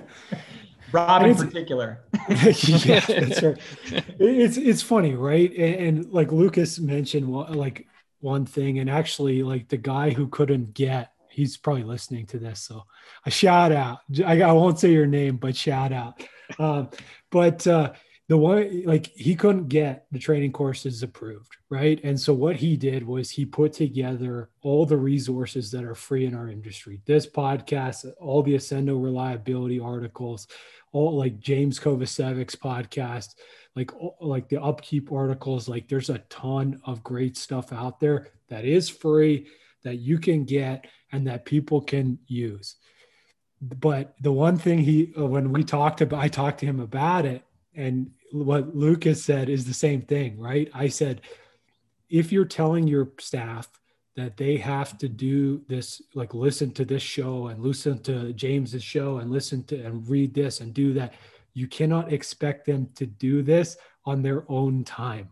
Rob 0.93 1.23
in 1.23 1.35
particular. 1.35 2.03
yeah, 2.29 2.99
that's 2.99 3.41
right. 3.41 3.57
It's 4.19 4.57
it's 4.57 4.81
funny, 4.81 5.15
right? 5.15 5.51
And, 5.51 5.75
and, 5.75 6.13
like 6.13 6.31
Lucas 6.31 6.79
mentioned, 6.79 7.33
like 7.33 7.87
one 8.23 8.45
thing, 8.45 8.79
and 8.79 8.89
actually, 8.89 9.43
like 9.43 9.67
the 9.67 9.77
guy 9.77 10.11
who 10.11 10.27
couldn't 10.27 10.73
get, 10.73 11.11
he's 11.29 11.57
probably 11.57 11.83
listening 11.83 12.25
to 12.27 12.39
this, 12.39 12.61
so 12.61 12.83
a 13.25 13.31
shout 13.31 13.71
out. 13.71 13.99
I, 14.25 14.41
I 14.41 14.51
won't 14.51 14.79
say 14.79 14.91
your 14.91 15.05
name, 15.05 15.37
but 15.37 15.55
shout 15.55 15.91
out. 15.91 16.23
Um, 16.59 16.89
but 17.31 17.65
uh, 17.65 17.93
the 18.29 18.37
one 18.37 18.83
like 18.85 19.07
he 19.07 19.35
couldn't 19.35 19.67
get 19.67 20.05
the 20.11 20.19
training 20.19 20.51
courses 20.51 21.03
approved 21.03 21.57
right 21.69 21.99
and 22.03 22.19
so 22.19 22.33
what 22.33 22.55
he 22.55 22.77
did 22.77 23.05
was 23.05 23.29
he 23.29 23.45
put 23.45 23.73
together 23.73 24.49
all 24.61 24.85
the 24.85 24.97
resources 24.97 25.69
that 25.71 25.83
are 25.83 25.95
free 25.95 26.25
in 26.25 26.33
our 26.33 26.47
industry 26.47 27.01
this 27.05 27.27
podcast 27.27 28.05
all 28.19 28.41
the 28.41 28.55
Accendo 28.55 29.01
reliability 29.01 29.79
articles 29.79 30.47
all 30.93 31.17
like 31.17 31.39
james 31.39 31.79
kovacevic's 31.79 32.55
podcast 32.55 33.35
like 33.75 33.91
like 34.19 34.49
the 34.49 34.61
upkeep 34.61 35.11
articles 35.11 35.67
like 35.67 35.87
there's 35.87 36.09
a 36.09 36.19
ton 36.29 36.79
of 36.85 37.03
great 37.03 37.37
stuff 37.37 37.73
out 37.73 37.99
there 37.99 38.29
that 38.49 38.65
is 38.65 38.89
free 38.89 39.47
that 39.83 39.97
you 39.97 40.17
can 40.19 40.45
get 40.45 40.85
and 41.11 41.27
that 41.27 41.45
people 41.45 41.81
can 41.81 42.17
use 42.27 42.75
but 43.61 44.15
the 44.21 44.31
one 44.31 44.57
thing 44.57 44.79
he 44.79 45.13
uh, 45.17 45.25
when 45.25 45.51
we 45.51 45.63
talked 45.63 46.01
about 46.01 46.19
i 46.19 46.27
talked 46.27 46.59
to 46.59 46.65
him 46.65 46.79
about 46.79 47.25
it 47.25 47.43
and 47.75 48.11
what 48.31 48.75
Lucas 48.75 49.23
said 49.23 49.49
is 49.49 49.65
the 49.65 49.73
same 49.73 50.01
thing, 50.01 50.39
right? 50.39 50.69
I 50.73 50.87
said, 50.87 51.21
if 52.09 52.31
you're 52.31 52.45
telling 52.45 52.87
your 52.87 53.11
staff 53.19 53.67
that 54.15 54.37
they 54.37 54.57
have 54.57 54.97
to 54.99 55.09
do 55.09 55.61
this, 55.67 56.01
like 56.13 56.33
listen 56.33 56.71
to 56.71 56.85
this 56.85 57.01
show 57.01 57.47
and 57.47 57.63
listen 57.63 58.01
to 58.03 58.33
James's 58.33 58.83
show 58.83 59.17
and 59.17 59.31
listen 59.31 59.63
to 59.65 59.83
and 59.83 60.07
read 60.07 60.33
this 60.33 60.61
and 60.61 60.73
do 60.73 60.93
that, 60.93 61.13
you 61.53 61.67
cannot 61.67 62.11
expect 62.11 62.65
them 62.65 62.89
to 62.95 63.05
do 63.05 63.41
this 63.41 63.77
on 64.05 64.21
their 64.21 64.43
own 64.49 64.83
time, 64.83 65.29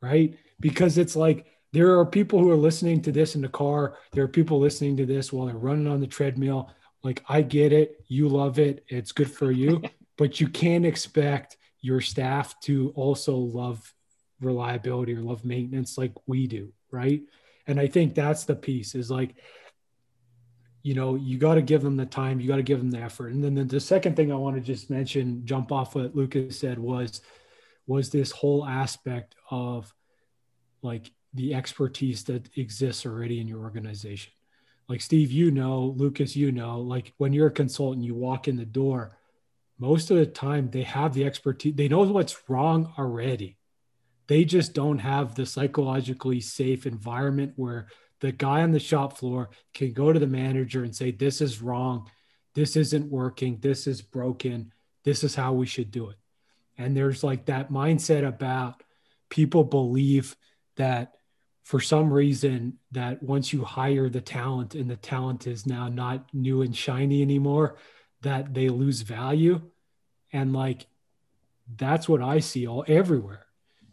right? 0.00 0.36
Because 0.58 0.98
it's 0.98 1.16
like 1.16 1.46
there 1.72 1.98
are 1.98 2.06
people 2.06 2.38
who 2.38 2.50
are 2.50 2.56
listening 2.56 3.02
to 3.02 3.12
this 3.12 3.34
in 3.34 3.42
the 3.42 3.48
car, 3.48 3.96
there 4.12 4.24
are 4.24 4.28
people 4.28 4.58
listening 4.58 4.96
to 4.96 5.06
this 5.06 5.32
while 5.32 5.46
they're 5.46 5.56
running 5.56 5.86
on 5.86 6.00
the 6.00 6.06
treadmill. 6.06 6.70
Like, 7.02 7.22
I 7.28 7.42
get 7.42 7.72
it. 7.72 8.02
You 8.08 8.28
love 8.28 8.58
it. 8.58 8.84
It's 8.88 9.12
good 9.12 9.30
for 9.30 9.50
you. 9.50 9.82
but 10.16 10.40
you 10.40 10.48
can't 10.48 10.86
expect 10.86 11.56
your 11.80 12.00
staff 12.00 12.58
to 12.60 12.92
also 12.96 13.36
love 13.36 13.94
reliability 14.40 15.14
or 15.14 15.20
love 15.20 15.44
maintenance 15.44 15.96
like 15.96 16.12
we 16.26 16.46
do 16.46 16.70
right 16.90 17.22
and 17.66 17.80
i 17.80 17.86
think 17.86 18.14
that's 18.14 18.44
the 18.44 18.54
piece 18.54 18.94
is 18.94 19.10
like 19.10 19.34
you 20.86 20.94
know 20.94 21.16
you 21.16 21.36
got 21.36 21.56
to 21.56 21.62
give 21.62 21.82
them 21.82 21.96
the 21.96 22.06
time 22.06 22.38
you 22.38 22.46
got 22.46 22.56
to 22.56 22.62
give 22.62 22.78
them 22.78 22.92
the 22.92 23.00
effort. 23.00 23.32
And 23.32 23.42
then 23.42 23.54
the, 23.56 23.64
the 23.64 23.80
second 23.80 24.14
thing 24.14 24.30
i 24.30 24.36
want 24.36 24.54
to 24.54 24.62
just 24.62 24.88
mention 24.88 25.44
jump 25.44 25.72
off 25.72 25.96
what 25.96 26.14
lucas 26.14 26.60
said 26.60 26.78
was 26.78 27.20
was 27.88 28.10
this 28.10 28.30
whole 28.30 28.64
aspect 28.64 29.34
of 29.50 29.92
like 30.82 31.10
the 31.34 31.54
expertise 31.54 32.22
that 32.24 32.48
exists 32.56 33.04
already 33.04 33.40
in 33.40 33.48
your 33.48 33.62
organization. 33.62 34.32
Like 34.88 35.00
steve 35.00 35.32
you 35.32 35.50
know 35.50 35.92
lucas 35.96 36.36
you 36.36 36.52
know 36.52 36.78
like 36.80 37.12
when 37.18 37.32
you're 37.32 37.48
a 37.48 37.62
consultant 37.62 38.04
you 38.04 38.14
walk 38.14 38.46
in 38.46 38.56
the 38.56 38.64
door 38.64 39.18
most 39.80 40.12
of 40.12 40.16
the 40.16 40.26
time 40.26 40.70
they 40.70 40.84
have 40.84 41.14
the 41.14 41.24
expertise 41.24 41.74
they 41.74 41.88
know 41.88 42.04
what's 42.04 42.48
wrong 42.48 42.94
already. 42.96 43.58
They 44.28 44.44
just 44.44 44.72
don't 44.72 44.98
have 44.98 45.34
the 45.34 45.46
psychologically 45.46 46.40
safe 46.40 46.86
environment 46.86 47.54
where 47.56 47.88
the 48.20 48.32
guy 48.32 48.62
on 48.62 48.72
the 48.72 48.80
shop 48.80 49.18
floor 49.18 49.50
can 49.74 49.92
go 49.92 50.12
to 50.12 50.18
the 50.18 50.26
manager 50.26 50.84
and 50.84 50.94
say 50.94 51.10
this 51.10 51.40
is 51.40 51.62
wrong. 51.62 52.10
This 52.54 52.76
isn't 52.76 53.10
working. 53.10 53.58
This 53.60 53.86
is 53.86 54.00
broken. 54.00 54.72
This 55.04 55.22
is 55.22 55.34
how 55.34 55.52
we 55.52 55.66
should 55.66 55.90
do 55.90 56.10
it. 56.10 56.16
And 56.78 56.96
there's 56.96 57.22
like 57.22 57.46
that 57.46 57.70
mindset 57.70 58.26
about 58.26 58.82
people 59.28 59.64
believe 59.64 60.36
that 60.76 61.14
for 61.64 61.80
some 61.80 62.12
reason 62.12 62.78
that 62.92 63.22
once 63.22 63.52
you 63.52 63.64
hire 63.64 64.08
the 64.08 64.20
talent 64.20 64.74
and 64.74 64.88
the 64.88 64.96
talent 64.96 65.46
is 65.46 65.66
now 65.66 65.88
not 65.88 66.32
new 66.32 66.62
and 66.62 66.76
shiny 66.76 67.22
anymore 67.22 67.76
that 68.22 68.54
they 68.54 68.68
lose 68.68 69.02
value. 69.02 69.60
And 70.32 70.52
like 70.52 70.86
that's 71.76 72.08
what 72.08 72.22
i 72.22 72.38
see 72.38 72.66
all 72.66 72.84
everywhere 72.86 73.45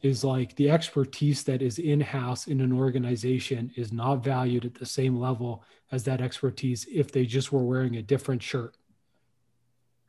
is 0.03 0.23
like 0.23 0.55
the 0.55 0.69
expertise 0.69 1.43
that 1.43 1.61
is 1.61 1.79
in 1.79 1.99
house 1.99 2.47
in 2.47 2.61
an 2.61 2.71
organization 2.71 3.71
is 3.75 3.91
not 3.91 4.17
valued 4.17 4.65
at 4.65 4.75
the 4.75 4.85
same 4.85 5.15
level 5.15 5.63
as 5.91 6.03
that 6.03 6.21
expertise 6.21 6.85
if 6.91 7.11
they 7.11 7.25
just 7.25 7.51
were 7.51 7.63
wearing 7.63 7.95
a 7.95 8.01
different 8.01 8.43
shirt. 8.43 8.77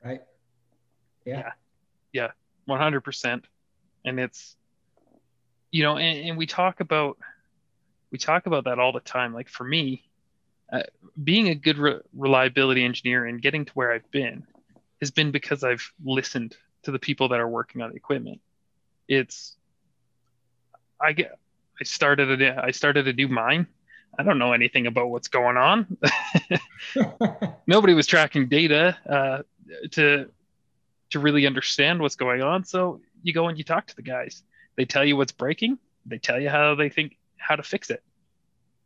Right. 0.05 0.21
Yeah. 1.25 1.53
Yeah, 2.13 2.31
yeah. 2.69 2.77
100% 2.77 3.45
and 4.05 4.21
it's 4.21 4.57
you 5.71 5.83
know 5.83 5.97
and, 5.97 6.29
and, 6.29 6.39
we 6.39 6.47
talk 6.47 6.81
about 6.81 7.19
we 8.11 8.19
talk 8.19 8.47
about 8.47 8.65
that 8.65 8.79
all 8.79 8.93
the 8.93 9.01
time. 9.01 9.33
Like 9.35 9.49
for 9.49 9.65
me 9.65 10.05
uh, 10.73 10.83
being 11.23 11.49
a 11.49 11.55
good 11.55 11.79
re- 11.79 12.01
reliability 12.15 12.85
engineer 12.85 13.27
and 13.27 13.41
getting 13.41 13.65
to 13.67 13.73
where 13.73 13.93
i've 13.93 14.11
been 14.11 14.47
has 15.05 15.11
been 15.11 15.31
because 15.31 15.63
I've 15.63 15.93
listened 16.03 16.57
to 16.85 16.91
the 16.91 16.99
people 16.99 17.29
that 17.29 17.41
are 17.41 17.49
working 17.49 17.83
on 17.83 17.91
the 17.91 17.97
equipment. 17.97 18.41
It's 19.09 19.57
I 21.05 21.13
get 21.13 21.39
I 21.81 21.85
started 21.85 22.41
a 22.41 22.65
I 22.65 22.71
started 22.71 23.09
a 23.09 23.13
new 23.13 23.29
mine. 23.29 23.67
I 24.19 24.23
don't 24.23 24.39
know 24.39 24.53
anything 24.53 24.87
about 24.87 25.11
what's 25.11 25.29
going 25.29 25.57
on. 25.57 25.97
Nobody 27.67 27.95
was 27.95 28.07
tracking 28.07 28.49
data 28.49 28.97
uh, 29.09 29.43
to 29.93 30.31
to 31.11 31.19
really 31.19 31.47
understand 31.47 32.01
what's 32.01 32.17
going 32.17 32.43
on. 32.43 32.65
So 32.65 33.01
you 33.23 33.33
go 33.33 33.49
and 33.49 33.59
you 33.59 33.65
talk 33.65 33.87
to 33.89 33.97
the 33.97 34.03
guys. 34.03 34.43
They 34.77 34.85
tell 34.85 35.05
you 35.05 35.17
what's 35.17 35.33
breaking. 35.33 35.79
They 36.07 36.19
tell 36.19 36.41
you 36.41 36.49
how 36.49 36.75
they 36.75 36.89
think 36.89 37.17
how 37.37 37.57
to 37.57 37.63
fix 37.63 37.91
it, 37.91 38.03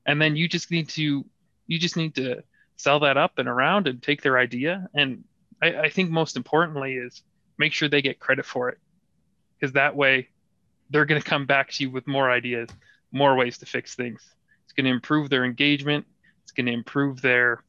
and 0.07 0.21
then 0.21 0.37
you 0.37 0.49
just 0.49 0.71
need 0.71 0.89
to 0.91 1.25
you 1.67 1.79
just 1.79 1.97
need 1.97 2.15
to 2.17 2.43
sell 2.77 3.01
that 3.01 3.17
up 3.17 3.39
and 3.39 3.49
around 3.49 3.89
and 3.89 4.03
take 4.03 4.23
their 4.23 4.39
idea 4.39 4.89
and 4.95 5.25
I, 5.61 5.75
I 5.75 5.89
think 5.91 6.11
most 6.11 6.37
importantly 6.37 6.95
is 6.95 7.23
make 7.59 7.73
sure 7.73 7.89
they 7.89 8.03
get 8.03 8.21
credit 8.21 8.47
for 8.47 8.69
it 8.69 8.79
because 9.59 9.73
that 9.73 9.97
way 9.97 10.29
they're 10.91 11.05
going 11.05 11.21
to 11.21 11.29
come 11.29 11.47
back 11.47 11.71
to 11.73 11.85
you 11.85 11.91
with 11.91 12.07
more 12.07 12.31
ideas 12.31 12.69
more 13.13 13.37
ways 13.37 13.59
to 13.59 13.67
fix 13.67 13.95
things. 13.95 14.35
It's 14.65 14.73
going 14.73 14.85
to 14.85 14.91
improve 14.91 15.31
their 15.31 15.45
engagement. 15.45 16.07
It's 16.43 16.53
going 16.53 16.67
to 16.67 16.73
improve 16.73 17.21
their 17.23 17.63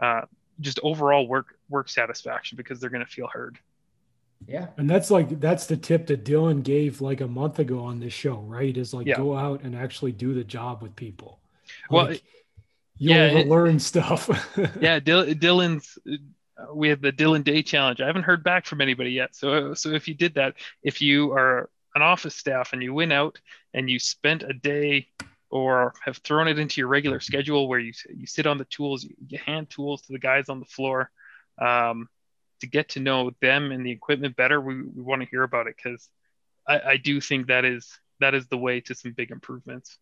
uh, 0.00 0.22
just 0.60 0.80
overall 0.82 1.26
work 1.26 1.58
work 1.68 1.88
satisfaction 1.88 2.56
because 2.56 2.80
they're 2.80 2.90
going 2.90 3.04
to 3.04 3.10
feel 3.10 3.28
heard. 3.28 3.58
Yeah. 4.46 4.68
And 4.76 4.88
that's 4.88 5.10
like 5.10 5.40
that's 5.40 5.66
the 5.66 5.76
tip 5.76 6.06
that 6.08 6.24
dylan 6.24 6.62
gave 6.62 7.00
like 7.00 7.20
a 7.20 7.26
month 7.26 7.58
ago 7.58 7.84
on 7.84 8.00
this 8.00 8.12
show 8.12 8.40
right? 8.40 8.76
Is 8.76 8.92
like 8.92 9.06
yeah. 9.06 9.16
go 9.16 9.36
out 9.36 9.62
and 9.62 9.74
actually 9.74 10.12
do 10.12 10.34
the 10.34 10.44
job 10.44 10.82
with 10.82 10.94
people. 10.96 11.40
Well 11.88 12.06
like, 12.06 12.22
you'll 12.98 13.16
yeah, 13.16 13.44
learn 13.46 13.78
stuff. 13.78 14.28
Yeah 14.80 15.00
dylan's 15.00 15.98
uh, 16.56 16.74
we 16.74 16.88
have 16.88 17.00
the 17.00 17.10
Dylan 17.10 17.42
Day 17.42 17.62
Challenge. 17.62 18.00
I 18.00 18.06
haven't 18.06 18.22
heard 18.22 18.44
back 18.44 18.64
from 18.64 18.80
anybody 18.80 19.10
yet. 19.10 19.34
So, 19.34 19.74
so 19.74 19.90
if 19.90 20.06
you 20.06 20.14
did 20.14 20.34
that, 20.34 20.54
if 20.84 21.02
you 21.02 21.32
are 21.32 21.68
an 21.94 22.02
office 22.02 22.36
staff 22.36 22.72
and 22.72 22.82
you 22.82 22.92
went 22.92 23.12
out 23.12 23.38
and 23.72 23.88
you 23.88 23.98
spent 23.98 24.42
a 24.42 24.52
day 24.52 25.08
or 25.50 25.94
have 26.04 26.16
thrown 26.18 26.48
it 26.48 26.58
into 26.58 26.80
your 26.80 26.88
regular 26.88 27.20
schedule 27.20 27.68
where 27.68 27.78
you 27.78 27.92
you 28.12 28.26
sit 28.26 28.46
on 28.46 28.58
the 28.58 28.64
tools, 28.64 29.04
you, 29.04 29.38
hand 29.38 29.70
tools 29.70 30.02
to 30.02 30.12
the 30.12 30.18
guys 30.18 30.48
on 30.48 30.58
the 30.58 30.66
floor 30.66 31.10
um, 31.60 32.08
to 32.60 32.66
get 32.66 32.88
to 32.90 33.00
know 33.00 33.30
them 33.40 33.70
and 33.70 33.86
the 33.86 33.90
equipment 33.90 34.36
better, 34.36 34.60
we, 34.60 34.82
we 34.82 35.02
want 35.02 35.22
to 35.22 35.28
hear 35.28 35.42
about 35.42 35.66
it 35.66 35.76
because 35.76 36.08
I, 36.66 36.80
I 36.80 36.96
do 36.96 37.20
think 37.20 37.46
that 37.46 37.64
is 37.64 37.98
that 38.20 38.34
is 38.34 38.46
the 38.48 38.58
way 38.58 38.80
to 38.80 38.94
some 38.94 39.12
big 39.12 39.30
improvements. 39.30 39.98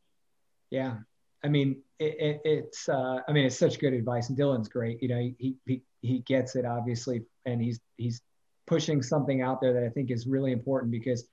Yeah, 0.70 0.96
I 1.44 1.48
mean, 1.48 1.82
it, 1.98 2.16
it, 2.18 2.40
it's, 2.44 2.88
uh, 2.88 3.20
I 3.26 3.32
mean, 3.32 3.44
it's 3.44 3.58
such 3.58 3.78
good 3.78 3.92
advice, 3.92 4.28
and 4.28 4.38
Dylan's 4.38 4.68
great. 4.68 5.02
You 5.02 5.08
know, 5.08 5.32
he, 5.38 5.56
he, 5.66 5.82
he 6.00 6.18
gets 6.20 6.56
it 6.56 6.64
obviously, 6.64 7.22
and 7.44 7.60
he's, 7.60 7.80
he's 7.96 8.22
pushing 8.66 9.02
something 9.02 9.42
out 9.42 9.60
there 9.60 9.72
that 9.72 9.82
I 9.82 9.88
think 9.88 10.10
is 10.10 10.26
really 10.26 10.52
important 10.52 10.92
because 10.92 11.26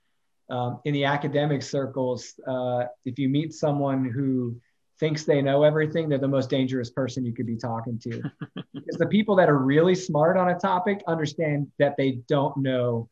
um, 0.50 0.80
in 0.84 0.92
the 0.94 1.04
academic 1.04 1.62
circles, 1.62 2.34
uh, 2.46 2.84
if 3.04 3.18
you 3.18 3.28
meet 3.28 3.54
someone 3.54 4.04
who 4.04 4.56
thinks 4.98 5.24
they 5.24 5.40
know 5.40 5.62
everything, 5.62 6.08
they're 6.08 6.18
the 6.18 6.28
most 6.28 6.50
dangerous 6.50 6.90
person 6.90 7.24
you 7.24 7.32
could 7.32 7.46
be 7.46 7.56
talking 7.56 7.98
to. 8.00 8.22
because 8.74 8.96
the 8.98 9.06
people 9.06 9.36
that 9.36 9.48
are 9.48 9.58
really 9.58 9.94
smart 9.94 10.36
on 10.36 10.50
a 10.50 10.58
topic 10.58 11.02
understand 11.06 11.70
that 11.78 11.96
they 11.96 12.12
don't 12.28 12.56
know 12.56 13.08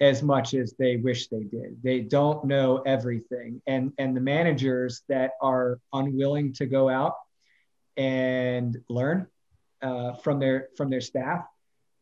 as 0.00 0.22
much 0.22 0.52
as 0.52 0.74
they 0.78 0.96
wish 0.96 1.28
they 1.28 1.44
did. 1.44 1.80
They 1.82 2.00
don't 2.00 2.44
know 2.44 2.82
everything. 2.84 3.62
And 3.66 3.92
and 3.98 4.16
the 4.16 4.20
managers 4.20 5.02
that 5.08 5.32
are 5.40 5.78
unwilling 5.92 6.52
to 6.54 6.66
go 6.66 6.88
out 6.88 7.14
and 7.96 8.76
learn 8.88 9.28
uh, 9.80 10.14
from 10.14 10.40
their 10.40 10.68
from 10.76 10.90
their 10.90 11.00
staff, 11.00 11.44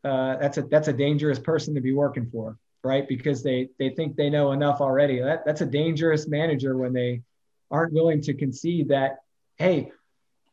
uh, 0.03 0.37
that's 0.37 0.57
a 0.57 0.63
that's 0.63 0.89
a 0.89 0.95
dangerous 0.95 1.39
person 1.39 1.75
to 1.75 1.83
be 1.83 1.93
working 1.93 2.31
for, 2.31 2.57
right? 2.83 3.07
Because 3.07 3.43
they 3.43 3.69
they 3.79 3.91
think 3.91 4.17
they 4.17 4.31
know 4.31 4.53
enough 4.53 4.81
already. 4.81 5.21
That 5.21 5.45
that's 5.45 5.61
a 5.61 5.67
dangerous 5.67 6.29
manager 6.29 6.77
when 6.77 6.93
they 6.93 7.23
aren't 7.71 7.93
willing 7.93 8.21
to 8.23 8.35
concede 8.35 8.89
that, 8.89 9.19
hey, 9.57 9.93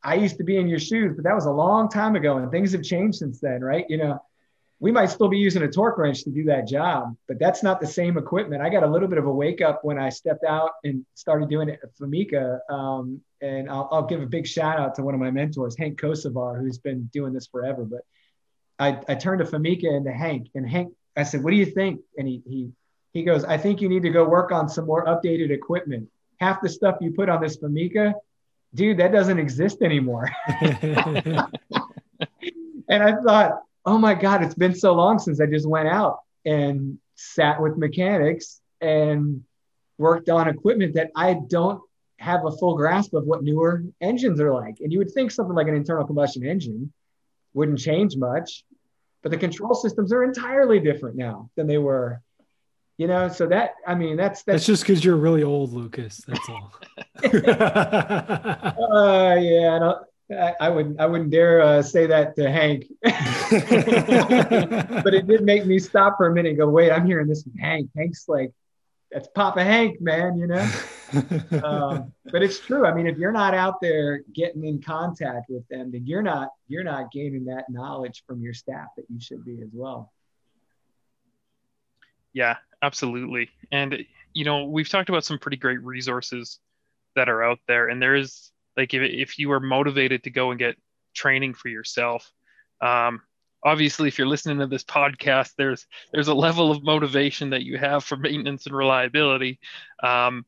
I 0.04 0.16
used 0.16 0.38
to 0.38 0.44
be 0.44 0.58
in 0.58 0.68
your 0.68 0.80
shoes, 0.80 1.14
but 1.16 1.24
that 1.24 1.36
was 1.36 1.46
a 1.46 1.52
long 1.52 1.90
time 1.90 2.16
ago, 2.16 2.38
and 2.38 2.52
things 2.52 2.72
have 2.74 2.84
changed 2.84 3.18
since 3.18 3.40
then, 3.40 3.62
right? 3.62 3.86
You 3.90 3.98
know, 3.98 4.22
we 4.80 4.92
might 4.92 5.08
still 5.08 5.28
be 5.28 5.40
using 5.40 5.64
a 5.64 5.68
torque 5.68 5.98
wrench 5.98 6.24
to 6.24 6.30
do 6.30 6.44
that 6.46 6.68
job, 6.68 7.16
but 7.28 7.40
that's 7.40 7.64
not 7.64 7.82
the 7.82 7.88
same 7.88 8.18
equipment. 8.18 8.62
I 8.62 8.70
got 8.70 8.84
a 8.84 8.88
little 8.88 9.08
bit 9.08 9.18
of 9.18 9.26
a 9.26 9.32
wake 9.32 9.60
up 9.60 9.84
when 9.84 9.98
I 9.98 10.10
stepped 10.10 10.44
out 10.44 10.72
and 10.84 11.04
started 11.16 11.50
doing 11.50 11.70
it 11.70 11.80
at 11.82 11.96
FMECA. 11.98 12.60
Um, 12.70 13.22
and 13.42 13.70
I'll, 13.70 13.90
I'll, 13.92 14.06
give 14.06 14.22
a 14.22 14.28
big 14.28 14.46
shout 14.46 14.80
out 14.80 14.96
to 14.96 15.04
one 15.04 15.16
of 15.16 15.20
my 15.20 15.32
mentors, 15.32 15.76
Hank 15.78 16.00
Kosovar, 16.00 16.60
who's 16.60 16.78
been 16.78 17.10
doing 17.12 17.34
this 17.34 17.48
forever. 17.48 17.86
But 17.86 18.02
I, 18.78 19.00
I 19.08 19.16
turned 19.16 19.40
to 19.40 19.46
FMECA 19.46 19.96
and 19.96 20.06
to 20.06 20.12
Hank, 20.12 20.50
and 20.54 20.70
Hank, 20.70 20.94
I 21.18 21.24
said, 21.24 21.44
"What 21.44 21.52
do 21.52 21.58
you 21.58 21.66
think?" 21.66 22.02
And 22.18 22.28
he 22.28 22.42
he 22.46 22.72
he 23.14 23.24
goes, 23.24 23.44
"I 23.44 23.58
think 23.58 23.82
you 23.82 23.90
need 23.90 24.04
to 24.04 24.10
go 24.10 24.28
work 24.28 24.52
on 24.52 24.70
some 24.70 24.86
more 24.86 25.06
updated 25.06 25.50
equipment. 25.50 26.10
Half 26.40 26.62
the 26.62 26.70
stuff 26.70 26.98
you 27.02 27.12
put 27.12 27.30
on 27.30 27.42
this 27.42 27.58
FMECA, 27.58 28.14
dude, 28.74 28.98
that 28.98 29.12
doesn't 29.12 29.40
exist 29.40 29.82
anymore." 29.82 30.30
and 32.88 33.04
I 33.04 33.16
thought, 33.22 33.62
oh 33.86 33.98
my 33.98 34.14
God, 34.14 34.44
it's 34.44 34.56
been 34.56 34.76
so 34.76 34.94
long 34.94 35.18
since 35.18 35.40
I 35.40 35.46
just 35.46 35.68
went 35.68 35.88
out 35.88 36.20
and 36.46 36.98
sat 37.16 37.62
with 37.62 37.78
mechanics 37.78 38.62
and 38.82 39.44
worked 39.98 40.30
on 40.30 40.48
equipment 40.48 40.96
that 40.96 41.12
I 41.16 41.40
don't 41.48 41.82
have 42.20 42.46
a 42.46 42.52
full 42.52 42.76
grasp 42.76 43.14
of 43.14 43.26
what 43.26 43.44
newer 43.44 43.84
engines 44.02 44.40
are 44.40 44.54
like. 44.54 44.80
And 44.82 44.92
you 44.92 45.00
would 45.00 45.12
think 45.12 45.32
something 45.32 45.56
like 45.56 45.68
an 45.68 45.76
internal 45.76 46.06
combustion 46.06 46.46
engine 46.46 46.92
wouldn't 47.54 47.80
change 47.80 48.18
much, 48.18 48.64
but 49.28 49.32
the 49.32 49.38
control 49.46 49.76
systems 49.76 50.14
are 50.14 50.24
entirely 50.24 50.80
different 50.80 51.18
now 51.18 51.50
than 51.58 51.68
they 51.68 51.78
were. 51.78 52.22
You 52.98 53.08
know, 53.08 53.28
so 53.28 53.46
that 53.48 53.72
I 53.86 53.94
mean, 53.94 54.16
that's 54.16 54.44
that's, 54.44 54.66
that's 54.66 54.66
just 54.66 54.84
because 54.84 55.04
you're 55.04 55.18
really 55.18 55.44
old, 55.44 55.74
Lucas. 55.74 56.22
That's 56.26 56.48
all. 56.48 56.74
uh, 57.24 57.32
yeah, 59.36 59.76
I, 59.76 59.80
don't 59.80 59.98
I, 60.32 60.54
I 60.62 60.70
wouldn't 60.70 61.02
I 61.02 61.08
wouldn't 61.08 61.30
dare 61.30 61.62
uh, 61.62 61.82
say 61.82 62.08
that 62.08 62.38
to 62.38 62.50
Hank, 62.50 62.86
but 63.04 63.14
it 65.14 65.28
did 65.28 65.44
make 65.44 65.66
me 65.66 65.78
stop 65.78 66.16
for 66.16 66.28
a 66.28 66.34
minute 66.34 66.50
and 66.50 66.58
go, 66.58 66.70
wait, 66.70 66.90
I'm 66.90 67.06
hearing 67.06 67.28
this 67.28 67.44
from 67.44 67.58
Hank. 67.58 67.90
Hank's 67.98 68.30
like, 68.30 68.54
that's 69.12 69.28
Papa 69.36 69.62
Hank, 69.62 70.00
man, 70.00 70.38
you 70.38 70.48
know. 70.48 70.72
Um, 71.64 72.12
but 72.32 72.44
it's 72.44 72.60
true. 72.60 72.86
I 72.86 72.94
mean, 72.94 73.08
if 73.08 73.18
you're 73.18 73.32
not 73.32 73.54
out 73.54 73.76
there 73.82 74.22
getting 74.34 74.66
in 74.66 74.82
contact 74.82 75.50
with 75.50 75.68
them, 75.68 75.92
then 75.92 76.06
you're 76.06 76.22
not 76.22 76.50
you're 76.68 76.84
not 76.84 77.12
gaining 77.12 77.46
that 77.46 77.66
knowledge 77.70 78.24
from 78.28 78.42
your 78.42 78.54
staff 78.54 78.88
that 78.98 79.06
you 79.10 79.20
should 79.20 79.46
be 79.46 79.62
as 79.62 79.70
well. 79.74 80.12
Yeah, 82.34 82.58
absolutely. 82.82 83.50
And 83.72 84.06
you 84.34 84.46
know, 84.46 84.66
we've 84.66 84.90
talked 84.90 85.10
about 85.10 85.26
some 85.26 85.40
pretty 85.40 85.58
great 85.58 85.82
resources 85.82 86.60
that 87.16 87.30
are 87.30 87.44
out 87.44 87.60
there, 87.68 87.88
and 87.88 88.02
there 88.02 88.16
is 88.16 88.52
like 88.78 88.94
if, 88.94 89.02
if 89.02 89.40
you 89.40 89.52
are 89.52 89.60
motivated 89.60 90.24
to 90.24 90.30
go 90.30 90.52
and 90.52 90.60
get 90.60 90.78
training 91.16 91.56
for 91.56 91.68
yourself 91.68 92.32
um, 92.82 93.22
obviously 93.64 94.08
if 94.08 94.18
you're 94.18 94.28
listening 94.28 94.60
to 94.60 94.68
this 94.68 94.84
podcast 94.84 95.52
there's 95.58 95.88
there's 96.14 96.28
a 96.28 96.34
level 96.34 96.72
of 96.72 96.84
motivation 96.84 97.50
that 97.50 97.64
you 97.64 97.78
have 97.78 98.04
for 98.04 98.16
maintenance 98.16 98.68
and 98.68 98.76
reliability 98.76 99.60
um, 100.04 100.46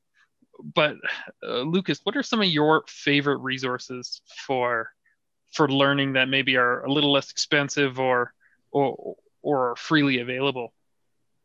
but 0.75 0.95
uh, 1.43 1.61
lucas 1.61 1.99
what 2.03 2.15
are 2.15 2.23
some 2.23 2.41
of 2.41 2.47
your 2.47 2.83
favorite 2.87 3.37
resources 3.37 4.21
for 4.47 4.91
for 5.51 5.67
learning 5.67 6.13
that 6.13 6.29
maybe 6.29 6.57
are 6.57 6.83
a 6.83 6.91
little 6.91 7.11
less 7.11 7.31
expensive 7.31 7.99
or 7.99 8.33
or 8.71 9.15
or 9.41 9.75
freely 9.75 10.19
available 10.19 10.73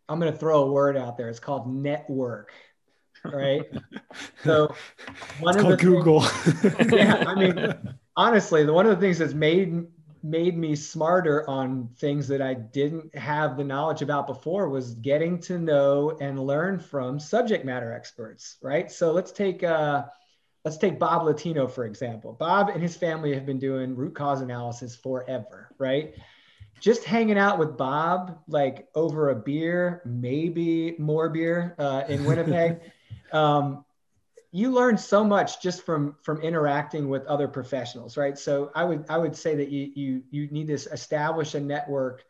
i'm 0.08 0.20
going 0.20 0.32
to 0.32 0.38
throw 0.38 0.64
a 0.64 0.70
word 0.70 0.96
out 0.96 1.16
there 1.16 1.28
it's 1.28 1.40
called 1.40 1.72
network 1.72 2.52
right? 3.24 3.62
So 4.44 4.74
one 5.40 5.56
it's 5.56 5.64
of 5.64 5.70
the 5.70 5.76
Google. 5.76 6.20
Things, 6.20 6.92
yeah, 6.92 7.24
I 7.26 7.34
mean, 7.34 7.74
honestly, 8.14 8.64
the 8.64 8.72
one 8.72 8.86
of 8.86 8.94
the 8.94 9.00
things 9.04 9.18
that's 9.18 9.34
made 9.34 9.86
made 10.24 10.56
me 10.56 10.74
smarter 10.74 11.48
on 11.48 11.90
things 11.98 12.26
that 12.28 12.40
I 12.40 12.54
didn't 12.54 13.14
have 13.14 13.58
the 13.58 13.62
knowledge 13.62 14.00
about 14.00 14.26
before 14.26 14.70
was 14.70 14.94
getting 14.94 15.38
to 15.42 15.58
know 15.58 16.16
and 16.18 16.40
learn 16.40 16.78
from 16.78 17.20
subject 17.20 17.62
matter 17.66 17.92
experts, 17.92 18.56
right? 18.62 18.90
So 18.90 19.12
let's 19.12 19.32
take 19.32 19.62
uh, 19.62 20.04
let's 20.64 20.78
take 20.78 20.98
Bob 20.98 21.24
Latino 21.24 21.68
for 21.68 21.84
example. 21.84 22.32
Bob 22.32 22.70
and 22.70 22.82
his 22.82 22.96
family 22.96 23.34
have 23.34 23.44
been 23.44 23.58
doing 23.58 23.94
root 23.94 24.14
cause 24.14 24.40
analysis 24.40 24.96
forever, 24.96 25.68
right? 25.76 26.14
Just 26.80 27.04
hanging 27.04 27.38
out 27.38 27.58
with 27.58 27.76
Bob, 27.76 28.38
like 28.48 28.88
over 28.94 29.28
a 29.28 29.36
beer, 29.36 30.00
maybe 30.06 30.96
more 30.98 31.28
beer 31.28 31.74
uh, 31.78 32.04
in 32.08 32.24
Winnipeg 32.24 32.80
um, 33.32 33.84
you 34.54 34.70
learn 34.70 34.96
so 34.96 35.24
much 35.24 35.60
just 35.60 35.84
from 35.84 36.14
from 36.22 36.40
interacting 36.40 37.08
with 37.08 37.26
other 37.26 37.48
professionals 37.48 38.16
right 38.16 38.38
so 38.38 38.70
i 38.76 38.84
would 38.84 39.04
i 39.08 39.18
would 39.18 39.34
say 39.34 39.56
that 39.56 39.68
you 39.68 39.90
you 39.96 40.22
you 40.30 40.46
need 40.52 40.68
to 40.68 40.74
establish 40.74 41.54
a 41.54 41.60
network 41.60 42.24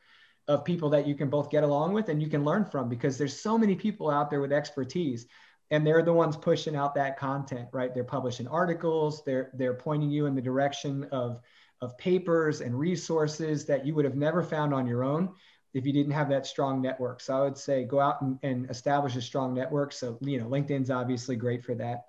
of 0.48 0.64
people 0.64 0.88
that 0.88 1.06
you 1.06 1.14
can 1.14 1.28
both 1.28 1.50
get 1.50 1.64
along 1.64 1.92
with 1.92 2.08
and 2.08 2.22
you 2.22 2.28
can 2.28 2.42
learn 2.42 2.64
from 2.64 2.88
because 2.88 3.18
there's 3.18 3.38
so 3.38 3.58
many 3.58 3.74
people 3.74 4.10
out 4.10 4.30
there 4.30 4.40
with 4.40 4.52
expertise 4.52 5.26
and 5.70 5.86
they're 5.86 6.02
the 6.02 6.12
ones 6.12 6.34
pushing 6.34 6.74
out 6.74 6.94
that 6.94 7.18
content 7.18 7.68
right 7.72 7.92
they're 7.92 8.02
publishing 8.02 8.48
articles 8.48 9.22
they're 9.26 9.50
they're 9.52 9.74
pointing 9.74 10.10
you 10.10 10.24
in 10.24 10.34
the 10.34 10.40
direction 10.40 11.04
of 11.12 11.42
of 11.82 11.98
papers 11.98 12.62
and 12.62 12.78
resources 12.78 13.66
that 13.66 13.84
you 13.84 13.94
would 13.94 14.06
have 14.06 14.16
never 14.16 14.42
found 14.42 14.72
on 14.72 14.86
your 14.86 15.04
own 15.04 15.28
if 15.74 15.84
you 15.84 15.92
didn't 15.92 16.12
have 16.12 16.28
that 16.28 16.46
strong 16.46 16.80
network. 16.80 17.20
So 17.20 17.36
I 17.36 17.42
would 17.42 17.58
say 17.58 17.84
go 17.84 18.00
out 18.00 18.22
and, 18.22 18.38
and 18.42 18.70
establish 18.70 19.16
a 19.16 19.20
strong 19.20 19.52
network. 19.52 19.92
So, 19.92 20.16
you 20.20 20.40
know, 20.40 20.46
LinkedIn's 20.46 20.88
obviously 20.88 21.34
great 21.34 21.64
for 21.64 21.74
that. 21.74 22.04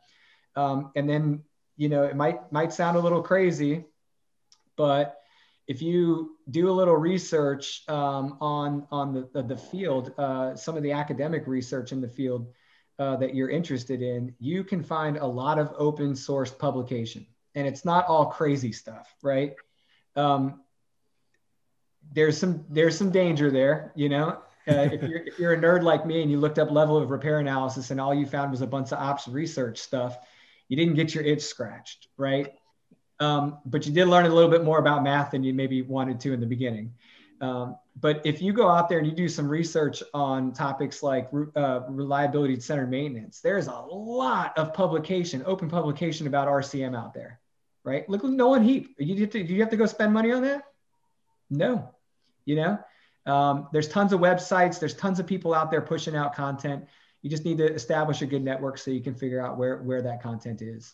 Um, 0.56 0.91
and 0.95 1.10
then, 1.10 1.43
you 1.78 1.89
know, 1.89 2.03
it 2.03 2.16
might, 2.16 2.51
might 2.51 2.74
sound 2.74 2.97
a 2.97 2.99
little 2.99 3.22
crazy, 3.22 3.86
but 4.76 5.18
if 5.68 5.82
you 5.82 6.38
do 6.49 6.70
a 6.70 6.72
little 6.72 6.95
research 6.95 7.84
um, 7.89 8.38
on, 8.39 8.88
on 8.91 9.14
the, 9.14 9.30
the, 9.34 9.43
the 9.43 9.58
field, 9.58 10.14
uh, 10.18 10.56
some 10.56 10.78
of 10.78 10.84
the 10.84 10.91
academic 10.91 11.47
research 11.47 11.91
in 11.91 12.01
the 12.01 12.08
field 12.08 12.47
uh, 12.99 13.16
that 13.18 13.36
you're 13.36 13.49
interested 13.49 14.01
in, 14.01 14.34
you 14.39 14.64
can 14.64 14.84
find 14.84 15.18
a 15.18 15.26
lot 15.26 15.60
of 15.60 15.74
open 15.78 16.16
source 16.16 16.51
publication 16.51 17.26
and 17.56 17.66
it's 17.66 17.86
not 17.86 18.06
all 18.08 18.28
crazy 18.28 18.72
stuff, 18.72 19.16
right? 19.24 19.56
Um, 20.16 20.62
there's 22.14 22.38
some 22.38 22.66
there's 22.70 22.97
some 22.97 23.10
danger 23.10 23.49
there, 23.49 23.91
you 23.95 24.10
know. 24.10 24.41
Uh, 24.68 24.89
if 24.91 25.03
you're 25.03 25.20
if 25.26 25.39
you're 25.39 25.53
a 25.53 25.58
nerd 25.58 25.84
like 25.84 26.06
me 26.06 26.22
and 26.22 26.30
you 26.30 26.39
looked 26.39 26.60
up 26.60 26.70
level 26.70 26.97
of 26.97 27.10
repair 27.10 27.39
analysis 27.39 27.91
and 27.91 27.99
all 27.99 28.14
you 28.14 28.26
found 28.26 28.51
was 28.51 28.62
a 28.62 28.68
bunch 28.68 28.91
of 28.91 28.99
ops 28.99 29.28
research 29.28 29.80
stuff, 29.80 30.18
you 30.68 30.78
didn't 30.78 30.95
get 30.95 31.13
your 31.13 31.24
itch 31.24 31.43
scratched, 31.43 32.07
right? 32.18 32.53
Um, 33.20 33.59
but 33.66 33.86
you 33.86 33.93
did 33.93 34.07
learn 34.07 34.26
a 34.26 34.34
little 34.34 34.49
bit 34.49 34.63
more 34.63 34.80
about 34.80 35.03
math 35.03 35.32
than 35.32 35.43
you 35.43 35.53
maybe 35.53 35.82
wanted 35.82 36.20
to 36.22 36.34
in 36.34 36.39
the 36.39 36.45
beginning. 36.45 36.93
Um, 37.41 37.78
but 37.99 38.22
if 38.26 38.41
you 38.41 38.53
go 38.53 38.70
out 38.70 38.89
there 38.89 38.97
and 38.97 39.07
you 39.07 39.13
do 39.13 39.28
some 39.28 39.47
research 39.47 40.01
on 40.13 40.53
topics 40.53 41.03
like 41.03 41.30
uh, 41.55 41.82
reliability 41.88 42.59
centered 42.59 42.89
maintenance, 42.89 43.39
there's 43.41 43.68
a 43.68 43.72
lot 43.72 44.57
of 44.57 44.74
publication, 44.74 45.43
open 45.45 45.70
publication 45.70 46.28
about 46.28 46.47
RCM 46.47 46.97
out 46.97 47.13
there, 47.13 47.39
right? 47.84 48.07
Look, 48.09 48.24
no 48.24 48.47
one 48.47 48.63
heap. 48.63 48.95
You 48.97 49.20
have 49.22 49.30
to, 49.32 49.43
do 49.43 49.53
you 49.53 49.61
have 49.61 49.70
to 49.70 49.78
go 49.78 49.86
spend 49.86 50.13
money 50.13 50.32
on 50.32 50.43
that? 50.43 50.63
No, 51.49 51.93
you 52.45 52.55
know, 52.55 52.80
um, 53.26 53.68
there's 53.72 53.88
tons 53.88 54.13
of 54.13 54.20
websites, 54.20 54.80
there's 54.80 54.95
tons 54.95 55.20
of 55.20 55.28
people 55.28 55.53
out 55.53 55.72
there 55.72 55.82
pushing 55.82 56.16
out 56.16 56.36
content. 56.36 56.86
You 57.26 57.32
just 57.32 57.44
need 57.44 57.58
to 57.58 57.74
establish 57.74 58.22
a 58.22 58.28
good 58.28 58.44
network 58.44 58.78
so 58.78 58.92
you 58.92 59.02
can 59.02 59.16
figure 59.16 59.44
out 59.44 59.58
where 59.58 59.78
where 59.78 60.00
that 60.04 60.22
content 60.22 60.62
is. 60.62 60.94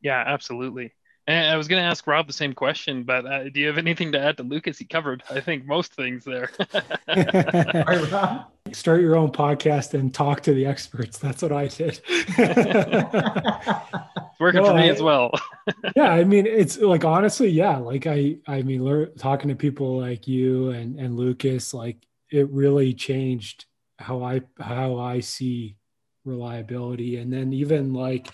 Yeah, 0.00 0.22
absolutely. 0.24 0.92
And 1.26 1.50
I 1.50 1.56
was 1.56 1.66
going 1.66 1.82
to 1.82 1.88
ask 1.88 2.06
Rob 2.06 2.28
the 2.28 2.32
same 2.32 2.52
question, 2.52 3.02
but 3.02 3.26
uh, 3.26 3.48
do 3.48 3.58
you 3.58 3.66
have 3.66 3.78
anything 3.78 4.12
to 4.12 4.20
add 4.20 4.36
to 4.36 4.44
Lucas? 4.44 4.78
He 4.78 4.84
covered, 4.84 5.24
I 5.28 5.40
think, 5.40 5.66
most 5.66 5.94
things 5.94 6.22
there. 6.22 6.50
All 6.72 6.82
right, 7.08 8.12
Rob. 8.12 8.44
Start 8.70 9.00
your 9.00 9.16
own 9.16 9.32
podcast 9.32 9.94
and 9.94 10.14
talk 10.14 10.42
to 10.42 10.54
the 10.54 10.66
experts. 10.66 11.18
That's 11.18 11.42
what 11.42 11.50
I 11.50 11.66
did. 11.66 12.00
working 14.38 14.62
no, 14.62 14.68
for 14.68 14.74
me 14.74 14.84
I, 14.84 14.92
as 14.92 15.02
well. 15.02 15.32
yeah, 15.96 16.10
I 16.10 16.22
mean, 16.22 16.46
it's 16.46 16.78
like 16.78 17.04
honestly, 17.04 17.48
yeah. 17.48 17.78
Like 17.78 18.06
I, 18.06 18.36
I 18.46 18.62
mean, 18.62 18.84
learn, 18.84 19.16
talking 19.18 19.48
to 19.48 19.56
people 19.56 19.98
like 19.98 20.28
you 20.28 20.70
and 20.70 21.00
and 21.00 21.16
Lucas, 21.16 21.74
like 21.74 22.06
it 22.30 22.48
really 22.50 22.94
changed 22.94 23.66
how 23.98 24.22
I 24.22 24.42
how 24.60 24.98
I 24.98 25.20
see 25.20 25.76
reliability, 26.24 27.16
and 27.16 27.32
then 27.32 27.52
even 27.52 27.92
like 27.92 28.28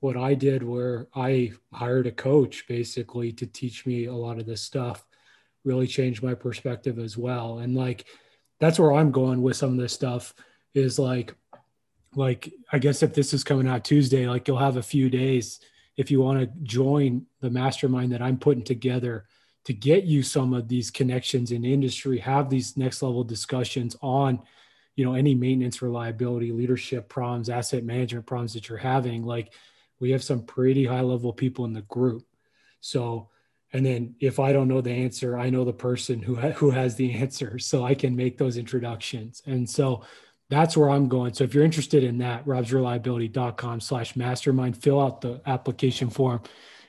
what 0.00 0.16
I 0.16 0.34
did 0.34 0.62
where 0.62 1.08
I 1.14 1.52
hired 1.72 2.06
a 2.06 2.12
coach 2.12 2.66
basically 2.68 3.32
to 3.32 3.46
teach 3.46 3.86
me 3.86 4.04
a 4.04 4.12
lot 4.12 4.38
of 4.38 4.44
this 4.44 4.60
stuff 4.60 5.06
really 5.64 5.86
changed 5.86 6.22
my 6.22 6.34
perspective 6.34 6.98
as 6.98 7.16
well. 7.16 7.60
And 7.60 7.74
like 7.74 8.04
that's 8.60 8.78
where 8.78 8.92
I'm 8.92 9.10
going 9.10 9.40
with 9.40 9.56
some 9.56 9.70
of 9.70 9.78
this 9.78 9.94
stuff 9.94 10.34
is 10.74 10.98
like, 10.98 11.34
like, 12.14 12.52
I 12.72 12.78
guess 12.78 13.02
if 13.02 13.14
this 13.14 13.32
is 13.32 13.44
coming 13.44 13.66
out 13.66 13.84
Tuesday, 13.84 14.28
like 14.28 14.46
you'll 14.46 14.58
have 14.58 14.76
a 14.76 14.82
few 14.82 15.08
days 15.08 15.60
if 15.96 16.10
you 16.10 16.20
want 16.20 16.40
to 16.40 16.46
join 16.62 17.24
the 17.40 17.50
mastermind 17.50 18.12
that 18.12 18.22
I'm 18.22 18.38
putting 18.38 18.64
together 18.64 19.26
to 19.64 19.72
get 19.72 20.04
you 20.04 20.22
some 20.22 20.52
of 20.52 20.68
these 20.68 20.90
connections 20.90 21.50
in 21.50 21.64
industry, 21.64 22.18
have 22.18 22.50
these 22.50 22.76
next 22.76 23.02
level 23.02 23.24
discussions 23.24 23.96
on, 24.02 24.40
you 24.96 25.04
know, 25.04 25.14
any 25.14 25.34
maintenance, 25.34 25.82
reliability, 25.82 26.52
leadership 26.52 27.08
problems, 27.08 27.48
asset 27.48 27.84
management 27.84 28.26
problems 28.26 28.54
that 28.54 28.68
you're 28.68 28.78
having. 28.78 29.24
Like 29.24 29.52
we 30.00 30.10
have 30.12 30.22
some 30.22 30.42
pretty 30.42 30.84
high 30.84 31.00
level 31.00 31.32
people 31.32 31.64
in 31.64 31.72
the 31.72 31.82
group. 31.82 32.24
So, 32.80 33.30
and 33.72 33.84
then 33.84 34.14
if 34.20 34.38
I 34.38 34.52
don't 34.52 34.68
know 34.68 34.80
the 34.80 34.92
answer, 34.92 35.36
I 35.36 35.50
know 35.50 35.64
the 35.64 35.72
person 35.72 36.22
who 36.22 36.36
ha- 36.36 36.50
who 36.50 36.70
has 36.70 36.94
the 36.94 37.12
answer, 37.14 37.58
so 37.58 37.84
I 37.84 37.94
can 37.94 38.14
make 38.14 38.38
those 38.38 38.56
introductions. 38.56 39.42
And 39.46 39.68
so 39.68 40.04
that's 40.50 40.76
where 40.76 40.90
I'm 40.90 41.08
going. 41.08 41.34
So 41.34 41.44
if 41.44 41.54
you're 41.54 41.64
interested 41.64 42.04
in 42.04 42.18
that, 42.18 42.46
robsreliability.com 42.46 43.80
slash 43.80 44.14
mastermind, 44.14 44.76
fill 44.76 45.00
out 45.00 45.20
the 45.20 45.40
application 45.46 46.10
form. 46.10 46.42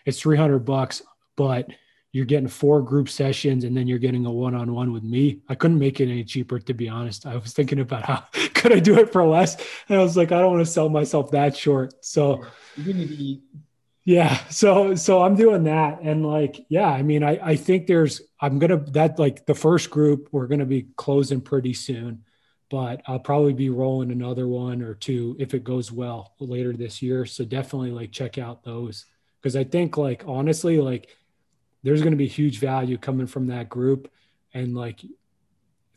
It's 0.06 0.20
300 0.20 0.60
bucks, 0.60 1.02
but 1.36 1.70
you're 2.16 2.24
getting 2.24 2.48
four 2.48 2.82
group 2.82 3.10
sessions 3.10 3.66
and 3.66 3.76
then 3.76 3.88
you're 3.88 4.00
getting 4.00 4.26
a 4.26 4.32
one-on-one 4.32 4.94
with 4.94 5.04
me. 5.04 5.42
I 5.50 5.56
couldn't 5.56 5.78
make 5.78 6.00
it 6.00 6.10
any 6.10 6.24
cheaper, 6.24 6.60
to 6.60 6.74
be 6.74 6.88
honest. 6.88 7.26
I 7.26 7.36
was 7.36 7.52
thinking 7.52 7.82
about 7.82 8.06
how 8.06 8.24
could 8.54 8.72
I 8.72 8.80
do 8.80 8.98
it 9.00 9.12
for 9.12 9.26
less? 9.26 9.58
And 9.90 10.00
I 10.00 10.02
was 10.02 10.16
like, 10.16 10.32
I 10.32 10.40
don't 10.40 10.54
want 10.54 10.66
to 10.66 10.72
sell 10.72 10.88
myself 10.88 11.32
that 11.32 11.58
short. 11.58 12.06
So 12.06 12.46
you 12.78 12.94
need 12.94 13.10
to 13.10 13.16
eat. 13.16 13.42
Yeah. 14.06 14.34
So, 14.48 14.96
so 14.96 15.24
I'm 15.24 15.36
doing 15.36 15.66
that. 15.66 16.04
And 16.04 16.26
like, 16.26 16.66
yeah, 16.70 16.88
I 16.88 17.02
mean, 17.02 17.22
I, 17.22 17.38
I 17.44 17.56
think 17.58 17.86
there's, 17.86 18.22
I'm 18.40 18.62
to, 18.62 18.78
that 18.92 19.20
like 19.20 19.46
the 19.46 19.54
first 19.54 19.90
group, 19.90 20.30
we're 20.32 20.48
to 20.48 20.66
be 20.66 20.88
closing 20.96 21.42
pretty 21.42 21.74
soon 21.74 22.24
but 22.72 23.02
I'll 23.06 23.20
probably 23.20 23.54
be 23.54 23.70
rolling 23.70 24.12
another 24.12 24.48
one 24.48 24.82
or 24.82 24.96
two 24.96 25.36
if 25.38 25.54
it 25.54 25.64
goes 25.64 25.92
well 25.92 26.34
later 26.40 26.74
this 26.74 27.00
year. 27.00 27.26
So 27.28 27.46
definitely 27.46 27.92
like 27.92 28.12
check 28.12 28.40
out 28.40 28.64
those 28.64 29.06
because 29.40 29.56
I 29.56 29.64
think 29.64 29.98
like 29.98 30.24
honestly 30.26 30.80
like 30.80 31.16
there's 31.86 32.02
going 32.02 32.12
to 32.12 32.18
be 32.18 32.28
huge 32.28 32.60
value 32.60 32.98
coming 32.98 33.28
from 33.28 33.48
that 33.48 33.70
group 33.70 34.12
and 34.54 34.76
like 34.76 35.02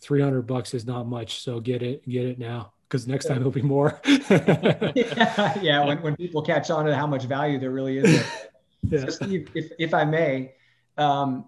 300 0.00 0.42
bucks 0.42 0.74
is 0.74 0.86
not 0.86 1.08
much 1.08 1.42
so 1.42 1.58
get 1.58 1.82
it 1.82 2.08
get 2.08 2.26
it 2.26 2.38
now 2.38 2.72
because 2.88 3.08
next 3.08 3.26
time 3.26 3.38
it'll 3.38 3.50
be 3.50 3.62
more 3.62 4.00
yeah, 4.30 5.58
yeah 5.60 5.84
when, 5.84 6.00
when 6.02 6.14
people 6.14 6.42
catch 6.42 6.70
on 6.70 6.84
to 6.84 6.94
how 6.94 7.06
much 7.06 7.24
value 7.24 7.58
there 7.58 7.70
really 7.70 7.98
is 7.98 8.24
yeah. 8.88 9.00
so 9.00 9.08
Steve, 9.08 9.50
if, 9.54 9.72
if 9.78 9.94
i 9.94 10.04
may 10.04 10.52
um, 10.96 11.46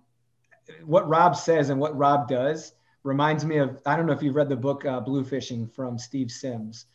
what 0.84 1.08
rob 1.08 1.36
says 1.36 1.70
and 1.70 1.78
what 1.78 1.96
rob 1.96 2.26
does 2.26 2.72
reminds 3.02 3.44
me 3.44 3.58
of 3.58 3.80
I 3.86 3.96
don't 3.96 4.06
know 4.06 4.12
if 4.12 4.22
you've 4.22 4.34
read 4.34 4.48
the 4.48 4.56
book 4.56 4.84
uh, 4.84 5.00
Bluefishing 5.00 5.72
from 5.72 5.98
Steve 5.98 6.30
Sims, 6.30 6.86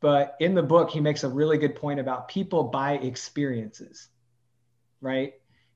but 0.00 0.36
in 0.40 0.54
the 0.54 0.62
book 0.62 0.90
he 0.90 1.00
makes 1.00 1.24
a 1.24 1.28
really 1.28 1.58
good 1.58 1.76
point 1.76 2.00
about 2.00 2.28
people 2.28 2.64
buy 2.64 2.94
experiences, 2.94 4.08
right? 5.00 5.34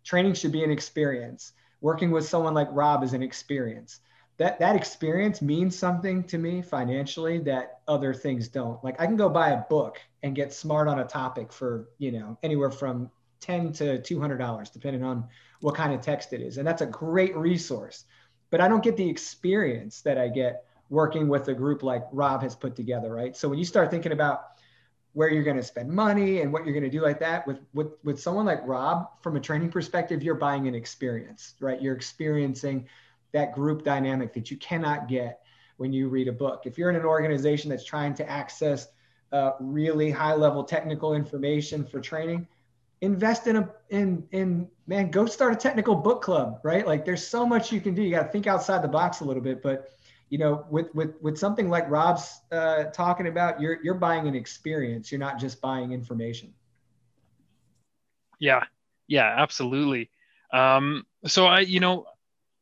Training 0.09 0.35
should 0.35 0.53
be 0.53 0.65
an 0.65 0.71
experience. 0.71 1.53
Working 1.83 2.11
with 2.11 2.27
someone 2.27 2.55
like 2.55 2.69
Rob 2.73 3.05
is 3.05 3.13
an 3.13 3.23
experience. 3.23 4.01
That 4.39 4.59
that 4.59 4.75
experience 4.75 5.43
means 5.43 5.77
something 5.77 6.25
to 6.25 6.39
me 6.39 6.63
financially 6.63 7.39
that 7.41 7.81
other 7.87 8.15
things 8.15 8.49
don't. 8.49 8.83
Like 8.83 9.01
I 9.01 9.05
can 9.07 9.17
go 9.17 9.29
buy 9.29 9.51
a 9.51 9.63
book 9.69 10.01
and 10.23 10.35
get 10.35 10.53
smart 10.53 10.89
on 10.89 11.01
a 11.01 11.05
topic 11.05 11.53
for 11.53 11.91
you 11.99 12.11
know 12.13 12.39
anywhere 12.43 12.71
from 12.71 13.11
ten 13.41 13.73
to 13.75 14.01
two 14.01 14.19
hundred 14.19 14.39
dollars, 14.39 14.71
depending 14.71 15.05
on 15.05 15.29
what 15.61 15.75
kind 15.75 15.93
of 15.93 16.01
text 16.01 16.33
it 16.33 16.41
is, 16.41 16.57
and 16.57 16.67
that's 16.67 16.83
a 16.83 16.87
great 16.87 17.37
resource 17.37 18.05
but 18.51 18.61
I 18.61 18.69
don't 18.69 18.83
get 18.83 18.97
the 18.97 19.09
experience 19.09 20.01
that 20.03 20.19
I 20.19 20.29
get 20.29 20.65
working 20.91 21.29
with 21.29 21.49
a 21.49 21.55
group 21.55 21.83
like 21.83 22.05
Rob 22.13 22.43
has 22.43 22.55
put 22.55 22.75
together, 22.75 23.13
right? 23.13 23.37
So 23.37 23.49
when 23.49 23.59
you 23.59 23.65
start 23.65 23.91
thinking 23.91 24.13
about 24.13 24.58
where 25.19 25.29
you're 25.29 25.43
going 25.43 25.57
to 25.57 25.65
spend 25.65 25.91
money 25.91 26.43
and 26.43 26.53
what 26.53 26.65
you're 26.65 26.73
going 26.73 26.85
to 26.85 26.89
do 26.89 27.03
like 27.03 27.19
that 27.19 27.45
with, 27.45 27.59
with 27.75 27.89
with 28.05 28.21
someone 28.21 28.47
like 28.47 28.61
Rob 28.65 29.11
from 29.21 29.35
a 29.35 29.41
training 29.41 29.69
perspective, 29.69 30.23
you're 30.23 30.37
buying 30.37 30.69
an 30.69 30.77
experience, 30.77 31.55
right? 31.59 31.83
You're 31.83 31.97
experiencing 31.97 32.87
that 33.33 33.53
group 33.53 33.83
dynamic 33.83 34.33
that 34.35 34.49
you 34.49 34.57
cannot 34.59 35.09
get 35.09 35.41
when 35.77 35.93
you 35.93 36.09
read 36.09 36.29
a 36.29 36.33
book. 36.33 36.67
If 36.67 36.79
you're 36.79 36.89
in 36.89 36.95
an 36.95 37.05
organization 37.05 37.69
that's 37.69 37.83
trying 37.83 38.15
to 38.15 38.31
access 38.31 38.87
uh, 39.33 39.55
really 39.59 40.09
high 40.09 40.37
level 40.37 40.63
technical 40.63 41.15
information 41.15 41.85
for 41.85 41.99
training, 41.99 42.47
invest 43.01 43.49
in 43.49 43.57
a 43.57 43.69
in 43.91 44.23
in 44.31 44.69
man 44.87 45.11
go 45.11 45.27
start 45.27 45.53
a 45.53 45.57
technical 45.57 45.97
book 45.97 46.23
club 46.23 46.61
right 46.63 46.87
like 46.87 47.05
there's 47.05 47.27
so 47.27 47.45
much 47.45 47.73
you 47.73 47.81
can 47.81 47.93
do 47.93 48.03
you 48.03 48.13
got 48.13 48.23
to 48.23 48.29
think 48.29 48.47
outside 48.47 48.83
the 48.83 48.89
box 48.89 49.19
a 49.19 49.25
little 49.25 49.43
bit 49.43 49.65
but 49.65 49.98
you 50.31 50.39
know 50.39 50.67
with 50.71 50.95
with 50.95 51.15
with 51.21 51.39
something 51.39 51.69
like 51.69 51.89
rob's 51.89 52.41
uh, 52.53 52.85
talking 52.85 53.29
about 53.29 53.61
you're 53.61 53.79
you're 53.83 53.95
buying 53.95 54.27
an 54.29 54.35
experience 54.35 55.11
you're 55.11 55.19
not 55.19 55.39
just 55.39 55.61
buying 55.61 55.93
information 55.93 56.53
yeah 58.39 58.65
yeah 59.07 59.35
absolutely 59.39 60.11
um 60.53 61.05
so 61.27 61.47
i 61.47 61.61
you 61.61 61.81
know 61.81 62.07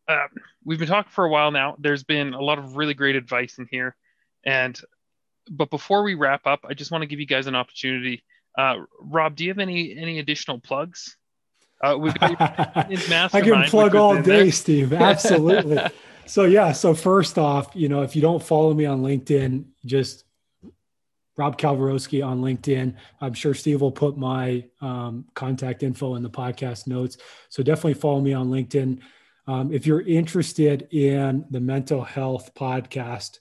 uh, 0.08 0.26
we've 0.64 0.78
been 0.78 0.88
talking 0.88 1.10
for 1.10 1.24
a 1.24 1.28
while 1.28 1.50
now 1.50 1.76
there's 1.78 2.04
been 2.04 2.32
a 2.34 2.40
lot 2.40 2.58
of 2.58 2.76
really 2.76 2.94
great 2.94 3.16
advice 3.16 3.58
in 3.58 3.66
here 3.70 3.96
and 4.44 4.80
but 5.50 5.70
before 5.70 6.02
we 6.02 6.14
wrap 6.14 6.46
up 6.46 6.60
i 6.68 6.74
just 6.74 6.90
want 6.90 7.02
to 7.02 7.06
give 7.06 7.20
you 7.20 7.26
guys 7.26 7.46
an 7.46 7.54
opportunity 7.54 8.22
uh, 8.56 8.76
Rob, 9.00 9.36
do 9.36 9.44
you 9.44 9.50
have 9.50 9.58
any 9.58 9.96
any 9.96 10.18
additional 10.18 10.58
plugs? 10.58 11.16
Uh, 11.82 11.96
we've 11.98 12.18
got 12.18 12.40
I 12.40 13.40
can 13.40 13.64
plug 13.64 13.94
all 13.94 14.14
day, 14.16 14.22
there. 14.22 14.52
Steve. 14.52 14.92
Absolutely. 14.92 15.78
so 16.26 16.44
yeah. 16.44 16.72
So 16.72 16.94
first 16.94 17.38
off, 17.38 17.70
you 17.74 17.88
know, 17.88 18.02
if 18.02 18.14
you 18.14 18.22
don't 18.22 18.42
follow 18.42 18.74
me 18.74 18.86
on 18.86 19.02
LinkedIn, 19.02 19.64
just 19.84 20.24
Rob 21.36 21.58
Kalwarowski 21.58 22.26
on 22.26 22.40
LinkedIn. 22.40 22.94
I'm 23.20 23.34
sure 23.34 23.54
Steve 23.54 23.80
will 23.80 23.92
put 23.92 24.16
my 24.16 24.64
um, 24.80 25.26
contact 25.34 25.82
info 25.82 26.14
in 26.14 26.22
the 26.22 26.30
podcast 26.30 26.86
notes. 26.86 27.18
So 27.50 27.62
definitely 27.62 27.94
follow 27.94 28.20
me 28.20 28.32
on 28.32 28.48
LinkedIn. 28.48 29.00
Um, 29.46 29.72
if 29.72 29.86
you're 29.86 30.00
interested 30.00 30.88
in 30.92 31.44
the 31.50 31.60
mental 31.60 32.02
health 32.02 32.54
podcast, 32.54 33.38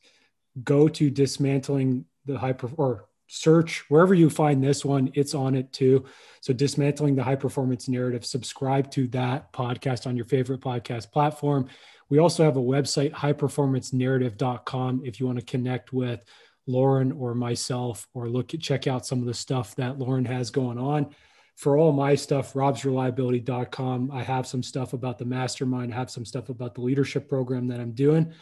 go 0.63 0.87
to 0.87 1.09
dismantling 1.09 2.05
the 2.25 2.37
high 2.37 2.55
or 2.77 3.07
search 3.27 3.83
wherever 3.89 4.13
you 4.13 4.29
find 4.29 4.63
this 4.63 4.85
one 4.85 5.09
it's 5.15 5.33
on 5.33 5.55
it 5.55 5.73
too 5.73 6.05
so 6.41 6.53
dismantling 6.53 7.15
the 7.15 7.23
high 7.23 7.35
performance 7.35 7.89
narrative 7.89 8.23
subscribe 8.23 8.89
to 8.91 9.07
that 9.07 9.51
podcast 9.51 10.05
on 10.05 10.15
your 10.15 10.25
favorite 10.25 10.61
podcast 10.61 11.11
platform 11.11 11.67
we 12.09 12.19
also 12.19 12.43
have 12.43 12.57
a 12.57 12.61
website 12.61 13.11
highperformancenarrative.com 13.11 15.01
if 15.05 15.19
you 15.19 15.25
want 15.25 15.39
to 15.39 15.45
connect 15.45 15.93
with 15.93 16.23
lauren 16.67 17.11
or 17.11 17.35
myself 17.35 18.07
or 18.13 18.27
look 18.27 18.53
at 18.53 18.59
check 18.59 18.87
out 18.87 19.05
some 19.05 19.19
of 19.19 19.25
the 19.25 19.33
stuff 19.33 19.75
that 19.75 19.99
lauren 19.99 20.25
has 20.25 20.49
going 20.49 20.77
on 20.77 21.07
for 21.55 21.77
all 21.77 21.91
my 21.91 22.15
stuff 22.15 22.53
robsreliability.com 22.53 24.11
i 24.11 24.23
have 24.23 24.47
some 24.47 24.63
stuff 24.63 24.93
about 24.93 25.17
the 25.17 25.25
mastermind 25.25 25.93
I 25.93 25.97
have 25.97 26.09
some 26.09 26.25
stuff 26.25 26.49
about 26.49 26.75
the 26.75 26.81
leadership 26.81 27.29
program 27.29 27.67
that 27.67 27.79
i'm 27.79 27.91
doing 27.91 28.33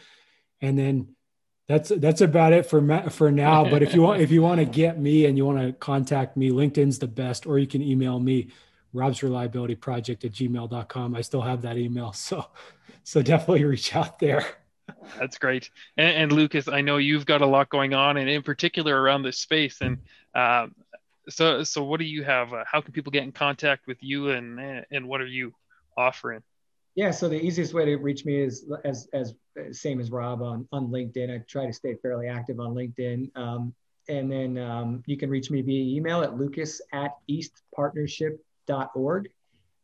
and 0.60 0.78
then 0.78 1.08
that's 1.66 1.88
that's 1.88 2.20
about 2.20 2.52
it 2.52 2.66
for 2.66 3.10
for 3.10 3.30
now. 3.30 3.68
But 3.68 3.82
if 3.82 3.94
you 3.94 4.02
want 4.02 4.20
if 4.20 4.30
you 4.30 4.42
want 4.42 4.58
to 4.58 4.66
get 4.66 4.98
me 4.98 5.24
and 5.24 5.36
you 5.36 5.46
want 5.46 5.58
to 5.58 5.72
contact 5.72 6.36
me, 6.36 6.50
LinkedIn's 6.50 6.98
the 6.98 7.06
best, 7.06 7.46
or 7.46 7.58
you 7.58 7.66
can 7.66 7.80
email 7.80 8.20
me, 8.20 8.50
Rob's 8.92 9.22
Reliability 9.22 9.74
Project 9.74 10.24
at 10.24 10.32
gmail.com. 10.32 11.14
I 11.14 11.22
still 11.22 11.40
have 11.40 11.62
that 11.62 11.78
email. 11.78 12.14
So 12.24 12.46
so 13.04 13.22
definitely 13.22 13.64
reach 13.64 13.94
out 13.94 14.18
there. 14.18 14.44
That's 15.18 15.38
great. 15.38 15.70
And, 15.96 16.16
and 16.16 16.32
Lucas, 16.32 16.68
I 16.68 16.80
know 16.80 16.96
you've 16.96 17.26
got 17.26 17.42
a 17.42 17.46
lot 17.46 17.68
going 17.68 17.94
on 17.94 18.16
and 18.16 18.28
in 18.28 18.42
particular 18.42 19.00
around 19.00 19.22
this 19.22 19.38
space. 19.38 19.80
And 19.80 19.98
um, 20.34 20.74
so 21.28 21.62
so 21.62 21.84
what 21.84 22.00
do 22.00 22.06
you 22.06 22.24
have? 22.24 22.52
Uh, 22.52 22.64
how 22.70 22.80
can 22.80 22.92
people 22.92 23.12
get 23.12 23.22
in 23.22 23.32
contact 23.32 23.86
with 23.86 24.02
you 24.02 24.30
and 24.30 24.84
and 24.90 25.08
what 25.08 25.20
are 25.20 25.26
you 25.26 25.54
offering? 25.96 26.42
Yeah, 26.96 27.10
so 27.10 27.28
the 27.28 27.40
easiest 27.40 27.74
way 27.74 27.84
to 27.86 27.96
reach 27.96 28.24
me 28.24 28.40
is 28.40 28.70
as 28.84 29.08
as 29.12 29.34
same 29.72 30.00
as 30.00 30.10
Rob 30.10 30.42
on 30.42 30.66
on 30.72 30.88
LinkedIn. 30.88 31.34
I 31.34 31.38
try 31.48 31.66
to 31.66 31.72
stay 31.72 31.94
fairly 32.02 32.28
active 32.28 32.60
on 32.60 32.74
LinkedIn. 32.74 33.36
Um, 33.36 33.74
and 34.08 34.30
then 34.30 34.58
um, 34.58 35.02
you 35.06 35.16
can 35.16 35.30
reach 35.30 35.50
me 35.50 35.62
via 35.62 35.96
email 35.96 36.22
at 36.22 36.36
lucas 36.36 36.82
at 36.92 37.12
eastpartnership.org. 37.30 39.30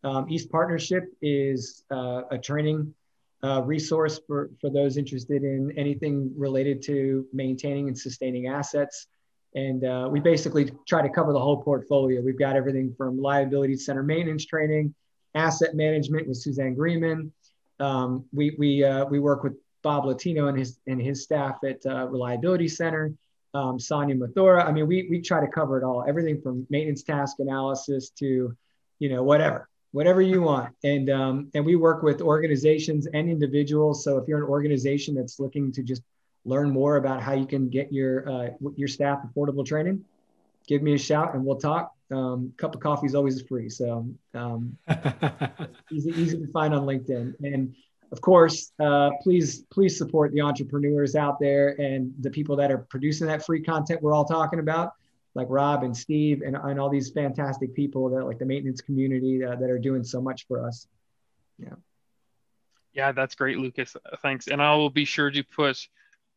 Um, 0.03 0.27
East 0.31 0.51
Partnership 0.51 1.13
is 1.23 1.85
uh, 1.91 2.23
a 2.31 2.39
training 2.39 2.95
uh, 3.43 3.63
resource 3.63 4.21
for, 4.27 4.51
for 4.61 4.71
those 4.71 4.97
interested 4.97 5.45
in 5.45 5.73
anything 5.77 6.33
related 6.37 6.83
to 6.83 7.27
maintaining 7.33 7.89
and 7.89 7.99
sustaining 7.99 8.49
assets. 8.49 9.07
And 9.55 9.85
uh, 9.85 10.09
we 10.11 10.21
basically 10.21 10.71
try 10.87 11.03
to 11.03 11.09
cover 11.09 11.33
the 11.33 11.41
whole 11.41 11.63
portfolio. 11.63 12.21
We've 12.23 12.39
got 12.39 12.55
everything 12.57 12.95
from 12.97 13.21
liability 13.21 13.77
center 13.77 14.03
maintenance 14.03 14.47
training 14.47 14.95
asset 15.35 15.75
management 15.75 16.29
with 16.29 16.37
Suzanne 16.37 16.75
Greenman. 16.75 17.33
Um, 17.79 18.25
we 18.33 18.55
we 18.59 18.85
uh, 18.85 19.07
we 19.07 19.19
work 19.19 19.43
with 19.43 19.55
Bob 19.83 20.05
Latino 20.05 20.49
and 20.49 20.59
his 20.59 20.79
and 20.87 21.01
his 21.01 21.23
staff 21.23 21.59
at 21.65 21.85
uh, 21.87 22.07
Reliability 22.09 22.69
Center. 22.69 23.15
Um, 23.53 23.81
Sonia 23.81 24.15
Mathura. 24.15 24.65
I 24.65 24.71
mean, 24.71 24.87
we 24.87 25.09
we 25.11 25.21
try 25.21 25.41
to 25.41 25.49
cover 25.51 25.79
it 25.79 25.85
all, 25.85 26.05
everything 26.07 26.41
from 26.41 26.67
maintenance 26.71 27.03
task 27.03 27.37
analysis 27.41 28.11
to, 28.21 28.57
you 29.01 29.09
know, 29.09 29.25
whatever, 29.25 29.69
whatever 29.93 30.23
you 30.23 30.43
want. 30.43 30.75
And 30.85 31.11
um, 31.11 31.51
and 31.55 31.65
we 31.65 31.77
work 31.77 32.03
with 32.03 32.21
organizations 32.21 33.07
and 33.07 33.29
individuals. 33.29 34.05
So 34.05 34.19
if 34.19 34.29
you're 34.29 34.39
an 34.39 34.49
organization 34.49 35.15
that's 35.15 35.41
looking 35.41 35.73
to 35.73 35.83
just 35.83 36.03
learn 36.45 36.71
more 36.71 36.97
about 36.97 37.23
how 37.23 37.35
you 37.35 37.47
can 37.47 37.69
get 37.69 37.93
your 37.93 38.29
uh, 38.29 38.49
your 38.77 38.89
staff 38.89 39.21
affordable 39.27 39.65
training, 39.65 40.05
give 40.67 40.83
me 40.83 40.95
a 40.95 40.99
shout 40.99 41.35
and 41.35 41.45
we'll 41.45 41.59
talk. 41.59 41.93
Um, 42.13 42.53
cup 42.57 42.75
of 42.75 42.81
coffee 42.81 43.07
is 43.07 43.15
always 43.15 43.41
free, 43.43 43.69
so 43.69 44.09
um, 44.35 44.77
easy 45.93 46.11
easy 46.11 46.39
to 46.39 46.47
find 46.53 46.75
on 46.75 46.83
LinkedIn. 46.83 47.35
And 47.41 47.77
of 48.11 48.21
course, 48.21 48.73
uh, 48.81 49.11
please 49.23 49.65
please 49.71 49.97
support 49.97 50.33
the 50.33 50.41
entrepreneurs 50.41 51.15
out 51.15 51.39
there 51.39 51.81
and 51.81 52.13
the 52.19 52.31
people 52.31 52.57
that 52.57 52.73
are 52.73 52.79
producing 52.79 53.29
that 53.29 53.47
free 53.47 53.63
content 53.63 54.03
we're 54.03 54.13
all 54.13 54.25
talking 54.25 54.59
about, 54.59 54.95
like 55.35 55.47
Rob 55.49 55.85
and 55.85 55.97
Steve 55.97 56.43
and, 56.45 56.57
and 56.57 56.81
all 56.81 56.91
these 56.91 57.11
fantastic 57.11 57.75
people 57.75 58.09
that 58.11 58.25
like 58.25 58.39
the 58.39 58.47
maintenance 58.47 58.81
community 58.81 59.39
that, 59.41 59.61
that 59.61 59.71
are 59.71 59.79
doing 59.79 60.03
so 60.03 60.21
much 60.21 60.47
for 60.47 60.67
us. 60.67 60.87
Yeah. 61.59 61.75
Yeah, 62.93 63.13
that's 63.13 63.37
great, 63.37 63.59
Lucas. 63.59 63.97
Thanks. 64.23 64.49
And 64.49 64.61
I 64.61 64.75
will 64.75 64.91
be 64.91 65.05
sure 65.05 65.31
to 65.31 65.45
put 65.45 65.87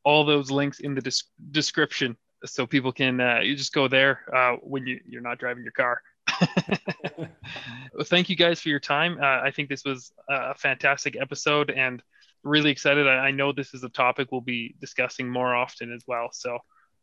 all 0.04 0.24
those 0.24 0.52
links 0.52 0.80
in 0.80 0.94
the 0.94 1.02
des- 1.02 1.24
description 1.52 2.16
so 2.46 2.68
people 2.68 2.92
can 2.92 3.20
uh, 3.20 3.40
you 3.40 3.56
just 3.56 3.74
go 3.74 3.88
there 3.88 4.22
uh, 4.36 4.58
when 4.62 4.86
you, 4.86 5.00
you're 5.08 5.22
not 5.22 5.40
driving 5.40 5.64
your 5.64 5.72
car. 5.72 6.02
Thank 8.04 8.30
you 8.30 8.36
guys 8.36 8.60
for 8.60 8.70
your 8.70 8.80
time. 8.80 9.18
Uh, 9.20 9.42
I 9.42 9.52
think 9.52 9.70
this 9.70 9.84
was 9.84 10.12
a 10.30 10.54
fantastic 10.54 11.16
episode 11.20 11.72
and 11.72 12.04
really 12.44 12.70
excited. 12.70 13.08
I, 13.08 13.28
I 13.28 13.32
know 13.32 13.52
this 13.52 13.74
is 13.74 13.84
a 13.84 13.90
topic 13.90 14.32
we'll 14.32 14.42
be 14.42 14.76
discussing 14.80 15.30
more 15.30 15.56
often 15.56 15.92
as 15.94 16.04
well. 16.06 16.30
So 16.32 16.60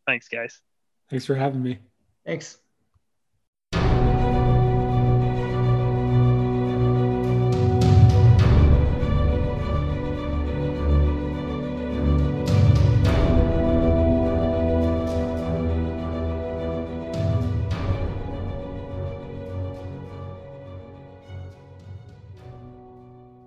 thanks, 0.07 0.29
guys. 0.29 0.61
Thanks 1.11 1.27
for 1.27 1.35
having 1.35 1.63
me. 1.63 1.79
Thanks. 2.25 2.59